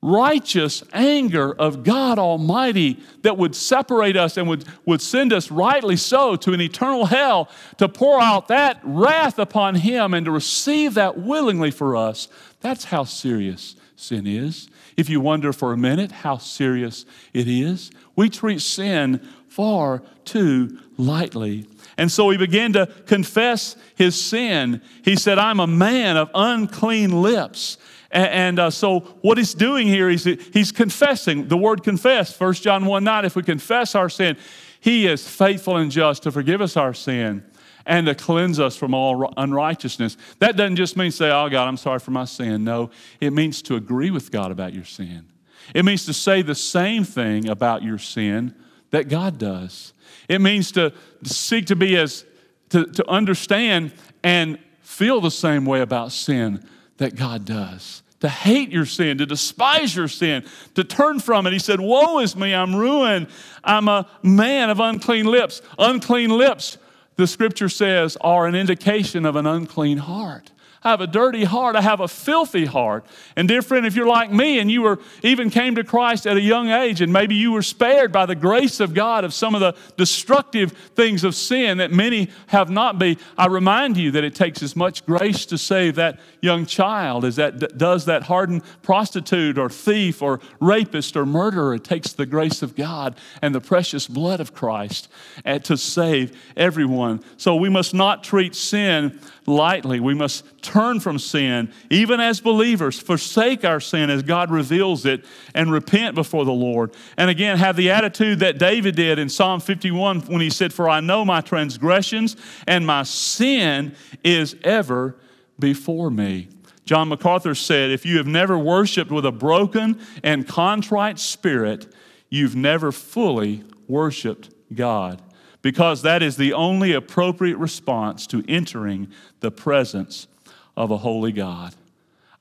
righteous 0.01 0.83
anger 0.93 1.51
of 1.53 1.83
God 1.83 2.19
Almighty 2.19 2.99
that 3.23 3.37
would 3.37 3.55
separate 3.55 4.15
us 4.15 4.37
and 4.37 4.47
would, 4.47 4.63
would 4.85 5.01
send 5.01 5.33
us 5.33 5.49
rightly 5.49 5.97
so 5.97 6.35
to 6.37 6.53
an 6.53 6.61
eternal 6.61 7.05
hell 7.05 7.49
to 7.77 7.89
pour 7.89 8.21
out 8.21 8.47
that 8.47 8.79
wrath 8.83 9.39
upon 9.39 9.75
Him 9.75 10.13
and 10.13 10.25
to 10.25 10.31
receive 10.31 10.93
that 10.93 11.17
willingly 11.17 11.71
for 11.71 11.95
us. 11.95 12.27
That's 12.61 12.85
how 12.85 13.03
serious 13.03 13.75
sin 13.95 14.25
is. 14.25 14.69
If 14.95 15.09
you 15.09 15.21
wonder 15.21 15.53
for 15.53 15.73
a 15.73 15.77
minute 15.77 16.11
how 16.11 16.37
serious 16.37 17.05
it 17.33 17.47
is, 17.47 17.91
we 18.15 18.29
treat 18.29 18.61
sin 18.61 19.19
far 19.47 20.03
too 20.25 20.79
lightly. 20.97 21.67
And 21.97 22.11
so 22.11 22.29
he 22.29 22.37
began 22.37 22.73
to 22.73 22.87
confess 23.05 23.75
his 23.95 24.19
sin. 24.19 24.81
He 25.03 25.15
said, 25.15 25.39
I'm 25.39 25.59
a 25.59 25.67
man 25.67 26.17
of 26.17 26.29
unclean 26.33 27.21
lips. 27.21 27.77
And, 28.09 28.57
uh, 28.57 28.69
so, 28.69 29.01
what 29.21 29.37
he's 29.37 29.53
doing 29.53 29.85
here 29.85 30.09
is 30.09 30.23
he's 30.23 30.71
confessing 30.71 31.49
the 31.49 31.57
word 31.57 31.83
confess. 31.83 32.39
1 32.39 32.53
John 32.53 32.85
1 32.85 33.03
9, 33.03 33.25
if 33.25 33.35
we 33.35 33.43
confess 33.43 33.95
our 33.95 34.07
sin, 34.09 34.37
he 34.79 35.07
is 35.07 35.27
faithful 35.27 35.75
and 35.75 35.91
just 35.91 36.23
to 36.23 36.31
forgive 36.31 36.61
us 36.61 36.77
our 36.77 36.93
sin 36.93 37.43
and 37.87 38.05
to 38.05 38.13
cleanse 38.13 38.59
us 38.59 38.75
from 38.75 38.93
all 38.93 39.33
unrighteousness. 39.37 40.17
That 40.39 40.55
doesn't 40.57 40.75
just 40.75 40.97
mean 40.97 41.09
say, 41.09 41.31
Oh, 41.31 41.49
God, 41.49 41.67
I'm 41.67 41.77
sorry 41.77 41.99
for 41.99 42.11
my 42.11 42.25
sin. 42.25 42.63
No, 42.63 42.91
it 43.19 43.31
means 43.31 43.61
to 43.63 43.75
agree 43.75 44.11
with 44.11 44.31
God 44.31 44.51
about 44.51 44.73
your 44.73 44.85
sin. 44.85 45.25
It 45.73 45.83
means 45.83 46.05
to 46.05 46.13
say 46.13 46.41
the 46.41 46.55
same 46.55 47.03
thing 47.03 47.49
about 47.49 47.83
your 47.83 47.97
sin 47.97 48.53
that 48.91 49.09
God 49.09 49.37
does. 49.37 49.93
It 50.29 50.39
means 50.39 50.71
to 50.73 50.93
seek 51.23 51.65
to 51.67 51.75
be 51.75 51.97
as 51.97 52.25
to, 52.69 52.85
to 52.85 53.09
understand 53.09 53.93
and 54.23 54.59
feel 54.81 55.21
the 55.21 55.31
same 55.31 55.65
way 55.65 55.81
about 55.81 56.11
sin 56.11 56.65
that 56.97 57.15
God 57.15 57.45
does. 57.45 58.03
To 58.21 58.29
hate 58.29 58.71
your 58.71 58.85
sin, 58.85 59.19
to 59.19 59.27
despise 59.27 59.95
your 59.95 60.07
sin, 60.07 60.43
to 60.73 60.83
turn 60.83 61.19
from 61.19 61.45
it. 61.45 61.53
He 61.53 61.59
said, 61.59 61.79
Woe 61.79 62.19
is 62.19 62.35
me, 62.35 62.53
I'm 62.53 62.75
ruined. 62.75 63.27
I'm 63.63 63.87
a 63.87 64.09
man 64.23 64.71
of 64.71 64.79
unclean 64.79 65.27
lips. 65.27 65.61
Unclean 65.77 66.31
lips, 66.31 66.79
the 67.17 67.27
scripture 67.27 67.69
says, 67.69 68.15
are 68.21 68.47
an 68.47 68.55
indication 68.55 69.25
of 69.25 69.35
an 69.35 69.45
unclean 69.45 69.97
heart. 69.97 70.51
I 70.87 70.91
have 70.91 71.01
a 71.01 71.07
dirty 71.07 71.43
heart. 71.43 71.75
I 71.75 71.81
have 71.81 71.99
a 71.99 72.07
filthy 72.07 72.63
heart. 72.63 73.05
And 73.35 73.45
dear 73.45 73.61
friend, 73.61 73.85
if 73.85 73.93
you're 73.93 74.07
like 74.07 74.31
me 74.31 74.57
and 74.59 74.71
you 74.71 74.83
were 74.83 74.99
even 75.21 75.49
came 75.49 75.75
to 75.75 75.83
Christ 75.83 76.25
at 76.25 76.37
a 76.37 76.41
young 76.41 76.69
age 76.69 77.01
and 77.01 77.11
maybe 77.11 77.35
you 77.35 77.51
were 77.51 77.61
spared 77.61 78.13
by 78.13 78.25
the 78.25 78.35
grace 78.35 78.79
of 78.79 78.93
God 78.93 79.25
of 79.25 79.33
some 79.33 79.53
of 79.53 79.59
the 79.59 79.75
destructive 79.97 80.71
things 80.95 81.25
of 81.25 81.35
sin 81.35 81.79
that 81.79 81.91
many 81.91 82.29
have 82.47 82.69
not 82.69 82.97
been, 82.97 83.17
I 83.37 83.47
remind 83.47 83.97
you 83.97 84.11
that 84.11 84.23
it 84.23 84.33
takes 84.33 84.63
as 84.63 84.77
much 84.77 85.05
grace 85.05 85.45
to 85.47 85.57
save 85.57 85.95
that 85.95 86.21
young 86.41 86.65
child 86.65 87.25
as 87.25 87.35
that 87.35 87.77
does 87.77 88.05
that 88.05 88.23
hardened 88.23 88.63
prostitute 88.81 89.57
or 89.57 89.69
thief 89.69 90.21
or 90.21 90.39
rapist 90.61 91.17
or 91.17 91.25
murderer. 91.25 91.73
It 91.73 91.83
takes 91.83 92.13
the 92.13 92.25
grace 92.25 92.61
of 92.61 92.77
God 92.77 93.17
and 93.41 93.53
the 93.53 93.59
precious 93.59 94.07
blood 94.07 94.39
of 94.39 94.53
Christ 94.53 95.09
eh, 95.43 95.59
to 95.59 95.75
save 95.75 96.41
everyone. 96.55 97.25
So 97.35 97.57
we 97.57 97.67
must 97.67 97.93
not 97.93 98.23
treat 98.23 98.55
sin 98.55 99.19
lightly. 99.47 99.99
We 99.99 100.13
must 100.13 100.43
turn 100.61 100.99
from 100.99 101.17
sin, 101.17 101.71
even 101.89 102.19
as 102.19 102.41
believers, 102.41 102.99
forsake 102.99 103.63
our 103.63 103.79
sin 103.79 104.09
as 104.09 104.21
God 104.21 104.51
reveals 104.51 105.05
it, 105.05 105.25
and 105.55 105.71
repent 105.71 106.13
before 106.13 106.45
the 106.45 106.51
Lord. 106.51 106.93
And 107.15 107.29
again, 107.29 107.57
have 107.57 107.77
the 107.77 107.89
attitude 107.89 108.39
that 108.39 108.59
David 108.59 108.95
did 108.95 109.17
in 109.17 109.29
Psalm 109.29 109.61
51 109.61 110.21
when 110.21 110.41
he 110.41 110.49
said, 110.49 110.73
For 110.73 110.89
I 110.89 110.99
know 110.99 111.23
my 111.23 111.41
transgressions, 111.41 112.35
and 112.67 112.85
my 112.85 113.03
sin 113.03 113.95
is 114.23 114.55
ever 114.63 115.15
before 115.57 116.11
me. 116.11 116.49
John 116.83 117.07
MacArthur 117.07 117.55
said, 117.55 117.89
If 117.89 118.05
you 118.05 118.17
have 118.17 118.27
never 118.27 118.59
worshiped 118.59 119.11
with 119.11 119.25
a 119.25 119.31
broken 119.31 119.99
and 120.23 120.47
contrite 120.47 121.19
spirit, 121.19 121.93
you've 122.29 122.55
never 122.55 122.91
fully 122.91 123.63
worshiped 123.87 124.49
God 124.73 125.21
because 125.61 126.01
that 126.01 126.23
is 126.23 126.37
the 126.37 126.53
only 126.53 126.93
appropriate 126.93 127.57
response 127.57 128.27
to 128.27 128.43
entering 128.47 129.07
the 129.39 129.51
presence 129.51 130.27
of 130.75 130.91
a 130.91 130.97
holy 130.97 131.31
God. 131.31 131.73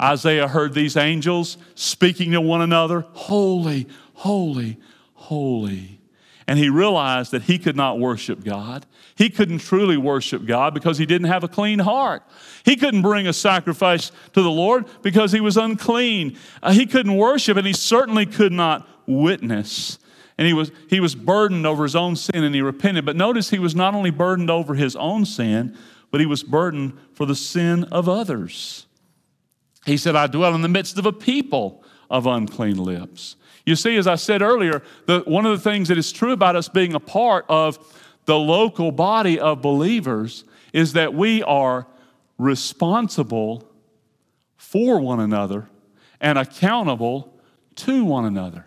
Isaiah 0.01 0.49
heard 0.49 0.75
these 0.75 0.97
angels 0.97 1.57
speaking 1.75 2.33
to 2.33 2.41
one 2.41 2.61
another, 2.61 3.07
Holy, 3.13 3.87
holy, 4.15 4.79
holy. 5.15 6.01
And 6.47 6.59
he 6.59 6.69
realized 6.69 7.33
that 7.33 7.43
he 7.43 7.59
could 7.59 7.75
not 7.75 7.99
worship 7.99 8.45
God. 8.45 8.87
He 9.17 9.31
couldn't 9.31 9.59
truly 9.59 9.97
worship 9.97 10.47
God 10.47 10.75
because 10.75 10.99
he 10.99 11.07
didn't 11.07 11.27
have 11.27 11.43
a 11.43 11.49
clean 11.49 11.81
heart. 11.81 12.23
He 12.65 12.77
couldn't 12.77 13.03
bring 13.03 13.27
a 13.27 13.33
sacrifice 13.33 14.13
to 14.35 14.43
the 14.43 14.51
Lord 14.51 14.85
because 15.03 15.33
he 15.33 15.41
was 15.41 15.57
unclean. 15.57 16.37
Uh, 16.63 16.73
he 16.73 16.87
couldn't 16.87 17.17
worship, 17.17 17.57
and 17.57 17.67
he 17.67 17.73
certainly 17.73 18.27
could 18.27 18.53
not 18.53 18.89
witness 19.07 19.99
and 20.39 20.47
he 20.47 20.53
was, 20.53 20.71
he 20.89 21.01
was 21.01 21.15
burdened 21.15 21.67
over 21.67 21.85
his 21.85 21.97
own 21.97 22.17
sin 22.17 22.45
and 22.45 22.55
he 22.55 22.61
repented. 22.61 23.07
But 23.07 23.17
notice 23.17 23.51
he 23.51 23.59
was 23.59 23.75
not 23.75 23.95
only 23.95 24.11
burdened 24.11 24.51
over 24.51 24.75
his 24.75 24.95
own 24.97 25.25
sin, 25.25 25.77
but 26.11 26.21
he 26.21 26.27
was 26.27 26.43
burdened 26.43 26.99
for 27.15 27.27
the 27.27 27.35
sin 27.35 27.85
of 27.85 28.09
others. 28.09 28.87
He 29.87 29.97
said, 29.97 30.17
I 30.17 30.27
dwell 30.27 30.55
in 30.55 30.63
the 30.63 30.69
midst 30.69 30.99
of 30.99 31.07
a 31.07 31.13
people 31.13 31.83
of 32.11 32.27
unclean 32.27 32.77
lips. 32.77 33.37
You 33.65 33.77
see, 33.77 33.97
as 33.97 34.07
I 34.07 34.15
said 34.17 34.43
earlier, 34.43 34.83
the, 35.07 35.21
one 35.21 35.47
of 35.47 35.53
the 35.53 35.71
things 35.71 35.89
that 35.89 35.99
is 35.99 36.13
true 36.13 36.33
about 36.33 36.55
us 36.55 36.69
being 36.69 36.95
a 36.95 37.01
part 37.01 37.47
of 37.49 37.79
the 38.27 38.39
local 38.39 38.93
body 38.93 39.41
of 39.41 39.63
believers 39.63 40.45
is 40.73 40.93
that 40.93 41.15
we 41.15 41.43
are 41.45 41.87
responsible 42.39 43.69
for 44.57 45.01
one 45.01 45.21
another 45.21 45.69
and 46.21 46.39
accountable 46.39 47.41
to 47.77 48.05
one 48.05 48.25
another. 48.25 48.67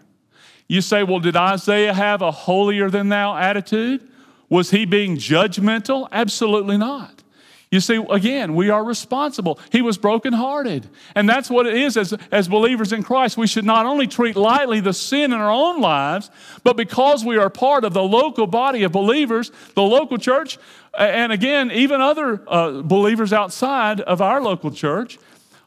You 0.70 0.82
say, 0.82 1.04
well, 1.04 1.20
did 1.20 1.36
Isaiah 1.36 1.94
have 1.94 2.22
a 2.22 2.32
holier 2.32 2.90
than 2.90 3.10
thou 3.10 3.36
attitude? 3.36 4.08
Was 4.50 4.70
he 4.70 4.86
being 4.86 5.18
judgmental? 5.18 6.08
Absolutely 6.12 6.78
not. 6.78 7.24
You 7.72 7.80
see, 7.80 8.04
again, 8.10 8.56
we 8.56 8.70
are 8.70 8.84
responsible. 8.84 9.60
He 9.72 9.82
was 9.82 9.98
brokenhearted. 9.98 10.88
And 11.16 11.28
that's 11.28 11.50
what 11.50 11.68
it 11.68 11.76
is 11.76 11.98
as, 11.98 12.14
as 12.32 12.48
believers 12.48 12.94
in 12.94 13.04
Christ. 13.04 13.38
We 13.38 13.46
should 13.46 13.66
not 13.66 13.86
only 13.86 14.08
treat 14.08 14.36
lightly 14.36 14.80
the 14.80 14.94
sin 14.94 15.34
in 15.34 15.40
our 15.40 15.52
own 15.52 15.82
lives, 15.82 16.32
but 16.64 16.78
because 16.78 17.26
we 17.26 17.38
are 17.38 17.50
part 17.50 17.84
of 17.84 17.94
the 17.94 18.04
local 18.04 18.48
body 18.48 18.84
of 18.84 18.92
believers, 18.92 19.52
the 19.76 19.84
local 19.84 20.18
church, 20.18 20.58
and 20.98 21.32
again, 21.32 21.72
even 21.72 22.02
other 22.02 22.42
uh, 22.48 22.82
believers 22.82 23.34
outside 23.34 24.02
of 24.02 24.20
our 24.20 24.42
local 24.42 24.72
church, 24.72 25.20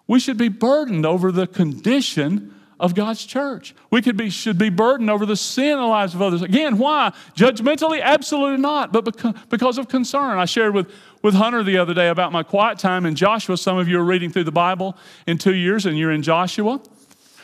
we 0.09 0.19
should 0.19 0.37
be 0.37 0.49
burdened 0.49 1.07
over 1.07 1.31
the 1.31 1.47
condition 1.47 2.53
of 2.83 2.97
God's 2.97 3.25
church. 3.25 3.77
We 3.91 4.03
could 4.03 4.17
be, 4.17 4.29
should 4.29 4.59
be 4.59 4.69
burdened 4.69 5.09
over 5.09 5.25
the 5.25 5.37
sin 5.37 5.71
in 5.71 5.79
the 5.79 5.87
lives 5.87 6.15
of 6.15 6.21
others. 6.21 6.43
Again, 6.43 6.79
why? 6.79 7.13
Judgmentally? 7.37 8.03
Absolutely 8.03 8.61
not, 8.61 8.93
but 8.93 9.05
because 9.49 9.79
of 9.79 9.89
concern. 9.89 10.37
I 10.37 10.47
shared 10.47 10.75
with, 10.75 10.93
with 11.23 11.35
Hunter 11.35 11.63
the 11.63 11.79
other 11.79 11.95
day 11.95 12.09
about 12.09 12.33
my 12.33 12.43
quiet 12.43 12.81
time 12.81 13.07
in 13.07 13.15
Joshua. 13.15 13.57
Some 13.57 13.79
of 13.79 13.87
you 13.87 14.01
are 14.01 14.05
reading 14.05 14.31
through 14.31 14.45
the 14.45 14.53
Bible 14.53 14.97
in 15.29 15.39
two 15.39 15.55
years 15.55 15.87
and 15.87 15.97
you're 15.97 16.11
in 16.11 16.23
Joshua. 16.23 16.81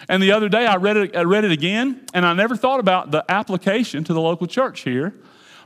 And 0.09 0.20
the 0.20 0.33
other 0.33 0.48
day 0.48 0.66
I 0.66 0.74
read 0.74 0.96
it, 0.96 1.16
I 1.16 1.22
read 1.22 1.44
it 1.44 1.53
again, 1.53 2.05
and 2.12 2.27
I 2.27 2.33
never 2.33 2.57
thought 2.57 2.81
about 2.81 3.12
the 3.12 3.24
application 3.29 4.03
to 4.05 4.12
the 4.12 4.20
local 4.20 4.48
church 4.48 4.81
here. 4.81 5.14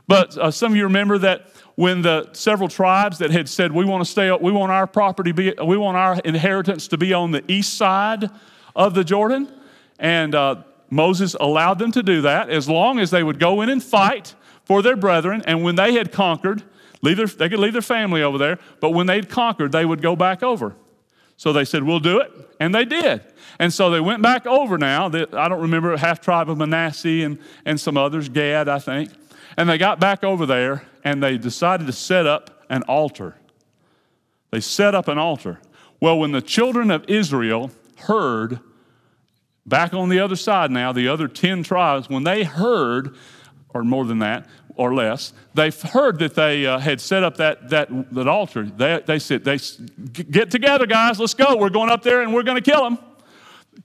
But 0.07 0.37
uh, 0.37 0.51
some 0.51 0.73
of 0.73 0.77
you 0.77 0.83
remember 0.83 1.17
that 1.17 1.47
when 1.75 2.03
the 2.03 2.29
several 2.33 2.69
tribes 2.69 3.17
that 3.19 3.31
had 3.31 3.49
said 3.49 3.71
we 3.71 3.85
want 3.85 4.05
to 4.05 4.09
stay, 4.09 4.31
we 4.39 4.51
want 4.51 4.71
our 4.71 4.85
property, 4.85 5.31
be, 5.31 5.55
we 5.65 5.77
want 5.77 5.97
our 5.97 6.19
inheritance 6.19 6.89
to 6.89 6.97
be 6.97 7.11
on 7.11 7.31
the 7.31 7.43
east 7.51 7.73
side 7.73 8.29
of 8.75 8.93
the 8.93 9.03
Jordan. 9.03 9.51
And 9.99 10.35
uh, 10.35 10.63
Moses 10.89 11.35
allowed 11.39 11.79
them 11.79 11.91
to 11.91 12.03
do 12.03 12.21
that 12.21 12.49
as 12.49 12.69
long 12.69 12.99
as 12.99 13.11
they 13.11 13.23
would 13.23 13.39
go 13.39 13.61
in 13.61 13.69
and 13.69 13.83
fight 13.83 14.35
for 14.65 14.81
their 14.81 14.95
brethren. 14.95 15.41
And 15.45 15.63
when 15.63 15.75
they 15.75 15.93
had 15.93 16.11
conquered, 16.11 16.63
their, 17.01 17.27
they 17.27 17.49
could 17.49 17.59
leave 17.59 17.73
their 17.73 17.81
family 17.81 18.23
over 18.23 18.37
there, 18.37 18.59
but 18.79 18.91
when 18.91 19.07
they'd 19.07 19.29
conquered, 19.29 19.71
they 19.71 19.85
would 19.85 20.01
go 20.01 20.15
back 20.15 20.41
over. 20.41 20.75
So 21.35 21.51
they 21.51 21.65
said, 21.65 21.83
We'll 21.83 21.99
do 21.99 22.19
it. 22.19 22.31
And 22.59 22.73
they 22.73 22.85
did. 22.85 23.21
And 23.59 23.73
so 23.73 23.89
they 23.89 23.99
went 23.99 24.21
back 24.21 24.45
over 24.47 24.77
now. 24.77 25.07
I 25.07 25.49
don't 25.49 25.61
remember, 25.61 25.97
half 25.97 26.21
tribe 26.21 26.49
of 26.49 26.57
Manasseh 26.57 27.23
and, 27.23 27.39
and 27.65 27.79
some 27.79 27.97
others, 27.97 28.29
Gad, 28.29 28.69
I 28.69 28.79
think. 28.79 29.09
And 29.57 29.67
they 29.69 29.77
got 29.77 29.99
back 29.99 30.23
over 30.23 30.45
there 30.45 30.83
and 31.03 31.21
they 31.21 31.37
decided 31.37 31.87
to 31.87 31.93
set 31.93 32.25
up 32.25 32.63
an 32.69 32.83
altar. 32.83 33.35
They 34.51 34.59
set 34.59 34.95
up 34.95 35.07
an 35.07 35.17
altar. 35.17 35.59
Well, 35.99 36.19
when 36.19 36.31
the 36.31 36.41
children 36.41 36.91
of 36.91 37.05
Israel 37.09 37.71
heard 37.97 38.59
Back 39.65 39.93
on 39.93 40.09
the 40.09 40.19
other 40.19 40.35
side 40.35 40.71
now, 40.71 40.91
the 40.91 41.07
other 41.07 41.27
10 41.27 41.63
tribes, 41.63 42.09
when 42.09 42.23
they 42.23 42.43
heard, 42.43 43.15
or 43.73 43.83
more 43.83 44.05
than 44.05 44.19
that, 44.19 44.47
or 44.75 44.93
less, 44.93 45.33
they 45.53 45.69
heard 45.69 46.19
that 46.19 46.35
they 46.35 46.65
uh, 46.65 46.79
had 46.79 46.99
set 46.99 47.23
up 47.23 47.37
that, 47.37 47.69
that, 47.69 48.13
that 48.13 48.27
altar. 48.27 48.65
They, 48.65 49.01
they 49.05 49.19
said, 49.19 49.43
they, 49.43 49.59
Get 50.11 50.51
together, 50.51 50.85
guys, 50.85 51.19
let's 51.19 51.33
go. 51.33 51.55
We're 51.55 51.69
going 51.69 51.89
up 51.89 52.03
there 52.03 52.21
and 52.21 52.33
we're 52.33 52.43
going 52.43 52.61
to 52.61 52.71
kill 52.71 52.83
them. 52.83 52.97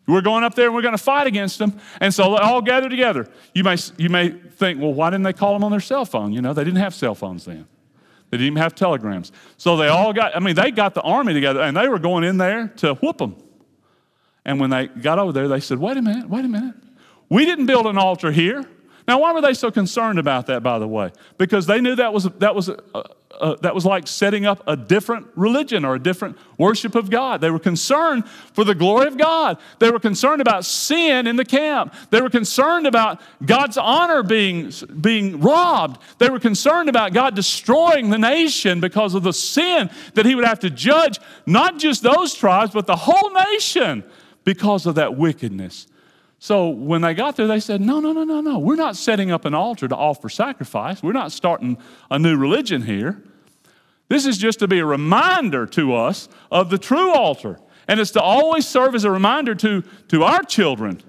We're 0.06 0.22
going 0.22 0.44
up 0.44 0.54
there 0.54 0.66
and 0.66 0.74
we're 0.74 0.82
going 0.82 0.96
to 0.96 1.02
fight 1.02 1.26
against 1.26 1.58
them. 1.58 1.78
And 2.00 2.12
so 2.12 2.30
they 2.32 2.38
all 2.38 2.62
gathered 2.62 2.90
together. 2.90 3.28
You 3.54 3.64
may, 3.64 3.76
you 3.96 4.08
may 4.08 4.30
think, 4.30 4.80
well, 4.80 4.92
why 4.92 5.10
didn't 5.10 5.24
they 5.24 5.32
call 5.32 5.52
them 5.52 5.64
on 5.64 5.70
their 5.70 5.80
cell 5.80 6.04
phone? 6.04 6.32
You 6.32 6.42
know, 6.42 6.52
they 6.52 6.64
didn't 6.64 6.80
have 6.80 6.94
cell 6.94 7.14
phones 7.14 7.44
then. 7.44 7.66
They 8.30 8.36
didn't 8.36 8.48
even 8.48 8.62
have 8.62 8.74
telegrams. 8.74 9.32
So 9.56 9.76
they 9.76 9.88
all 9.88 10.12
got, 10.12 10.36
I 10.36 10.40
mean, 10.40 10.54
they 10.54 10.70
got 10.70 10.94
the 10.94 11.02
army 11.02 11.34
together 11.34 11.60
and 11.60 11.76
they 11.76 11.88
were 11.88 11.98
going 11.98 12.24
in 12.24 12.36
there 12.36 12.68
to 12.78 12.94
whoop 12.94 13.18
them. 13.18 13.36
And 14.44 14.60
when 14.60 14.70
they 14.70 14.86
got 14.86 15.18
over 15.18 15.32
there, 15.32 15.48
they 15.48 15.60
said, 15.60 15.78
Wait 15.78 15.96
a 15.96 16.02
minute, 16.02 16.28
wait 16.28 16.44
a 16.44 16.48
minute. 16.48 16.74
We 17.28 17.44
didn't 17.44 17.66
build 17.66 17.86
an 17.86 17.98
altar 17.98 18.32
here. 18.32 18.64
Now, 19.06 19.20
why 19.20 19.32
were 19.32 19.40
they 19.40 19.54
so 19.54 19.70
concerned 19.70 20.18
about 20.18 20.46
that, 20.46 20.62
by 20.62 20.78
the 20.78 20.86
way? 20.86 21.12
Because 21.38 21.66
they 21.66 21.80
knew 21.80 21.94
that 21.96 22.12
was, 22.12 22.24
that 22.24 22.54
was, 22.54 22.68
uh, 22.68 23.02
uh, 23.40 23.56
that 23.62 23.74
was 23.74 23.86
like 23.86 24.06
setting 24.06 24.44
up 24.44 24.62
a 24.66 24.76
different 24.76 25.26
religion 25.34 25.84
or 25.84 25.94
a 25.94 25.98
different 25.98 26.36
worship 26.58 26.94
of 26.94 27.08
God. 27.08 27.40
They 27.40 27.50
were 27.50 27.58
concerned 27.58 28.28
for 28.28 28.64
the 28.64 28.74
glory 28.74 29.06
of 29.06 29.16
God. 29.16 29.56
They 29.78 29.90
were 29.90 29.98
concerned 29.98 30.42
about 30.42 30.66
sin 30.66 31.26
in 31.26 31.36
the 31.36 31.44
camp. 31.44 31.94
They 32.10 32.20
were 32.20 32.28
concerned 32.28 32.86
about 32.86 33.22
God's 33.44 33.78
honor 33.78 34.22
being, 34.22 34.72
being 35.00 35.40
robbed. 35.40 36.02
They 36.18 36.28
were 36.28 36.40
concerned 36.40 36.90
about 36.90 37.14
God 37.14 37.34
destroying 37.34 38.10
the 38.10 38.18
nation 38.18 38.78
because 38.78 39.14
of 39.14 39.22
the 39.22 39.32
sin 39.32 39.88
that 40.14 40.26
He 40.26 40.34
would 40.34 40.44
have 40.44 40.60
to 40.60 40.70
judge 40.70 41.18
not 41.46 41.78
just 41.78 42.02
those 42.02 42.34
tribes, 42.34 42.72
but 42.72 42.86
the 42.86 42.96
whole 42.96 43.30
nation 43.30 44.04
because 44.48 44.86
of 44.86 44.94
that 44.94 45.14
wickedness. 45.14 45.86
So 46.38 46.70
when 46.70 47.02
they 47.02 47.12
got 47.12 47.36
there, 47.36 47.46
they 47.46 47.60
said, 47.60 47.82
No, 47.82 48.00
no, 48.00 48.14
no, 48.14 48.24
no, 48.24 48.40
no. 48.40 48.58
We're 48.58 48.76
not 48.76 48.96
setting 48.96 49.30
up 49.30 49.44
an 49.44 49.52
altar 49.52 49.86
to 49.86 49.94
offer 49.94 50.30
sacrifice. 50.30 51.02
We're 51.02 51.12
not 51.12 51.32
starting 51.32 51.76
a 52.10 52.18
new 52.18 52.34
religion 52.34 52.80
here. 52.80 53.22
This 54.08 54.24
is 54.24 54.38
just 54.38 54.60
to 54.60 54.66
be 54.66 54.78
a 54.78 54.86
reminder 54.86 55.66
to 55.66 55.94
us 55.94 56.30
of 56.50 56.70
the 56.70 56.78
true 56.78 57.12
altar. 57.12 57.60
And 57.86 58.00
it's 58.00 58.12
to 58.12 58.22
always 58.22 58.66
serve 58.66 58.94
as 58.94 59.04
a 59.04 59.10
reminder 59.10 59.54
to, 59.56 59.82
to 60.08 60.24
our 60.24 60.42
children 60.42 61.02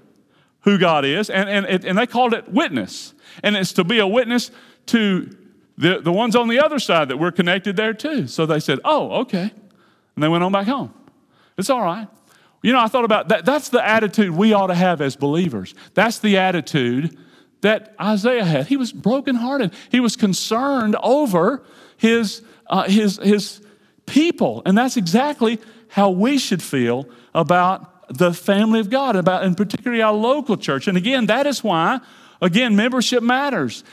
who 0.64 0.76
God 0.76 1.06
is. 1.06 1.30
And, 1.30 1.48
and, 1.48 1.82
and 1.82 1.96
they 1.96 2.06
called 2.06 2.34
it 2.34 2.46
witness. 2.46 3.14
And 3.42 3.56
it's 3.56 3.72
to 3.72 3.84
be 3.84 4.00
a 4.00 4.06
witness 4.06 4.50
to 4.86 5.34
the, 5.78 5.98
the 5.98 6.12
ones 6.12 6.36
on 6.36 6.48
the 6.48 6.60
other 6.60 6.78
side 6.78 7.08
that 7.08 7.16
we're 7.16 7.32
connected 7.32 7.76
there 7.76 7.94
too. 7.94 8.26
So 8.26 8.44
they 8.44 8.60
said, 8.60 8.80
Oh, 8.84 9.22
okay. 9.22 9.50
And 10.14 10.22
they 10.22 10.28
went 10.28 10.44
on 10.44 10.52
back 10.52 10.66
home. 10.66 10.92
It's 11.56 11.70
all 11.70 11.80
right. 11.80 12.06
You 12.62 12.72
know, 12.72 12.80
I 12.80 12.88
thought 12.88 13.04
about 13.04 13.28
that. 13.28 13.44
That's 13.44 13.70
the 13.70 13.86
attitude 13.86 14.30
we 14.30 14.52
ought 14.52 14.66
to 14.68 14.74
have 14.74 15.00
as 15.00 15.16
believers. 15.16 15.74
That's 15.94 16.18
the 16.18 16.36
attitude 16.38 17.16
that 17.62 17.94
Isaiah 18.00 18.44
had. 18.44 18.66
He 18.66 18.76
was 18.76 18.92
brokenhearted. 18.92 19.72
He 19.90 20.00
was 20.00 20.16
concerned 20.16 20.96
over 21.02 21.62
his, 21.96 22.42
uh, 22.68 22.84
his, 22.84 23.18
his 23.22 23.60
people. 24.06 24.62
And 24.66 24.76
that's 24.76 24.96
exactly 24.96 25.58
how 25.88 26.10
we 26.10 26.38
should 26.38 26.62
feel 26.62 27.06
about 27.34 28.16
the 28.16 28.32
family 28.32 28.80
of 28.80 28.90
God, 28.90 29.16
about, 29.16 29.44
and 29.44 29.56
particularly 29.56 30.02
our 30.02 30.12
local 30.12 30.56
church. 30.56 30.88
And 30.88 30.96
again, 30.96 31.26
that 31.26 31.46
is 31.46 31.62
why, 31.62 32.00
again, 32.42 32.76
membership 32.76 33.22
matters 33.22 33.84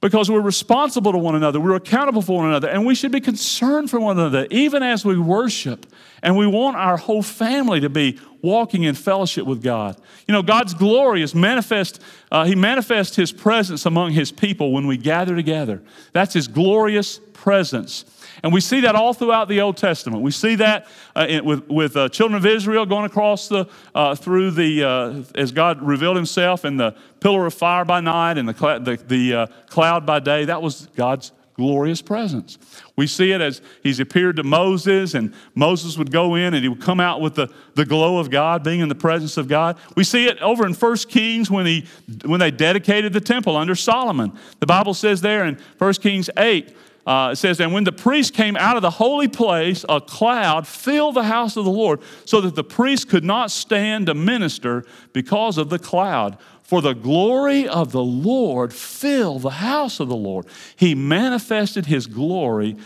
because 0.00 0.30
we're 0.30 0.40
responsible 0.40 1.12
to 1.12 1.18
one 1.18 1.34
another, 1.34 1.58
we're 1.58 1.74
accountable 1.74 2.22
for 2.22 2.38
one 2.38 2.48
another, 2.48 2.68
and 2.68 2.84
we 2.84 2.94
should 2.94 3.12
be 3.12 3.20
concerned 3.20 3.90
for 3.90 3.98
one 3.98 4.18
another, 4.18 4.46
even 4.50 4.82
as 4.82 5.04
we 5.04 5.18
worship. 5.18 5.86
And 6.22 6.36
we 6.36 6.46
want 6.46 6.76
our 6.76 6.96
whole 6.96 7.22
family 7.22 7.80
to 7.80 7.88
be 7.88 8.18
walking 8.42 8.82
in 8.82 8.94
fellowship 8.94 9.46
with 9.46 9.62
God. 9.62 9.96
You 10.28 10.32
know, 10.32 10.42
God's 10.42 10.74
glory 10.74 11.22
is 11.22 11.34
manifest, 11.34 12.00
uh, 12.30 12.44
He 12.44 12.54
manifests 12.54 13.16
His 13.16 13.32
presence 13.32 13.86
among 13.86 14.12
His 14.12 14.30
people 14.32 14.72
when 14.72 14.86
we 14.86 14.96
gather 14.96 15.34
together. 15.34 15.82
That's 16.12 16.34
His 16.34 16.46
glorious 16.46 17.20
presence. 17.32 18.04
And 18.46 18.52
we 18.52 18.60
see 18.60 18.82
that 18.82 18.94
all 18.94 19.12
throughout 19.12 19.48
the 19.48 19.60
Old 19.60 19.76
Testament. 19.76 20.22
We 20.22 20.30
see 20.30 20.54
that 20.54 20.86
uh, 21.16 21.26
in, 21.28 21.44
with, 21.44 21.66
with 21.68 21.96
uh, 21.96 22.08
children 22.10 22.36
of 22.36 22.46
Israel 22.46 22.86
going 22.86 23.04
across 23.04 23.48
the, 23.48 23.68
uh, 23.92 24.14
through 24.14 24.52
the, 24.52 24.84
uh, 24.84 25.22
as 25.34 25.50
God 25.50 25.82
revealed 25.82 26.14
himself 26.14 26.64
in 26.64 26.76
the 26.76 26.94
pillar 27.18 27.46
of 27.46 27.54
fire 27.54 27.84
by 27.84 28.00
night 28.00 28.38
and 28.38 28.48
the, 28.48 28.54
cl- 28.54 28.78
the, 28.78 28.98
the 28.98 29.34
uh, 29.34 29.46
cloud 29.66 30.06
by 30.06 30.20
day. 30.20 30.44
That 30.44 30.62
was 30.62 30.86
God's 30.94 31.32
glorious 31.54 32.00
presence. 32.00 32.56
We 32.94 33.08
see 33.08 33.32
it 33.32 33.40
as 33.40 33.62
he's 33.82 33.98
appeared 33.98 34.36
to 34.36 34.44
Moses, 34.44 35.14
and 35.14 35.34
Moses 35.56 35.98
would 35.98 36.12
go 36.12 36.36
in 36.36 36.54
and 36.54 36.62
he 36.62 36.68
would 36.68 36.80
come 36.80 37.00
out 37.00 37.20
with 37.20 37.34
the, 37.34 37.52
the 37.74 37.84
glow 37.84 38.18
of 38.18 38.30
God, 38.30 38.62
being 38.62 38.78
in 38.78 38.88
the 38.88 38.94
presence 38.94 39.36
of 39.38 39.48
God. 39.48 39.76
We 39.96 40.04
see 40.04 40.26
it 40.26 40.40
over 40.40 40.64
in 40.64 40.72
1 40.72 40.96
Kings 41.08 41.50
when, 41.50 41.66
he, 41.66 41.84
when 42.24 42.38
they 42.38 42.52
dedicated 42.52 43.12
the 43.12 43.20
temple 43.20 43.56
under 43.56 43.74
Solomon. 43.74 44.38
The 44.60 44.66
Bible 44.66 44.94
says 44.94 45.20
there 45.20 45.46
in 45.46 45.58
1 45.78 45.94
Kings 45.94 46.30
8, 46.36 46.76
uh, 47.06 47.30
it 47.32 47.36
says, 47.36 47.60
And 47.60 47.72
when 47.72 47.84
the 47.84 47.92
priest 47.92 48.34
came 48.34 48.56
out 48.56 48.76
of 48.76 48.82
the 48.82 48.90
holy 48.90 49.28
place, 49.28 49.84
a 49.88 50.00
cloud 50.00 50.66
filled 50.66 51.14
the 51.14 51.24
house 51.24 51.56
of 51.56 51.64
the 51.64 51.70
Lord, 51.70 52.00
so 52.24 52.40
that 52.40 52.54
the 52.54 52.64
priest 52.64 53.08
could 53.08 53.24
not 53.24 53.50
stand 53.50 54.06
to 54.06 54.14
minister 54.14 54.84
because 55.12 55.56
of 55.56 55.70
the 55.70 55.78
cloud. 55.78 56.38
For 56.62 56.82
the 56.82 56.94
glory 56.94 57.68
of 57.68 57.92
the 57.92 58.02
Lord 58.02 58.72
filled 58.74 59.42
the 59.42 59.50
house 59.50 60.00
of 60.00 60.08
the 60.08 60.16
Lord. 60.16 60.46
He 60.74 60.96
manifested 60.96 61.86
his 61.86 62.08
glory 62.08 62.76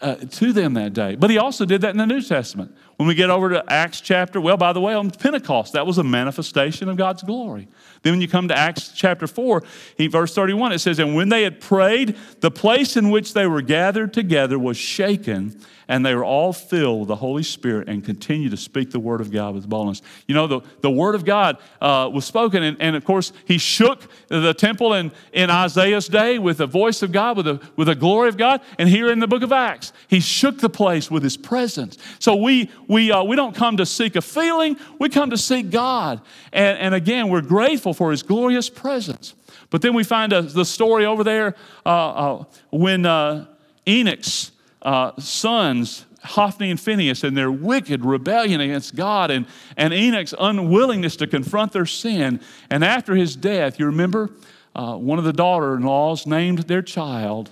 uh, 0.00 0.14
to 0.14 0.52
them 0.54 0.74
that 0.74 0.94
day. 0.94 1.16
But 1.16 1.28
he 1.28 1.36
also 1.36 1.66
did 1.66 1.82
that 1.82 1.90
in 1.90 1.98
the 1.98 2.06
New 2.06 2.22
Testament. 2.22 2.74
When 2.96 3.06
we 3.06 3.14
get 3.14 3.28
over 3.28 3.50
to 3.50 3.64
Acts 3.68 4.00
chapter, 4.00 4.40
well, 4.40 4.56
by 4.56 4.72
the 4.72 4.80
way, 4.80 4.94
on 4.94 5.10
Pentecost, 5.10 5.74
that 5.74 5.86
was 5.86 5.98
a 5.98 6.02
manifestation 6.02 6.88
of 6.88 6.96
God's 6.96 7.22
glory. 7.22 7.68
Then 8.02 8.14
when 8.14 8.20
you 8.22 8.28
come 8.28 8.48
to 8.48 8.56
Acts 8.56 8.92
chapter 8.94 9.26
4, 9.26 9.62
he, 9.98 10.06
verse 10.06 10.34
31, 10.34 10.72
it 10.72 10.78
says, 10.78 10.98
And 10.98 11.14
when 11.14 11.28
they 11.28 11.42
had 11.42 11.60
prayed, 11.60 12.16
the 12.40 12.50
place 12.50 12.96
in 12.96 13.10
which 13.10 13.34
they 13.34 13.46
were 13.46 13.60
gathered 13.62 14.14
together 14.14 14.58
was 14.58 14.78
shaken, 14.78 15.60
and 15.88 16.04
they 16.04 16.14
were 16.14 16.24
all 16.24 16.52
filled 16.52 17.00
with 17.00 17.08
the 17.08 17.16
Holy 17.16 17.42
Spirit 17.42 17.88
and 17.88 18.04
continued 18.04 18.50
to 18.50 18.56
speak 18.56 18.90
the 18.90 18.98
word 18.98 19.20
of 19.20 19.30
God 19.30 19.54
with 19.54 19.68
boldness. 19.68 20.02
You 20.26 20.34
know, 20.34 20.46
the, 20.46 20.60
the 20.80 20.90
word 20.90 21.14
of 21.14 21.24
God 21.24 21.58
uh, 21.80 22.10
was 22.12 22.24
spoken, 22.24 22.62
and, 22.62 22.80
and, 22.80 22.96
of 22.96 23.04
course, 23.04 23.32
he 23.44 23.58
shook 23.58 24.08
the 24.28 24.54
temple 24.54 24.94
in, 24.94 25.12
in 25.32 25.50
Isaiah's 25.50 26.08
day 26.08 26.38
with 26.38 26.58
the 26.58 26.66
voice 26.66 27.02
of 27.02 27.12
God, 27.12 27.36
with 27.36 27.46
the, 27.46 27.60
with 27.76 27.86
the 27.88 27.94
glory 27.94 28.28
of 28.28 28.36
God. 28.36 28.62
And 28.78 28.88
here 28.88 29.10
in 29.10 29.20
the 29.20 29.28
book 29.28 29.42
of 29.42 29.52
Acts, 29.52 29.92
he 30.08 30.20
shook 30.20 30.58
the 30.58 30.70
place 30.70 31.10
with 31.10 31.22
his 31.22 31.36
presence. 31.36 31.98
So 32.18 32.34
we, 32.34 32.70
we, 32.88 33.10
uh, 33.10 33.22
we 33.22 33.36
don't 33.36 33.54
come 33.54 33.76
to 33.78 33.86
seek 33.86 34.16
a 34.16 34.22
feeling, 34.22 34.76
we 34.98 35.08
come 35.08 35.30
to 35.30 35.38
seek 35.38 35.70
God. 35.70 36.20
And, 36.52 36.78
and 36.78 36.94
again, 36.94 37.28
we're 37.28 37.42
grateful 37.42 37.94
for 37.94 38.10
his 38.10 38.22
glorious 38.22 38.68
presence. 38.68 39.34
But 39.70 39.82
then 39.82 39.94
we 39.94 40.04
find 40.04 40.32
the 40.32 40.64
story 40.64 41.04
over 41.04 41.24
there 41.24 41.56
uh, 41.84 41.88
uh 41.88 42.44
when 42.70 43.04
uh, 43.04 43.46
Enoch's 43.86 44.52
uh, 44.82 45.12
sons, 45.18 46.04
Hophni 46.22 46.70
and 46.70 46.78
Phinehas, 46.78 47.24
and 47.24 47.36
their 47.36 47.50
wicked 47.50 48.04
rebellion 48.04 48.60
against 48.60 48.94
God, 48.94 49.30
and, 49.30 49.46
and 49.76 49.92
Enoch's 49.92 50.34
unwillingness 50.38 51.16
to 51.16 51.26
confront 51.26 51.72
their 51.72 51.86
sin. 51.86 52.40
And 52.70 52.84
after 52.84 53.16
his 53.16 53.34
death, 53.34 53.80
you 53.80 53.86
remember, 53.86 54.30
one 54.74 55.18
of 55.18 55.24
the 55.24 55.32
daughter 55.32 55.74
in 55.74 55.82
laws 55.82 56.26
named 56.26 56.60
their 56.60 56.82
child 56.82 57.50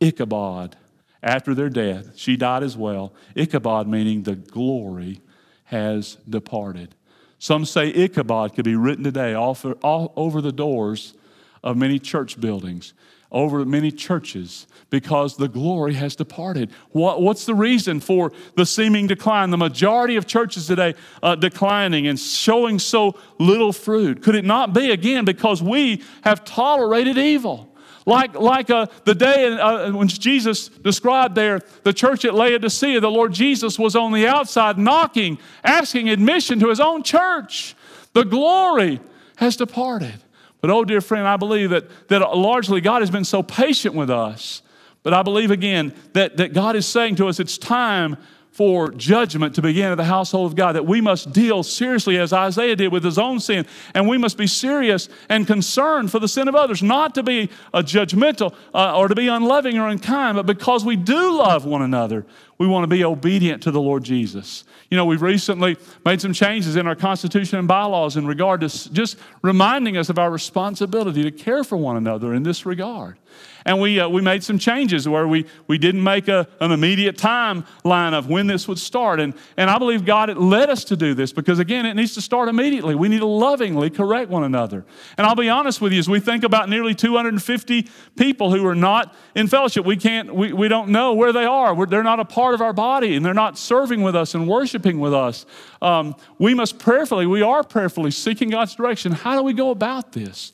Ichabod 0.00 0.76
after 1.24 1.54
their 1.54 1.70
death. 1.70 2.16
She 2.16 2.36
died 2.36 2.62
as 2.62 2.76
well. 2.76 3.12
Ichabod 3.34 3.88
meaning 3.88 4.22
the 4.22 4.36
glory 4.36 5.20
has 5.64 6.18
departed. 6.28 6.94
Some 7.38 7.64
say 7.64 7.88
Ichabod 7.88 8.54
could 8.54 8.64
be 8.64 8.76
written 8.76 9.02
today 9.02 9.34
all, 9.34 9.54
for, 9.54 9.72
all 9.82 10.12
over 10.14 10.40
the 10.40 10.52
doors 10.52 11.14
of 11.62 11.76
many 11.76 11.98
church 11.98 12.40
buildings 12.40 12.94
over 13.34 13.64
many 13.64 13.90
churches 13.90 14.68
because 14.90 15.36
the 15.36 15.48
glory 15.48 15.94
has 15.94 16.14
departed. 16.14 16.70
What, 16.90 17.20
what's 17.20 17.44
the 17.44 17.54
reason 17.54 17.98
for 17.98 18.32
the 18.54 18.64
seeming 18.64 19.08
decline? 19.08 19.50
The 19.50 19.56
majority 19.56 20.14
of 20.14 20.24
churches 20.24 20.68
today 20.68 20.94
uh, 21.20 21.34
declining 21.34 22.06
and 22.06 22.18
showing 22.18 22.78
so 22.78 23.18
little 23.40 23.72
fruit. 23.72 24.22
Could 24.22 24.36
it 24.36 24.44
not 24.44 24.72
be, 24.72 24.92
again, 24.92 25.24
because 25.24 25.60
we 25.60 26.02
have 26.22 26.44
tolerated 26.44 27.18
evil? 27.18 27.73
Like, 28.06 28.34
like 28.34 28.68
uh, 28.68 28.86
the 29.04 29.14
day 29.14 29.46
uh, 29.46 29.90
when 29.92 30.08
Jesus 30.08 30.68
described 30.68 31.34
there, 31.34 31.60
the 31.84 31.92
church 31.92 32.24
at 32.24 32.34
Laodicea, 32.34 33.00
the 33.00 33.10
Lord 33.10 33.32
Jesus 33.32 33.78
was 33.78 33.96
on 33.96 34.12
the 34.12 34.26
outside 34.26 34.78
knocking, 34.78 35.38
asking 35.62 36.10
admission 36.10 36.60
to 36.60 36.68
his 36.68 36.80
own 36.80 37.02
church. 37.02 37.74
The 38.12 38.24
glory 38.24 39.00
has 39.36 39.56
departed. 39.56 40.14
But 40.60 40.70
oh, 40.70 40.84
dear 40.84 41.00
friend, 41.00 41.26
I 41.26 41.36
believe 41.36 41.70
that, 41.70 42.08
that 42.08 42.20
largely 42.36 42.80
God 42.80 43.00
has 43.00 43.10
been 43.10 43.24
so 43.24 43.42
patient 43.42 43.94
with 43.94 44.10
us. 44.10 44.62
But 45.02 45.12
I 45.12 45.22
believe 45.22 45.50
again 45.50 45.94
that, 46.12 46.36
that 46.38 46.52
God 46.52 46.76
is 46.76 46.86
saying 46.86 47.16
to 47.16 47.28
us, 47.28 47.40
it's 47.40 47.58
time 47.58 48.16
for 48.54 48.92
judgment 48.92 49.52
to 49.56 49.60
begin 49.60 49.90
at 49.90 49.96
the 49.96 50.04
household 50.04 50.48
of 50.48 50.54
God, 50.54 50.76
that 50.76 50.86
we 50.86 51.00
must 51.00 51.32
deal 51.32 51.64
seriously 51.64 52.16
as 52.18 52.32
Isaiah 52.32 52.76
did 52.76 52.92
with 52.92 53.02
his 53.02 53.18
own 53.18 53.40
sin, 53.40 53.66
and 53.94 54.06
we 54.06 54.16
must 54.16 54.38
be 54.38 54.46
serious 54.46 55.08
and 55.28 55.44
concerned 55.44 56.12
for 56.12 56.20
the 56.20 56.28
sin 56.28 56.46
of 56.46 56.54
others, 56.54 56.80
not 56.80 57.16
to 57.16 57.24
be 57.24 57.50
a 57.72 57.82
judgmental 57.82 58.54
uh, 58.72 58.96
or 58.96 59.08
to 59.08 59.14
be 59.16 59.26
unloving 59.26 59.76
or 59.76 59.88
unkind, 59.88 60.36
but 60.36 60.46
because 60.46 60.84
we 60.84 60.94
do 60.94 61.36
love 61.36 61.64
one 61.64 61.82
another, 61.82 62.24
we 62.56 62.68
want 62.68 62.84
to 62.84 62.88
be 62.88 63.02
obedient 63.02 63.60
to 63.64 63.72
the 63.72 63.80
Lord 63.80 64.04
Jesus. 64.04 64.62
You 64.88 64.96
know, 64.96 65.04
we've 65.04 65.20
recently 65.20 65.76
made 66.04 66.20
some 66.20 66.32
changes 66.32 66.76
in 66.76 66.86
our 66.86 66.94
Constitution 66.94 67.58
and 67.58 67.66
bylaws 67.66 68.16
in 68.16 68.24
regard 68.24 68.60
to 68.60 68.68
just 68.92 69.18
reminding 69.42 69.96
us 69.96 70.10
of 70.10 70.18
our 70.20 70.30
responsibility 70.30 71.24
to 71.24 71.32
care 71.32 71.64
for 71.64 71.76
one 71.76 71.96
another 71.96 72.32
in 72.32 72.44
this 72.44 72.64
regard. 72.64 73.18
And 73.66 73.80
we, 73.80 73.98
uh, 73.98 74.08
we 74.08 74.20
made 74.20 74.44
some 74.44 74.58
changes 74.58 75.08
where 75.08 75.26
we, 75.26 75.46
we 75.66 75.78
didn't 75.78 76.02
make 76.02 76.28
a, 76.28 76.46
an 76.60 76.70
immediate 76.70 77.16
timeline 77.16 78.12
of 78.12 78.28
when 78.28 78.46
this 78.46 78.68
would 78.68 78.78
start. 78.78 79.20
And, 79.20 79.32
and 79.56 79.70
I 79.70 79.78
believe 79.78 80.04
God 80.04 80.36
led 80.36 80.68
us 80.68 80.84
to 80.84 80.96
do 80.96 81.14
this 81.14 81.32
because, 81.32 81.58
again, 81.58 81.86
it 81.86 81.94
needs 81.94 82.14
to 82.14 82.20
start 82.20 82.48
immediately. 82.48 82.94
We 82.94 83.08
need 83.08 83.20
to 83.20 83.26
lovingly 83.26 83.88
correct 83.88 84.30
one 84.30 84.44
another. 84.44 84.84
And 85.16 85.26
I'll 85.26 85.34
be 85.34 85.48
honest 85.48 85.80
with 85.80 85.92
you, 85.92 85.98
as 85.98 86.08
we 86.08 86.20
think 86.20 86.44
about 86.44 86.68
nearly 86.68 86.94
250 86.94 87.88
people 88.16 88.52
who 88.52 88.66
are 88.66 88.74
not 88.74 89.14
in 89.34 89.46
fellowship, 89.46 89.86
we, 89.86 89.96
can't, 89.96 90.34
we, 90.34 90.52
we 90.52 90.68
don't 90.68 90.90
know 90.90 91.14
where 91.14 91.32
they 91.32 91.46
are. 91.46 91.74
We're, 91.74 91.86
they're 91.86 92.02
not 92.02 92.20
a 92.20 92.24
part 92.26 92.52
of 92.52 92.60
our 92.60 92.74
body 92.74 93.16
and 93.16 93.24
they're 93.24 93.32
not 93.32 93.56
serving 93.56 94.02
with 94.02 94.14
us 94.14 94.34
and 94.34 94.46
worshiping 94.46 95.00
with 95.00 95.14
us. 95.14 95.46
Um, 95.80 96.14
we 96.38 96.54
must 96.54 96.78
prayerfully, 96.78 97.26
we 97.26 97.40
are 97.40 97.64
prayerfully 97.64 98.10
seeking 98.10 98.50
God's 98.50 98.74
direction. 98.74 99.12
How 99.12 99.36
do 99.36 99.42
we 99.42 99.54
go 99.54 99.70
about 99.70 100.12
this? 100.12 100.52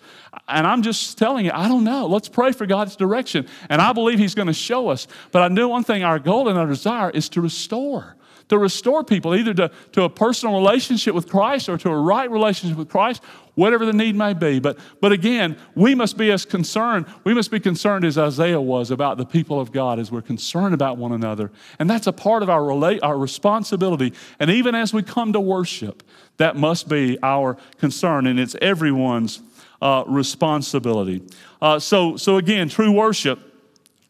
And 0.50 0.66
I'm 0.66 0.82
just 0.82 1.16
telling 1.16 1.44
you, 1.44 1.52
I 1.54 1.68
don't 1.68 1.84
know. 1.84 2.06
Let's 2.06 2.28
pray 2.28 2.52
for 2.52 2.66
God's 2.66 2.96
direction. 2.96 3.46
And 3.68 3.80
I 3.80 3.92
believe 3.92 4.18
He's 4.18 4.34
going 4.34 4.48
to 4.48 4.52
show 4.52 4.88
us. 4.88 5.06
But 5.32 5.42
I 5.42 5.48
know 5.48 5.68
one 5.68 5.84
thing 5.84 6.02
our 6.02 6.18
goal 6.18 6.48
and 6.48 6.58
our 6.58 6.66
desire 6.66 7.10
is 7.10 7.28
to 7.30 7.40
restore, 7.40 8.16
to 8.48 8.58
restore 8.58 9.04
people 9.04 9.34
either 9.34 9.54
to, 9.54 9.70
to 9.92 10.02
a 10.02 10.10
personal 10.10 10.54
relationship 10.54 11.14
with 11.14 11.28
Christ 11.28 11.68
or 11.68 11.78
to 11.78 11.90
a 11.90 11.96
right 11.96 12.30
relationship 12.30 12.76
with 12.76 12.88
Christ, 12.88 13.22
whatever 13.54 13.84
the 13.84 13.92
need 13.92 14.16
may 14.16 14.32
be. 14.32 14.58
But, 14.58 14.78
but 15.00 15.12
again, 15.12 15.56
we 15.74 15.94
must 15.94 16.16
be 16.16 16.30
as 16.30 16.44
concerned, 16.44 17.06
we 17.24 17.34
must 17.34 17.50
be 17.50 17.60
concerned 17.60 18.04
as 18.04 18.18
Isaiah 18.18 18.60
was 18.60 18.90
about 18.90 19.18
the 19.18 19.26
people 19.26 19.60
of 19.60 19.70
God, 19.70 19.98
as 19.98 20.10
we're 20.10 20.22
concerned 20.22 20.74
about 20.74 20.96
one 20.96 21.12
another. 21.12 21.52
And 21.78 21.88
that's 21.88 22.06
a 22.06 22.12
part 22.12 22.42
of 22.42 22.50
our, 22.50 22.64
relate, 22.64 23.00
our 23.02 23.18
responsibility. 23.18 24.14
And 24.38 24.50
even 24.50 24.74
as 24.74 24.92
we 24.92 25.02
come 25.02 25.32
to 25.32 25.40
worship, 25.40 26.02
that 26.38 26.56
must 26.56 26.88
be 26.88 27.18
our 27.22 27.56
concern. 27.78 28.26
And 28.26 28.40
it's 28.40 28.56
everyone's 28.62 29.42
uh, 29.80 30.04
responsibility. 30.06 31.22
Uh, 31.60 31.78
so, 31.78 32.16
so 32.16 32.36
again, 32.36 32.68
true 32.68 32.92
worship 32.92 33.40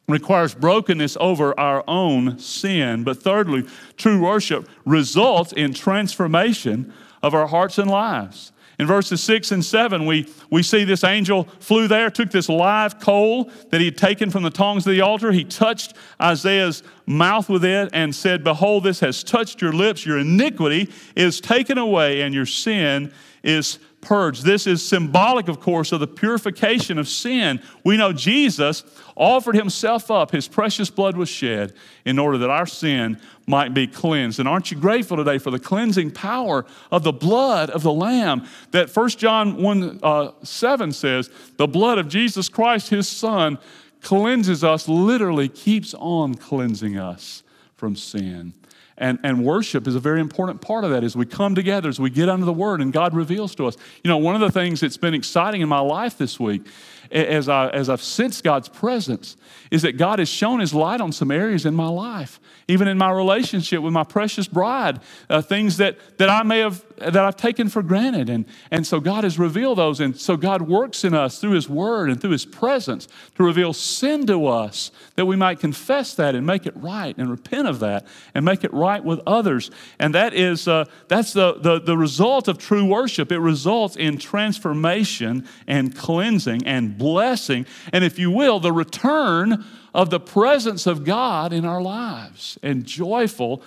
requires 0.09 0.55
brokenness 0.55 1.17
over 1.21 1.59
our 1.59 1.85
own 1.87 2.39
sin. 2.39 3.05
But 3.05 3.23
thirdly, 3.23 3.67
true 3.97 4.21
worship 4.21 4.69
results 4.85 5.53
in 5.53 5.73
transformation 5.73 6.93
of 7.23 7.35
our 7.35 7.47
hearts 7.47 7.79
and 7.79 7.91
lives. 7.91 8.53
In 8.81 8.87
verses 8.87 9.23
6 9.23 9.53
and 9.53 9.63
7, 9.63 10.07
we, 10.07 10.27
we 10.49 10.63
see 10.63 10.85
this 10.85 11.05
angel 11.05 11.45
flew 11.61 11.87
there, 11.87 12.09
took 12.09 12.31
this 12.31 12.49
live 12.49 12.99
coal 12.99 13.51
that 13.69 13.79
he 13.79 13.85
had 13.85 13.99
taken 13.99 14.31
from 14.31 14.43
the 14.43 14.49
tongs 14.49 14.87
of 14.87 14.93
the 14.93 15.03
altar. 15.03 15.33
He 15.33 15.45
touched 15.45 15.93
Isaiah's 16.21 16.83
mouth 17.05 17.51
with 17.51 17.63
it 17.63 17.91
and 17.93 18.15
said, 18.15 18.43
Behold, 18.43 18.85
this 18.85 19.01
has 19.01 19.23
touched 19.23 19.61
your 19.61 19.75
lips. 19.75 20.07
Your 20.07 20.17
iniquity 20.17 20.91
is 21.15 21.43
taken 21.43 21.77
away, 21.77 22.23
and 22.23 22.35
your 22.35 22.47
sin 22.47 23.13
is 23.43 23.79
purged. 24.01 24.45
This 24.45 24.67
is 24.67 24.87
symbolic, 24.87 25.49
of 25.49 25.61
course, 25.61 25.93
of 25.93 26.01
the 26.01 26.07
purification 26.07 26.99
of 26.99 27.09
sin. 27.09 27.61
We 27.85 27.97
know 27.97 28.13
Jesus 28.13 28.85
offered 29.17 29.55
himself 29.55 30.11
up, 30.11 30.31
his 30.31 30.49
precious 30.49 30.91
blood 30.91 31.17
was 31.17 31.29
shed 31.29 31.75
in 32.05 32.19
order 32.19 32.39
that 32.39 32.51
our 32.51 32.67
sin 32.67 33.21
might 33.47 33.75
be 33.75 33.87
cleansed. 33.87 34.39
And 34.39 34.49
aren't 34.49 34.71
you 34.71 34.79
grateful 34.79 35.17
today 35.17 35.39
for 35.39 35.51
the 35.51 35.59
cleansing 35.59 36.13
power 36.13 36.65
of 36.91 37.03
the 37.03 37.13
blood 37.13 37.69
of 37.71 37.83
the 37.83 37.93
Lamb 37.93 38.47
that 38.71 38.95
1 38.95 39.09
John 39.11 39.57
1 39.57 40.01
uh, 40.03 40.31
7 40.43 40.93
says, 40.93 41.31
the 41.57 41.67
blood 41.67 41.99
of 41.99 42.09
Jesus 42.09 42.49
Christ, 42.49 42.89
his 42.89 43.09
Son, 43.09 43.59
cleanses 44.01 44.65
us, 44.65 44.89
literally 44.89 45.49
keeps 45.49 45.95
on 45.95 46.35
cleansing 46.35 46.97
us 46.97 47.43
from 47.77 47.97
sin. 47.97 48.55
And, 49.01 49.19
and 49.25 49.43
worship 49.43 49.89
is 49.89 49.95
a 49.95 50.01
very 50.01 50.21
important 50.21 50.61
part 50.61 50.85
of 50.85 50.91
that 50.91 51.03
as 51.03 51.17
we 51.17 51.25
come 51.25 51.55
together, 51.55 51.89
as 51.89 51.99
we 51.99 52.11
get 52.11 52.29
under 52.29 52.45
the 52.45 52.53
word 52.53 52.83
and 52.83 52.93
God 52.93 53.15
reveals 53.15 53.55
to 53.55 53.67
us. 53.67 53.77
You 54.05 54.09
know, 54.09 54.19
one 54.19 54.35
of 54.35 54.43
the 54.43 54.53
things 54.53 54.81
that's 54.81 54.99
been 54.99 55.15
exciting 55.15 55.63
in 55.63 55.71
my 55.71 55.81
life 55.81 56.19
this 56.19 56.39
week 56.39 56.67
as, 57.11 57.49
I, 57.49 57.69
as 57.71 57.89
I've 57.89 58.03
sensed 58.03 58.45
God's 58.45 58.69
presence 58.69 59.39
is 59.71 59.83
that 59.83 59.97
God 59.97 60.19
has 60.19 60.29
shown 60.29 60.61
His 60.61 60.75
light 60.75 61.01
on 61.01 61.13
some 61.13 61.31
areas 61.31 61.65
in 61.65 61.75
my 61.75 61.89
life, 61.89 62.39
even 62.69 62.89
in 62.89 62.99
my 62.99 63.11
relationship 63.11 63.81
with 63.81 63.95
my 63.95 64.05
precious 64.05 64.47
bride, 64.47 65.01
uh, 65.31 65.41
things 65.41 65.79
that, 65.79 65.97
that 66.19 66.29
I 66.29 66.43
may 66.43 66.59
have 66.59 66.85
that 67.01 67.17
I've 67.17 67.37
taken 67.37 67.69
for 67.69 67.83
granted. 67.83 68.29
And, 68.29 68.45
and 68.71 68.87
so 68.87 69.01
God 69.01 69.25
has 69.25 69.39
revealed 69.39 69.79
those. 69.79 70.01
And 70.01 70.17
so 70.19 70.37
God 70.37 70.63
works 70.63 71.05
in 71.05 71.15
us 71.15 71.41
through 71.41 71.53
His 71.53 71.69
Word 71.69 72.11
and 72.11 72.21
through 72.21 72.31
His 72.31 72.47
presence 72.47 73.09
to 73.37 73.43
reveal 73.43 73.73
sin 73.73 74.27
to 74.27 74.47
us 74.47 74.91
that 75.17 75.27
we 75.27 75.37
might 75.37 75.61
confess 75.61 76.15
that 76.15 76.35
and 76.35 76.47
make 76.47 76.67
it 76.67 76.77
right 76.77 77.17
and 77.17 77.31
repent 77.31 77.69
of 77.69 77.81
that 77.81 78.07
and 78.35 78.45
make 78.45 78.65
it 78.65 78.73
right 78.73 79.03
with 79.05 79.21
others. 79.27 79.71
And 79.99 80.15
that 80.15 80.35
is 80.35 80.69
uh, 80.69 80.85
that's 81.09 81.33
the, 81.33 81.55
the, 81.55 81.81
the 81.81 81.97
result 81.97 82.49
of 82.49 82.59
true 82.59 82.85
worship. 82.85 83.33
It 83.33 83.39
results 83.39 83.97
in 83.97 84.19
transformation 84.19 85.47
and 85.67 85.97
cleansing 85.97 86.67
and 86.67 86.97
blessing, 86.97 87.67
and 87.93 88.05
if 88.05 88.19
you 88.19 88.31
will, 88.31 88.61
the 88.61 88.73
return 88.73 89.65
of 89.95 90.11
the 90.11 90.21
presence 90.21 90.87
of 90.87 91.05
God 91.05 91.53
in 91.53 91.65
our 91.65 91.83
lives 91.83 92.59
and 92.63 92.85
joyful 92.85 93.63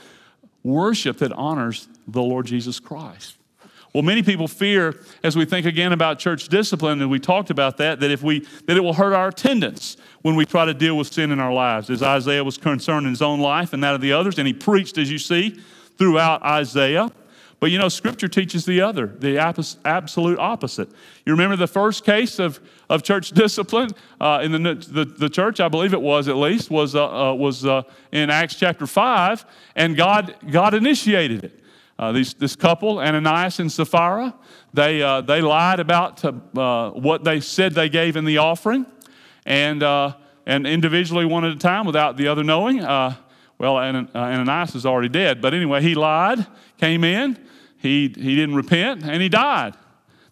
worship 0.64 1.18
that 1.18 1.32
honors 1.34 1.88
the 2.08 2.22
Lord 2.22 2.46
Jesus 2.46 2.80
Christ. 2.80 3.38
Well, 3.94 4.02
many 4.02 4.24
people 4.24 4.48
fear, 4.48 5.00
as 5.24 5.36
we 5.36 5.46
think 5.46 5.68
again 5.68 5.94
about 5.94 6.18
church 6.18 6.48
discipline, 6.48 7.00
and 7.02 7.12
we 7.12 7.20
talked 7.20 7.52
about 7.52 7.78
that, 7.78 8.00
that 8.00 8.10
if 8.10 8.24
we 8.24 8.40
that 8.66 8.76
it 8.76 8.80
will 8.80 8.94
hurt 8.94 9.14
our 9.14 9.28
attendance 9.28 9.98
when 10.24 10.36
we 10.36 10.46
try 10.46 10.66
to 10.66 10.74
deal 10.74 10.98
with 10.98 11.14
sin 11.14 11.32
in 11.32 11.40
our 11.40 11.54
lives, 11.54 11.92
as 11.92 12.02
Isaiah 12.02 12.44
was 12.44 12.58
concerned 12.58 13.06
in 13.06 13.12
his 13.12 13.22
own 13.22 13.40
life 13.40 13.72
and 13.72 13.84
that 13.84 13.94
of 13.94 14.02
the 14.02 14.12
others, 14.12 14.40
and 14.40 14.48
he 14.48 14.54
preached, 14.54 14.98
as 14.98 15.12
you 15.12 15.20
see, 15.20 15.60
throughout 16.00 16.42
Isaiah. 16.42 17.12
But 17.60 17.72
you 17.72 17.78
know, 17.78 17.88
Scripture 17.88 18.28
teaches 18.28 18.66
the 18.66 18.82
other, 18.82 19.08
the 19.08 19.38
absolute 19.86 20.38
opposite. 20.38 20.90
You 21.26 21.32
remember 21.32 21.56
the 21.56 21.68
first 21.68 22.04
case 22.04 22.38
of, 22.40 22.60
of 22.90 23.04
church 23.04 23.30
discipline 23.32 23.92
uh, 24.20 24.42
in 24.44 24.52
the, 24.52 24.74
the, 24.74 25.06
the, 25.06 25.30
church, 25.30 25.62
I 25.62 25.70
believe 25.70 25.94
it 25.94 26.02
was 26.02 26.28
at 26.28 26.36
least, 26.36 26.70
was, 26.70 26.94
uh, 26.94 27.30
uh, 27.30 27.34
was 27.34 27.66
uh, 27.66 27.84
in 28.12 28.30
Acts 28.30 28.56
chapter 28.56 28.86
5, 28.86 29.46
and 29.78 29.96
God, 29.96 30.36
God 30.52 30.74
initiated 30.74 31.46
it. 31.46 31.63
Uh, 31.98 32.12
these, 32.12 32.34
this 32.34 32.56
couple, 32.56 33.00
Ananias 33.00 33.60
and 33.60 33.72
Sapphira, 33.72 34.34
they, 34.74 35.02
uh, 35.02 35.22
they 35.22 35.42
lied 35.42 35.80
about 35.80 36.24
what 36.96 37.24
they 37.24 37.40
said 37.40 37.74
they 37.74 37.90
gave 37.90 38.16
in 38.16 38.26
the 38.26 38.40
offering, 38.40 38.86
and, 39.46 39.84
and 39.84 40.68
individually 40.68 41.26
one 41.26 41.46
at 41.46 41.52
a 41.52 41.60
time 41.60 41.86
without 41.86 42.18
the 42.18 42.28
other 42.28 42.44
knowing. 42.44 42.80
well, 42.80 43.78
Ananias 43.78 44.76
is 44.76 44.86
already 44.86 45.10
dead, 45.10 45.42
but 45.42 45.54
anyway, 45.54 45.82
he 45.82 45.94
lied, 45.94 46.46
came 46.78 47.04
in, 47.04 47.38
he, 47.84 48.08
he 48.08 48.36
didn't 48.36 48.56
repent 48.56 49.04
and 49.04 49.22
he 49.22 49.30
died. 49.30 49.76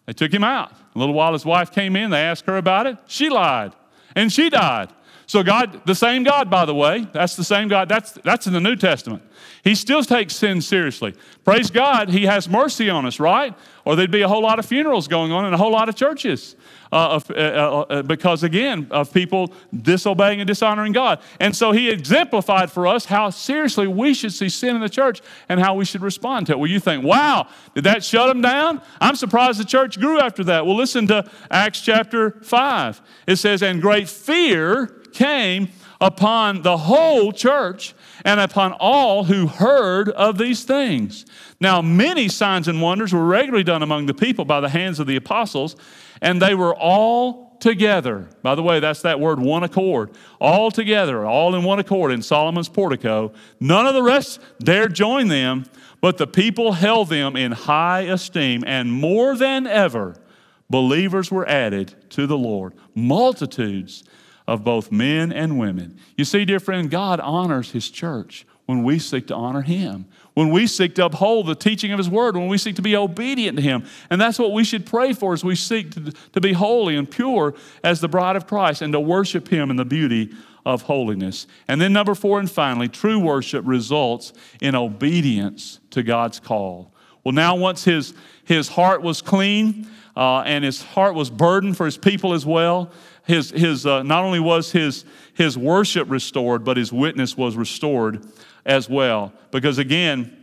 They 0.06 0.14
took 0.14 0.32
him 0.32 0.42
out. 0.42 0.72
A 0.94 0.98
little 0.98 1.14
while 1.14 1.34
his 1.34 1.44
wife 1.44 1.70
came 1.70 1.96
in, 1.96 2.10
they 2.10 2.22
asked 2.22 2.46
her 2.46 2.56
about 2.56 2.86
it. 2.86 2.96
She 3.06 3.28
lied 3.28 3.72
and 4.16 4.32
she 4.32 4.50
died. 4.50 4.88
So, 5.26 5.42
God, 5.42 5.82
the 5.86 5.94
same 5.94 6.24
God, 6.24 6.50
by 6.50 6.64
the 6.64 6.74
way, 6.74 7.06
that's 7.12 7.36
the 7.36 7.44
same 7.44 7.68
God, 7.68 7.88
that's, 7.88 8.12
that's 8.24 8.46
in 8.46 8.52
the 8.52 8.60
New 8.60 8.76
Testament. 8.76 9.22
He 9.62 9.76
still 9.76 10.02
takes 10.02 10.34
sin 10.34 10.60
seriously. 10.60 11.14
Praise 11.44 11.70
God, 11.70 12.10
He 12.10 12.26
has 12.26 12.48
mercy 12.48 12.90
on 12.90 13.06
us, 13.06 13.20
right? 13.20 13.54
Or 13.84 13.94
there'd 13.94 14.10
be 14.10 14.22
a 14.22 14.28
whole 14.28 14.42
lot 14.42 14.58
of 14.58 14.66
funerals 14.66 15.06
going 15.06 15.30
on 15.30 15.46
in 15.46 15.54
a 15.54 15.56
whole 15.56 15.70
lot 15.70 15.88
of 15.88 15.94
churches. 15.94 16.56
Uh, 16.92 17.18
uh, 17.30 17.32
uh, 17.32 17.80
uh, 17.88 18.02
because 18.02 18.42
again, 18.42 18.86
of 18.90 19.14
people 19.14 19.54
disobeying 19.74 20.42
and 20.42 20.46
dishonoring 20.46 20.92
God. 20.92 21.22
And 21.40 21.56
so 21.56 21.72
he 21.72 21.88
exemplified 21.88 22.70
for 22.70 22.86
us 22.86 23.06
how 23.06 23.30
seriously 23.30 23.86
we 23.86 24.12
should 24.12 24.32
see 24.32 24.50
sin 24.50 24.74
in 24.74 24.82
the 24.82 24.90
church 24.90 25.22
and 25.48 25.58
how 25.58 25.74
we 25.74 25.86
should 25.86 26.02
respond 26.02 26.48
to 26.48 26.52
it. 26.52 26.58
Well, 26.58 26.68
you 26.68 26.80
think, 26.80 27.02
wow, 27.02 27.48
did 27.74 27.84
that 27.84 28.04
shut 28.04 28.28
them 28.28 28.42
down? 28.42 28.82
I'm 29.00 29.16
surprised 29.16 29.58
the 29.58 29.64
church 29.64 29.98
grew 29.98 30.20
after 30.20 30.44
that. 30.44 30.66
Well, 30.66 30.76
listen 30.76 31.06
to 31.06 31.30
Acts 31.50 31.80
chapter 31.80 32.32
5. 32.42 33.00
It 33.26 33.36
says, 33.36 33.62
And 33.62 33.80
great 33.80 34.06
fear 34.06 34.86
came 35.14 35.68
upon 35.98 36.60
the 36.60 36.76
whole 36.76 37.32
church 37.32 37.94
and 38.24 38.40
upon 38.40 38.72
all 38.72 39.24
who 39.24 39.46
heard 39.46 40.08
of 40.10 40.38
these 40.38 40.64
things. 40.64 41.24
Now, 41.60 41.82
many 41.82 42.28
signs 42.28 42.68
and 42.68 42.80
wonders 42.80 43.12
were 43.12 43.24
regularly 43.24 43.64
done 43.64 43.82
among 43.82 44.06
the 44.06 44.14
people 44.14 44.44
by 44.44 44.60
the 44.60 44.68
hands 44.68 44.98
of 45.00 45.06
the 45.06 45.16
apostles, 45.16 45.76
and 46.20 46.40
they 46.40 46.54
were 46.54 46.74
all 46.74 47.56
together. 47.60 48.28
By 48.42 48.56
the 48.56 48.62
way, 48.62 48.80
that's 48.80 49.02
that 49.02 49.20
word 49.20 49.38
one 49.38 49.62
accord. 49.62 50.10
All 50.40 50.70
together, 50.70 51.24
all 51.24 51.54
in 51.54 51.62
one 51.62 51.78
accord 51.78 52.10
in 52.10 52.20
Solomon's 52.20 52.68
portico. 52.68 53.32
None 53.60 53.86
of 53.86 53.94
the 53.94 54.02
rest 54.02 54.40
dared 54.58 54.94
join 54.94 55.28
them, 55.28 55.66
but 56.00 56.18
the 56.18 56.26
people 56.26 56.72
held 56.72 57.08
them 57.08 57.36
in 57.36 57.52
high 57.52 58.00
esteem, 58.00 58.64
and 58.66 58.92
more 58.92 59.36
than 59.36 59.68
ever, 59.68 60.16
believers 60.68 61.30
were 61.30 61.48
added 61.48 61.94
to 62.10 62.26
the 62.26 62.36
Lord. 62.36 62.74
Multitudes 62.94 64.02
of 64.46 64.64
both 64.64 64.92
men 64.92 65.32
and 65.32 65.58
women. 65.58 65.98
You 66.16 66.24
see, 66.24 66.44
dear 66.44 66.60
friend, 66.60 66.90
God 66.90 67.20
honors 67.20 67.72
His 67.72 67.90
church 67.90 68.46
when 68.66 68.82
we 68.82 68.98
seek 68.98 69.26
to 69.28 69.34
honor 69.34 69.62
Him 69.62 70.06
when 70.34 70.50
we 70.50 70.66
seek 70.66 70.94
to 70.94 71.04
uphold 71.04 71.46
the 71.46 71.54
teaching 71.54 71.92
of 71.92 71.98
His 71.98 72.08
Word, 72.08 72.36
when 72.36 72.48
we 72.48 72.58
seek 72.58 72.76
to 72.76 72.82
be 72.82 72.96
obedient 72.96 73.56
to 73.56 73.62
Him. 73.62 73.84
And 74.10 74.20
that's 74.20 74.38
what 74.38 74.52
we 74.52 74.64
should 74.64 74.86
pray 74.86 75.12
for 75.12 75.32
as 75.32 75.44
we 75.44 75.54
seek 75.54 75.90
to, 75.92 76.12
to 76.32 76.40
be 76.40 76.52
holy 76.52 76.96
and 76.96 77.10
pure 77.10 77.54
as 77.84 78.00
the 78.00 78.08
bride 78.08 78.36
of 78.36 78.46
Christ 78.46 78.82
and 78.82 78.92
to 78.92 79.00
worship 79.00 79.48
Him 79.48 79.70
in 79.70 79.76
the 79.76 79.84
beauty 79.84 80.32
of 80.64 80.82
holiness. 80.82 81.46
And 81.68 81.80
then, 81.80 81.92
number 81.92 82.14
four, 82.14 82.38
and 82.38 82.50
finally, 82.50 82.88
true 82.88 83.18
worship 83.18 83.66
results 83.66 84.32
in 84.60 84.74
obedience 84.74 85.80
to 85.90 86.02
God's 86.02 86.40
call. 86.40 86.94
Well, 87.24 87.32
now, 87.32 87.54
once 87.56 87.84
his, 87.84 88.14
his 88.44 88.68
heart 88.68 89.02
was 89.02 89.22
clean 89.22 89.88
uh, 90.16 90.40
and 90.40 90.64
his 90.64 90.82
heart 90.82 91.14
was 91.14 91.30
burdened 91.30 91.76
for 91.76 91.84
his 91.84 91.96
people 91.96 92.32
as 92.32 92.44
well, 92.46 92.90
his, 93.24 93.50
his, 93.50 93.86
uh, 93.86 94.02
not 94.02 94.24
only 94.24 94.40
was 94.40 94.72
his, 94.72 95.04
his 95.34 95.56
worship 95.56 96.10
restored, 96.10 96.64
but 96.64 96.76
his 96.76 96.92
witness 96.92 97.36
was 97.36 97.56
restored 97.56 98.26
as 98.64 98.88
well. 98.88 99.32
Because 99.50 99.78
again, 99.78 100.36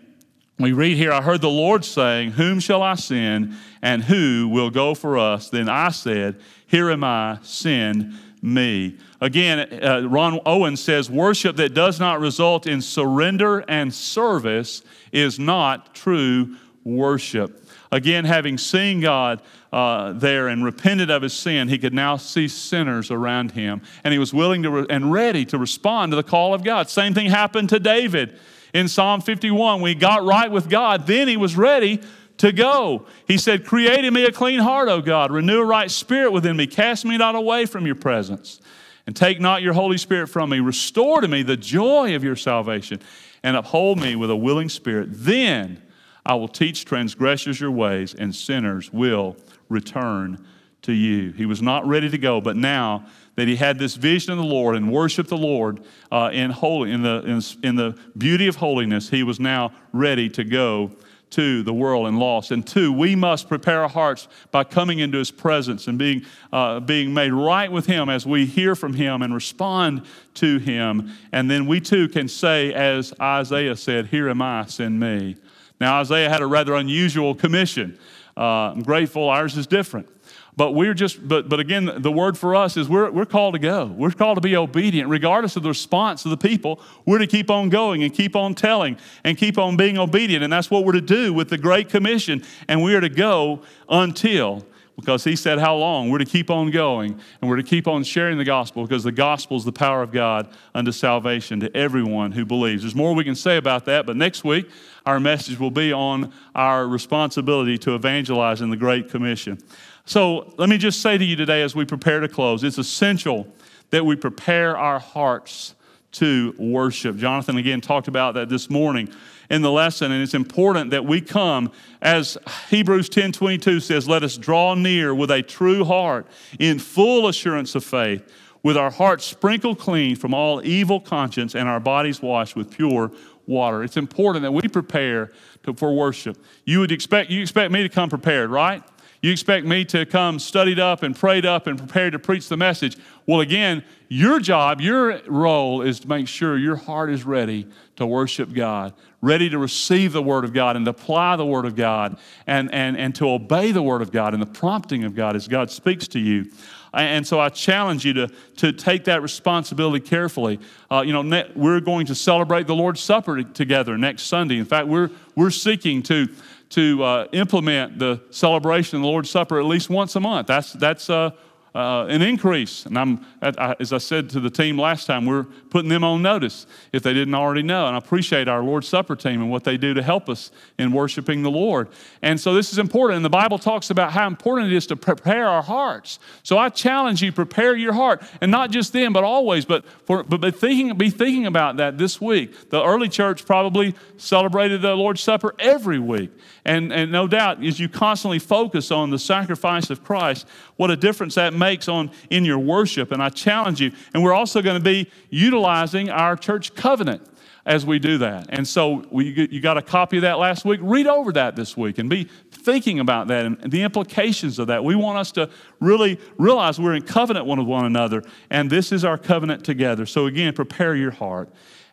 we 0.60 0.74
read 0.74 0.98
here, 0.98 1.12
I 1.12 1.22
heard 1.22 1.42
the 1.42 1.50
Lord 1.50 1.86
saying, 1.86 2.32
Whom 2.32 2.60
shall 2.60 2.82
I 2.82 2.96
send, 2.96 3.56
and 3.82 4.04
who 4.04 4.50
will 4.50 4.70
go 4.70 4.94
for 4.94 5.18
us? 5.18 5.50
Then 5.50 5.70
I 5.70 5.90
said, 5.90 6.40
Here 6.68 6.90
am 6.90 7.04
I, 7.04 7.40
send 7.42 8.14
me. 8.42 8.98
Again, 9.22 9.84
uh, 9.84 10.02
Ron 10.08 10.40
Owen 10.46 10.76
says, 10.76 11.10
Worship 11.10 11.56
that 11.58 11.74
does 11.74 12.00
not 12.00 12.20
result 12.20 12.68
in 12.68 12.82
surrender 12.82 13.64
and 13.68 13.94
service 13.94 14.82
is 15.12 15.40
not 15.40 15.96
true 15.96 16.56
worship. 16.84 17.66
Again, 17.92 18.26
having 18.26 18.58
seen 18.58 19.02
God 19.02 19.42
uh, 19.72 20.14
there 20.14 20.48
and 20.48 20.64
repented 20.64 21.12
of 21.12 21.22
his 21.22 21.34
sin, 21.34 21.68
he 21.68 21.78
could 21.78 21.94
now 21.94 22.18
see 22.18 22.48
sinners 22.48 23.12
around 23.12 23.52
him. 23.52 23.82
And 24.04 24.12
he 24.12 24.20
was 24.20 24.34
willing 24.34 24.64
to 24.64 24.72
re- 24.72 24.86
and 24.90 25.12
ready 25.12 25.46
to 25.46 25.58
respond 25.58 26.12
to 26.12 26.16
the 26.16 26.24
call 26.24 26.54
of 26.54 26.64
God. 26.64 26.90
Same 26.90 27.14
thing 27.14 27.28
happened 27.28 27.70
to 27.70 27.80
David 27.80 28.38
in 28.74 28.88
Psalm 28.88 29.22
51. 29.22 29.82
When 29.82 29.90
he 29.90 29.96
got 29.96 30.26
right 30.26 30.52
with 30.52 30.70
God, 30.70 31.06
then 31.06 31.28
he 31.28 31.38
was 31.38 31.56
ready 31.56 32.02
to 32.38 32.52
go. 32.52 33.06
He 33.28 33.38
said, 33.38 33.66
Create 33.66 34.04
in 34.04 34.14
me 34.14 34.26
a 34.26 34.32
clean 34.32 34.60
heart, 34.60 34.90
O 34.90 35.02
God. 35.02 35.32
Renew 35.32 35.60
a 35.60 35.66
right 35.66 35.92
spirit 35.92 36.32
within 36.32 36.58
me. 36.58 36.66
Cast 36.66 37.06
me 37.06 37.18
not 37.18 37.36
away 37.36 37.66
from 37.66 37.86
your 37.86 37.96
presence. 37.96 38.60
And 39.06 39.16
take 39.16 39.40
not 39.40 39.62
your 39.62 39.74
Holy 39.74 39.98
Spirit 39.98 40.28
from 40.28 40.52
me. 40.52 40.60
Restore 40.60 41.22
to 41.22 41.28
me 41.28 41.42
the 41.42 41.58
joy 41.58 42.16
of 42.16 42.24
your 42.24 42.36
salvation 42.36 43.02
and 43.44 43.56
uphold 43.58 44.00
me 44.00 44.16
with 44.16 44.30
a 44.30 44.36
willing 44.36 44.70
spirit. 44.70 45.10
Then 45.12 45.82
I 46.26 46.36
will 46.36 46.48
teach 46.48 46.86
transgressors 46.86 47.60
your 47.60 47.72
ways, 47.72 48.14
and 48.14 48.36
sinners 48.36 48.94
will 48.94 49.36
return 49.70 50.46
to 50.82 50.94
you. 50.94 51.32
He 51.32 51.46
was 51.46 51.62
not 51.62 51.88
ready 51.88 52.10
to 52.10 52.18
go, 52.18 52.42
but 52.42 52.56
now 52.56 53.06
that 53.36 53.48
he 53.48 53.56
had 53.56 53.80
this 53.80 53.96
vision 53.96 54.32
of 54.32 54.38
the 54.38 54.44
Lord 54.44 54.76
and 54.76 54.92
worshiped 54.92 55.30
the 55.30 55.38
Lord 55.38 55.82
uh, 56.12 56.30
in, 56.34 56.52
holy, 56.52 56.92
in, 56.92 57.04
the, 57.04 57.24
in, 57.26 57.42
in 57.68 57.76
the 57.76 57.98
beauty 58.18 58.48
of 58.48 58.58
holiness, 58.58 59.10
he 59.10 59.24
was 59.24 59.40
now 59.40 59.72
ready 59.94 60.30
to 60.30 60.44
go 60.44 60.92
to 61.32 61.64
the 61.64 61.74
world 61.74 62.08
and 62.08 62.18
lost. 62.18 62.52
And 62.52 62.66
two, 62.66 62.92
we 62.92 63.16
must 63.16 63.48
prepare 63.48 63.84
our 63.84 63.90
hearts 63.90 64.28
by 64.52 64.64
coming 64.64 65.00
into 65.00 65.18
His 65.18 65.32
presence 65.32 65.88
and 65.88 65.98
being, 65.98 66.26
uh, 66.52 66.80
being 66.80 67.14
made 67.14 67.32
right 67.32 67.72
with 67.72 67.86
Him 67.86 68.10
as 68.10 68.26
we 68.26 68.46
hear 68.46 68.76
from 68.76 68.94
Him 68.94 69.22
and 69.22 69.34
respond 69.34 70.06
to 70.36 70.58
Him. 70.58 71.12
And 71.32 71.50
then 71.50 71.68
we 71.68 71.82
too 71.82 72.10
can 72.10 72.28
say, 72.28 72.74
as 72.74 73.14
Isaiah 73.22 73.76
said, 73.76 74.08
Here 74.08 74.30
am 74.30 74.42
I, 74.42 74.66
send 74.66 75.00
me. 75.00 75.36
Now, 75.80 76.00
Isaiah 76.02 76.30
had 76.30 76.42
a 76.42 76.48
rather 76.48 76.76
unusual 76.76 77.36
commission. 77.36 77.98
Uh, 78.38 78.72
I'm 78.72 78.84
grateful, 78.84 79.30
ours 79.30 79.58
is 79.58 79.68
different. 79.68 80.08
But 80.56 80.74
we're 80.74 80.94
just, 80.94 81.26
but, 81.26 81.48
but 81.48 81.62
again, 81.62 81.90
the 82.00 82.12
word 82.12 82.38
for 82.38 82.54
us 82.54 82.76
is 82.76 82.90
we're, 82.90 83.10
we're 83.12 83.26
called 83.26 83.54
to 83.54 83.60
go. 83.60 83.86
We're 83.86 84.12
called 84.12 84.36
to 84.36 84.42
be 84.42 84.58
obedient. 84.58 85.10
Regardless 85.10 85.56
of 85.56 85.64
the 85.64 85.70
response 85.70 86.26
of 86.26 86.32
the 86.32 86.38
people, 86.38 86.82
we're 87.06 87.20
to 87.20 87.28
keep 87.28 87.50
on 87.50 87.70
going 87.70 88.04
and 88.04 88.14
keep 88.14 88.36
on 88.36 88.56
telling 88.56 88.98
and 89.24 89.38
keep 89.38 89.58
on 89.58 89.78
being 89.78 89.98
obedient. 89.98 90.44
And 90.44 90.52
that's 90.52 90.70
what 90.70 90.84
we're 90.84 90.94
to 90.94 91.02
do 91.02 91.34
with 91.34 91.48
the 91.48 91.58
Great 91.58 91.88
Commission. 91.88 92.44
And 92.68 92.84
we 92.84 92.94
are 92.94 93.00
to 93.00 93.08
go 93.08 93.62
until, 93.88 94.66
because 95.00 95.24
he 95.24 95.36
said 95.36 95.60
how 95.60 95.76
long, 95.76 96.10
we're 96.10 96.18
to 96.18 96.26
keep 96.26 96.50
on 96.50 96.72
going 96.72 97.20
and 97.42 97.50
we're 97.50 97.58
to 97.58 97.64
keep 97.64 97.88
on 97.88 98.04
sharing 98.04 98.38
the 98.38 98.44
gospel 98.44 98.84
because 98.84 99.04
the 99.04 99.12
gospel 99.12 99.58
is 99.58 99.66
the 99.66 99.72
power 99.72 100.02
of 100.02 100.12
God 100.12 100.50
unto 100.74 100.92
salvation 100.92 101.60
to 101.62 101.76
everyone 101.76 102.32
who 102.32 102.46
believes. 102.46 102.84
There's 102.84 102.96
more 102.96 103.14
we 103.14 103.24
can 103.24 103.36
say 103.36 103.58
about 103.58 103.86
that, 103.86 104.06
but 104.06 104.16
next 104.16 104.44
week 104.44 104.70
our 105.06 105.20
message 105.20 105.60
will 105.60 105.72
be 105.72 105.92
on 105.92 106.32
our 106.54 106.88
responsibility 106.88 107.78
to 107.80 107.96
evangelize 107.96 108.62
in 108.62 108.70
the 108.70 108.78
Great 108.78 109.10
Commission. 109.10 109.58
So 110.06 110.54
let 110.58 110.70
me 110.70 110.78
just 110.78 111.02
say 111.02 111.18
to 111.18 111.24
you 111.24 111.36
today 111.36 111.62
as 111.62 111.76
we 111.76 111.86
prepare 111.86 112.20
to 112.20 112.28
close, 112.28 112.64
it's 112.64 112.78
essential 112.78 113.48
that 113.92 114.06
we 114.06 114.16
prepare 114.16 114.78
our 114.78 115.00
hearts 115.00 115.76
to 116.14 116.56
worship. 116.58 117.18
Jonathan 117.18 117.58
again 117.58 117.82
talked 117.82 118.08
about 118.08 118.34
that 118.34 118.50
this 118.50 118.70
morning 118.70 119.10
in 119.50 119.62
the 119.62 119.72
lesson, 119.72 120.12
and 120.12 120.22
it's 120.22 120.34
important 120.34 120.92
that 120.92 121.06
we 121.06 121.22
come, 121.22 121.72
as 122.02 122.38
Hebrews 122.70 123.10
10 123.10 123.32
22 123.32 123.80
says, 123.80 124.08
let 124.08 124.24
us 124.24 124.38
draw 124.38 124.76
near 124.76 125.14
with 125.14 125.32
a 125.32 125.42
true 125.42 125.84
heart 125.84 126.28
in 126.60 126.80
full 126.80 127.28
assurance 127.28 127.76
of 127.76 127.84
faith, 127.84 128.32
with 128.62 128.78
our 128.78 128.92
hearts 128.92 129.26
sprinkled 129.26 129.80
clean 129.80 130.16
from 130.16 130.34
all 130.34 130.64
evil 130.64 131.00
conscience 131.00 131.56
and 131.56 131.68
our 131.68 131.80
bodies 131.80 132.22
washed 132.22 132.56
with 132.56 132.72
pure 132.72 133.12
water. 133.48 133.84
It's 133.84 133.98
important 133.98 134.44
that 134.44 134.52
we 134.52 134.68
prepare 134.68 135.32
to, 135.64 135.74
for 135.74 135.94
worship. 135.94 136.38
You 136.66 136.80
would 136.80 136.92
expect 136.92 137.30
you 137.30 137.42
expect 137.42 137.72
me 137.72 137.82
to 137.82 137.90
come 137.90 138.10
prepared, 138.10 138.50
right? 138.50 138.84
You 139.22 139.32
expect 139.32 139.66
me 139.66 139.84
to 139.86 140.06
come 140.06 140.40
studied 140.40 140.80
up 140.80 141.04
and 141.04 141.14
prayed 141.14 141.46
up 141.46 141.68
and 141.68 141.78
prepared 141.78 142.14
to 142.14 142.20
preach 142.20 142.48
the 142.48 142.56
message. 142.56 142.98
Well, 143.26 143.42
again, 143.42 143.84
your 144.08 144.40
job, 144.40 144.80
your 144.80 145.20
role 145.28 145.82
is 145.82 146.00
to 146.00 146.08
make 146.08 146.28
sure 146.28 146.58
your 146.58 146.78
heart 146.78 147.10
is 147.10 147.26
ready 147.26 147.68
to 147.98 148.08
worship 148.08 148.54
God, 148.54 148.94
ready 149.22 149.50
to 149.50 149.58
receive 149.58 150.14
the 150.14 150.24
Word 150.24 150.46
of 150.46 150.54
God 150.54 150.78
and 150.78 150.86
to 150.86 150.92
apply 150.92 151.36
the 151.36 151.46
Word 151.46 151.66
of 151.66 151.76
God 151.76 152.18
and, 152.48 152.74
and, 152.74 152.96
and 152.96 153.14
to 153.16 153.30
obey 153.30 153.74
the 153.74 153.84
Word 153.84 154.02
of 154.02 154.12
God 154.12 154.34
and 154.34 154.42
the 154.42 154.48
prompting 154.48 155.04
of 155.04 155.16
God 155.16 155.36
as 155.36 155.50
God 155.50 155.70
speaks 155.70 156.08
to 156.10 156.20
you. 156.20 156.50
And 156.94 157.28
so 157.28 157.40
I 157.40 157.50
challenge 157.50 158.06
you 158.06 158.14
to, 158.14 158.32
to 158.58 158.72
take 158.72 159.04
that 159.04 159.22
responsibility 159.22 160.04
carefully. 160.04 160.60
Uh, 160.90 161.04
you 161.06 161.14
know, 161.14 161.22
ne- 161.22 161.52
we're 161.56 161.82
going 161.82 162.08
to 162.08 162.16
celebrate 162.16 162.66
the 162.66 162.74
Lord's 162.74 163.02
Supper 163.02 163.44
together 163.44 163.96
next 163.96 164.24
Sunday. 164.24 164.58
In 164.58 164.66
fact, 164.66 164.88
we're, 164.88 165.12
we're 165.36 165.52
seeking 165.52 166.02
to 166.04 166.30
to 166.70 167.04
uh, 167.04 167.28
implement 167.32 167.98
the 167.98 168.22
celebration 168.30 168.98
of 168.98 169.02
the 169.02 169.08
Lord's 169.08 169.30
Supper 169.30 169.60
at 169.60 169.66
least 169.66 169.90
once 169.90 170.16
a 170.16 170.20
month. 170.20 170.48
That's, 170.48 170.74
that's 170.74 171.10
uh, 171.10 171.32
uh, 171.76 172.06
an 172.06 172.22
increase. 172.22 172.86
And 172.86 172.98
I'm, 172.98 173.26
as 173.42 173.94
I 173.94 174.00
said 174.00 174.30
to 174.32 174.40
the 174.40 174.50
team 174.50 174.78
last 174.78 175.06
time, 175.06 175.26
we're 175.26 175.44
putting 175.70 175.90
them 175.90 176.04
on 176.04 176.22
notice 176.22 176.66
if 176.92 177.04
they 177.04 177.14
didn't 177.14 177.36
already 177.36 177.62
know. 177.62 177.86
And 177.88 177.96
I 177.96 178.00
appreciate 178.00 178.48
our 178.48 178.64
Lord's 178.64 178.88
Supper 178.88 179.16
team 179.16 179.42
and 179.42 179.52
what 179.52 179.64
they 179.64 179.78
do 179.78 179.94
to 179.94 180.02
help 180.02 180.30
us 180.30 180.52
in 180.78 180.92
worshiping 180.92 181.44
the 181.44 181.52
Lord. 181.52 181.90
And 182.22 182.40
so 182.40 182.54
this 182.54 182.72
is 182.72 182.80
important. 182.80 183.18
And 183.18 183.26
the 183.26 183.30
Bible 183.30 183.60
talks 183.60 183.90
about 183.90 184.12
how 184.12 184.28
important 184.28 184.72
it 184.72 184.76
is 184.76 184.88
to 184.88 184.96
prepare 184.96 185.48
our 185.48 185.62
hearts. 185.62 186.20
So 186.44 186.58
I 186.58 186.70
challenge 186.70 187.22
you, 187.22 187.32
prepare 187.32 187.76
your 187.76 187.94
heart. 187.94 188.24
And 188.42 188.52
not 188.52 188.72
just 188.72 188.94
then, 188.94 189.14
but 189.14 189.24
always. 189.24 189.66
But, 189.66 189.86
for, 190.06 190.24
but 190.24 190.42
be, 190.42 190.52
thinking, 190.52 190.98
be 190.98 191.10
thinking 191.10 191.46
about 191.46 191.78
that 191.78 191.98
this 191.98 192.20
week. 192.20 192.70
The 192.70 192.84
early 192.84 193.10
church 193.10 193.46
probably 193.46 193.96
celebrated 194.18 194.82
the 194.82 194.96
Lord's 194.96 195.22
Supper 195.22 195.54
every 195.60 196.00
week. 196.00 196.32
And, 196.66 196.92
and 196.92 197.12
no 197.12 197.28
doubt, 197.28 197.64
as 197.64 197.80
you 197.80 197.90
constantly 197.90 198.40
focus 198.40 198.92
on 198.92 199.10
the 199.10 199.20
sacrifice 199.20 199.90
of 199.90 200.04
Christ, 200.04 200.48
what 200.80 200.90
a 200.90 200.96
difference 200.96 201.36
that 201.36 201.54
makes 201.54 201.90
on 201.90 202.10
in 202.30 202.46
your 202.46 202.58
worship. 202.58 203.12
And 203.12 203.22
I 203.22 203.28
challenge 203.28 203.82
you. 203.82 203.92
And 204.14 204.24
we're 204.24 204.34
also 204.34 204.62
going 204.62 204.78
to 204.78 204.84
be 204.84 205.12
utilizing 205.30 206.10
our 206.10 206.38
church 206.38 206.74
covenant 206.74 207.22
as 207.66 207.86
we 207.86 208.00
do 208.00 208.18
that. 208.20 208.46
And 208.48 208.66
so 208.66 209.04
we, 209.12 209.50
you 209.52 209.60
got 209.60 209.78
a 209.78 209.82
copy 209.82 210.16
of 210.16 210.22
that 210.22 210.40
last 210.40 210.64
week. 210.64 210.80
Read 210.82 211.06
over 211.06 211.34
that 211.34 211.58
this 211.58 211.76
week 211.76 211.98
and 211.98 212.10
be 212.10 212.30
thinking 212.50 213.02
about 213.02 213.28
that 213.28 213.46
and 213.46 213.70
the 213.70 213.82
implications 213.82 214.58
of 214.58 214.68
that. 214.68 214.82
We 214.82 214.96
want 214.96 215.18
us 215.18 215.34
to 215.34 215.50
really 215.82 216.18
realize 216.38 216.80
we're 216.80 216.96
in 216.96 217.02
covenant 217.02 217.46
one 217.46 217.60
with 217.60 217.68
one 217.68 217.84
another, 217.84 218.24
and 218.50 218.70
this 218.70 218.94
is 218.94 219.04
our 219.04 219.18
covenant 219.18 219.66
together. 219.66 220.06
So 220.06 220.28
again, 220.28 220.54
prepare 220.54 220.96
your 220.96 221.12
heart. 221.12 221.50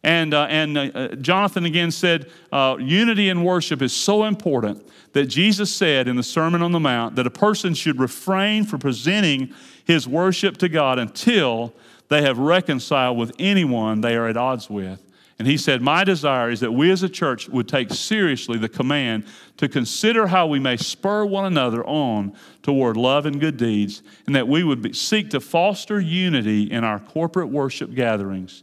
And, 0.06 0.34
uh, 0.34 0.46
and 0.48 0.78
uh, 0.78 1.08
Jonathan 1.16 1.64
again 1.64 1.90
said, 1.90 2.30
uh, 2.52 2.76
unity 2.78 3.28
in 3.28 3.42
worship 3.42 3.82
is 3.82 3.92
so 3.92 4.22
important 4.22 4.88
that 5.14 5.26
Jesus 5.26 5.74
said 5.74 6.06
in 6.06 6.14
the 6.14 6.22
Sermon 6.22 6.62
on 6.62 6.70
the 6.70 6.78
Mount 6.78 7.16
that 7.16 7.26
a 7.26 7.30
person 7.30 7.74
should 7.74 7.98
refrain 7.98 8.64
from 8.64 8.78
presenting 8.78 9.52
his 9.84 10.06
worship 10.06 10.58
to 10.58 10.68
God 10.68 11.00
until 11.00 11.74
they 12.08 12.22
have 12.22 12.38
reconciled 12.38 13.18
with 13.18 13.32
anyone 13.40 14.00
they 14.00 14.14
are 14.14 14.28
at 14.28 14.36
odds 14.36 14.70
with. 14.70 15.02
And 15.40 15.48
he 15.48 15.56
said, 15.56 15.82
My 15.82 16.04
desire 16.04 16.50
is 16.50 16.60
that 16.60 16.70
we 16.70 16.92
as 16.92 17.02
a 17.02 17.08
church 17.08 17.48
would 17.48 17.68
take 17.68 17.92
seriously 17.92 18.58
the 18.58 18.68
command 18.68 19.24
to 19.56 19.68
consider 19.68 20.28
how 20.28 20.46
we 20.46 20.60
may 20.60 20.76
spur 20.76 21.24
one 21.24 21.46
another 21.46 21.84
on 21.84 22.32
toward 22.62 22.96
love 22.96 23.26
and 23.26 23.40
good 23.40 23.56
deeds, 23.56 24.02
and 24.26 24.36
that 24.36 24.46
we 24.46 24.62
would 24.62 24.82
be, 24.82 24.92
seek 24.92 25.30
to 25.30 25.40
foster 25.40 25.98
unity 25.98 26.70
in 26.70 26.84
our 26.84 27.00
corporate 27.00 27.48
worship 27.48 27.92
gatherings. 27.92 28.62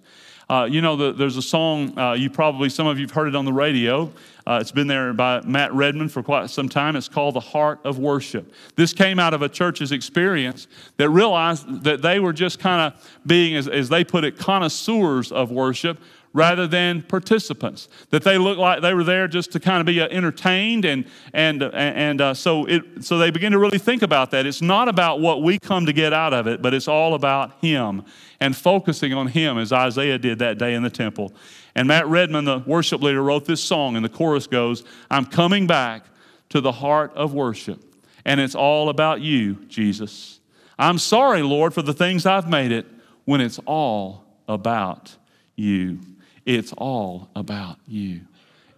Uh, 0.54 0.66
you 0.66 0.82
know, 0.82 0.95
the, 0.95 1.12
there's 1.12 1.36
a 1.36 1.41
song, 1.41 1.97
uh, 1.97 2.14
you 2.14 2.30
probably, 2.30 2.70
some 2.70 2.86
of 2.86 2.99
you 2.99 3.08
have 3.08 3.12
heard 3.16 3.28
it 3.28 3.36
on 3.36 3.43
the 3.43 3.51
radio. 3.51 4.04
Uh, 4.45 4.60
it's 4.62 4.72
been 4.72 4.86
there 4.86 5.12
by 5.12 5.41
Matt 5.41 5.74
Redman 5.74 6.10
for 6.10 6.22
quite 6.22 6.47
some 6.47 6.70
time. 6.70 6.95
It's 6.95 7.10
called 7.10 7.34
The 7.34 7.39
Heart 7.39 7.80
of 7.84 7.97
Worship. 7.97 8.54
This 8.76 8.93
came 8.93 9.18
out 9.18 9.34
of 9.34 9.41
a 9.41 9.49
church's 9.49 9.91
experience 9.91 10.68
that 10.97 11.10
realized 11.10 11.84
that 11.86 12.04
they 12.04 12.20
were 12.20 12.34
just 12.34 12.60
kind 12.60 12.93
of 12.93 13.20
being, 13.26 13.56
as, 13.56 13.68
as 13.68 13.89
they 13.89 14.04
put 14.04 14.24
it, 14.24 14.38
connoisseurs 14.38 15.32
of 15.32 15.49
worship 15.49 15.97
rather 16.34 16.66
than 16.66 17.04
participants. 17.04 17.88
That 18.10 18.24
they 18.24 18.38
looked 18.38 18.60
like 18.60 18.82
they 18.82 18.94
were 18.94 19.04
there 19.04 19.28
just 19.28 19.52
to 19.54 19.60
kind 19.60 19.80
of 19.80 19.86
be 19.86 20.02
uh, 20.02 20.08
entertained, 20.10 20.84
and 20.84 21.06
and 21.34 21.64
uh, 21.64 21.70
and 21.74 22.20
uh, 22.20 22.34
so 22.34 22.66
it 22.66 23.04
so 23.04 23.18
they 23.18 23.32
begin 23.32 23.52
to 23.54 23.60
really 23.60 23.78
think 23.78 24.02
about 24.02 24.32
that. 24.32 24.46
It's 24.46 24.62
not 24.62 24.90
about 24.90 25.22
what 25.22 25.42
we 25.42 25.60
come 25.60 25.86
to 25.86 25.94
get 25.94 26.12
out 26.12 26.34
of 26.34 26.48
it, 26.48 26.62
but 26.62 26.74
it's 26.74 26.88
all 26.88 27.14
about 27.14 27.60
Him 27.62 28.04
and 28.40 28.56
focusing 28.56 29.14
on 29.14 29.28
Him, 29.28 29.58
as 29.58 29.72
Isaiah 29.72 30.18
did 30.18 30.40
that 30.40 30.58
day 30.58 30.74
in 30.74 30.84
the 30.84 30.90
temple. 30.90 31.34
And 31.76 31.88
Matt 31.88 32.08
Redman, 32.08 32.46
the 32.46 32.60
worship 32.60 33.02
leader, 33.02 33.24
wrote 33.24 33.46
this 33.46 33.64
song, 33.64 33.96
and 33.96 34.04
the 34.04 34.10
chorus 34.10 34.48
goes, 34.48 34.84
"I'm 35.10 35.26
coming 35.26 35.68
back 35.68 36.06
to 36.50 36.62
the 36.62 36.72
heart 36.72 37.14
of 37.16 37.34
worship, 37.34 37.82
and 38.26 38.40
it's 38.40 38.56
all 38.56 38.90
about 38.90 39.22
you, 39.22 39.56
Jesus." 39.68 40.40
I'm 40.80 40.98
sorry, 40.98 41.44
Lord, 41.44 41.74
for 41.74 41.84
the 41.84 41.94
things 41.94 42.26
I've 42.26 42.50
made 42.50 42.72
it 42.72 42.88
when 43.26 43.42
it's 43.42 43.60
all 43.66 44.26
about 44.48 45.16
you. 45.56 46.00
It's 46.46 46.74
all 46.74 47.30
about 47.36 47.78
you. 47.88 48.22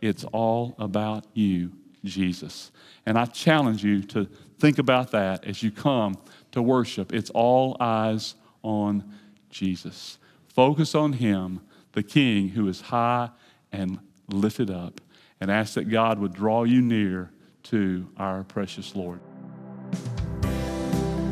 It's 0.01 0.23
all 0.25 0.75
about 0.77 1.25
you, 1.33 1.71
Jesus. 2.03 2.71
And 3.05 3.17
I 3.17 3.25
challenge 3.25 3.83
you 3.83 4.03
to 4.03 4.25
think 4.59 4.77
about 4.77 5.11
that 5.11 5.45
as 5.45 5.63
you 5.63 5.71
come 5.71 6.17
to 6.51 6.61
worship. 6.61 7.13
It's 7.13 7.29
all 7.31 7.75
eyes 7.79 8.35
on 8.61 9.03
Jesus. 9.49 10.17
Focus 10.47 10.95
on 10.95 11.13
Him, 11.13 11.61
the 11.93 12.03
King 12.03 12.49
who 12.49 12.67
is 12.67 12.81
high 12.81 13.29
and 13.71 13.99
lifted 14.29 14.69
up, 14.69 15.01
and 15.41 15.51
ask 15.51 15.73
that 15.73 15.89
God 15.89 16.19
would 16.19 16.33
draw 16.33 16.63
you 16.63 16.81
near 16.81 17.31
to 17.63 18.07
our 18.17 18.43
precious 18.43 18.95
Lord. 18.95 19.19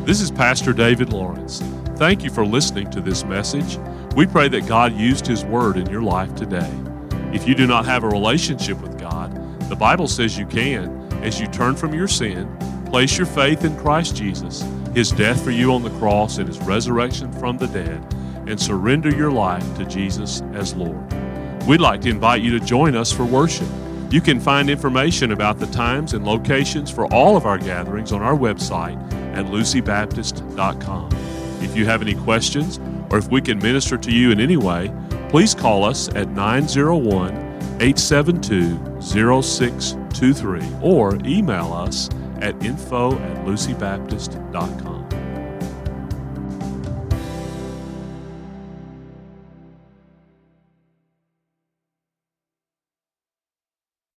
This 0.06 0.20
is 0.20 0.32
Pastor 0.32 0.74
David 0.74 1.14
Lawrence. 1.14 1.62
Thank 1.96 2.24
you 2.24 2.30
for 2.30 2.46
listening 2.46 2.90
to 2.92 3.02
this 3.02 3.24
message. 3.24 3.78
We 4.16 4.28
pray 4.28 4.48
that 4.50 4.68
God 4.68 4.94
used 4.94 5.26
His 5.26 5.44
Word 5.44 5.76
in 5.76 5.90
your 5.90 6.04
life 6.04 6.36
today. 6.36 6.72
If 7.34 7.48
you 7.48 7.56
do 7.56 7.66
not 7.66 7.86
have 7.86 8.04
a 8.04 8.08
relationship 8.08 8.80
with 8.80 9.00
God, 9.00 9.34
the 9.70 9.76
Bible 9.76 10.08
says 10.08 10.38
you 10.38 10.46
can 10.46 11.12
as 11.24 11.40
you 11.40 11.48
turn 11.48 11.76
from 11.76 11.96
your 11.96 12.08
sin, 12.08 12.56
place 12.86 13.18
your 13.18 13.26
faith 13.26 13.66
in 13.66 13.76
Christ 13.76 14.16
Jesus, 14.16 14.64
His 14.94 15.12
death 15.12 15.44
for 15.44 15.50
you 15.50 15.74
on 15.74 15.82
the 15.82 15.90
cross, 15.98 16.38
and 16.38 16.48
His 16.48 16.60
resurrection 16.60 17.34
from 17.34 17.58
the 17.58 17.66
dead, 17.66 18.06
and 18.48 18.62
surrender 18.62 19.10
your 19.10 19.32
life 19.32 19.66
to 19.78 19.86
Jesus 19.86 20.42
as 20.54 20.76
Lord. 20.76 21.12
We'd 21.66 21.82
like 21.82 22.02
to 22.02 22.10
invite 22.10 22.44
you 22.44 22.52
to 22.60 22.64
join 22.64 22.96
us 22.96 23.12
for 23.12 23.26
worship. 23.26 23.68
You 24.12 24.22
can 24.22 24.40
find 24.40 24.70
information 24.70 25.32
about 25.32 25.58
the 25.58 25.66
times 25.68 26.14
and 26.14 26.24
locations 26.24 26.92
for 26.92 27.12
all 27.12 27.36
of 27.36 27.48
our 27.48 27.58
gatherings 27.58 28.12
on 28.12 28.22
our 28.22 28.38
website 28.38 29.02
at 29.36 29.48
lucybaptist.com. 29.48 31.10
If 31.64 31.76
you 31.76 31.88
have 31.88 32.04
any 32.04 32.14
questions 32.14 32.80
or 33.14 33.20
if 33.20 33.30
we 33.30 33.40
can 33.40 33.60
minister 33.60 33.96
to 33.96 34.12
you 34.12 34.32
in 34.32 34.40
any 34.40 34.58
way, 34.58 34.92
please 35.30 35.54
call 35.54 35.86
us 35.86 36.10
at 36.16 36.30
901 36.30 37.32
872 37.80 39.00
0623 39.00 40.62
or 40.82 41.16
email 41.24 41.72
us 41.72 42.10
at 42.42 42.60
info 42.66 43.14
at 43.20 43.46
lucybaptist.com. 43.46 44.93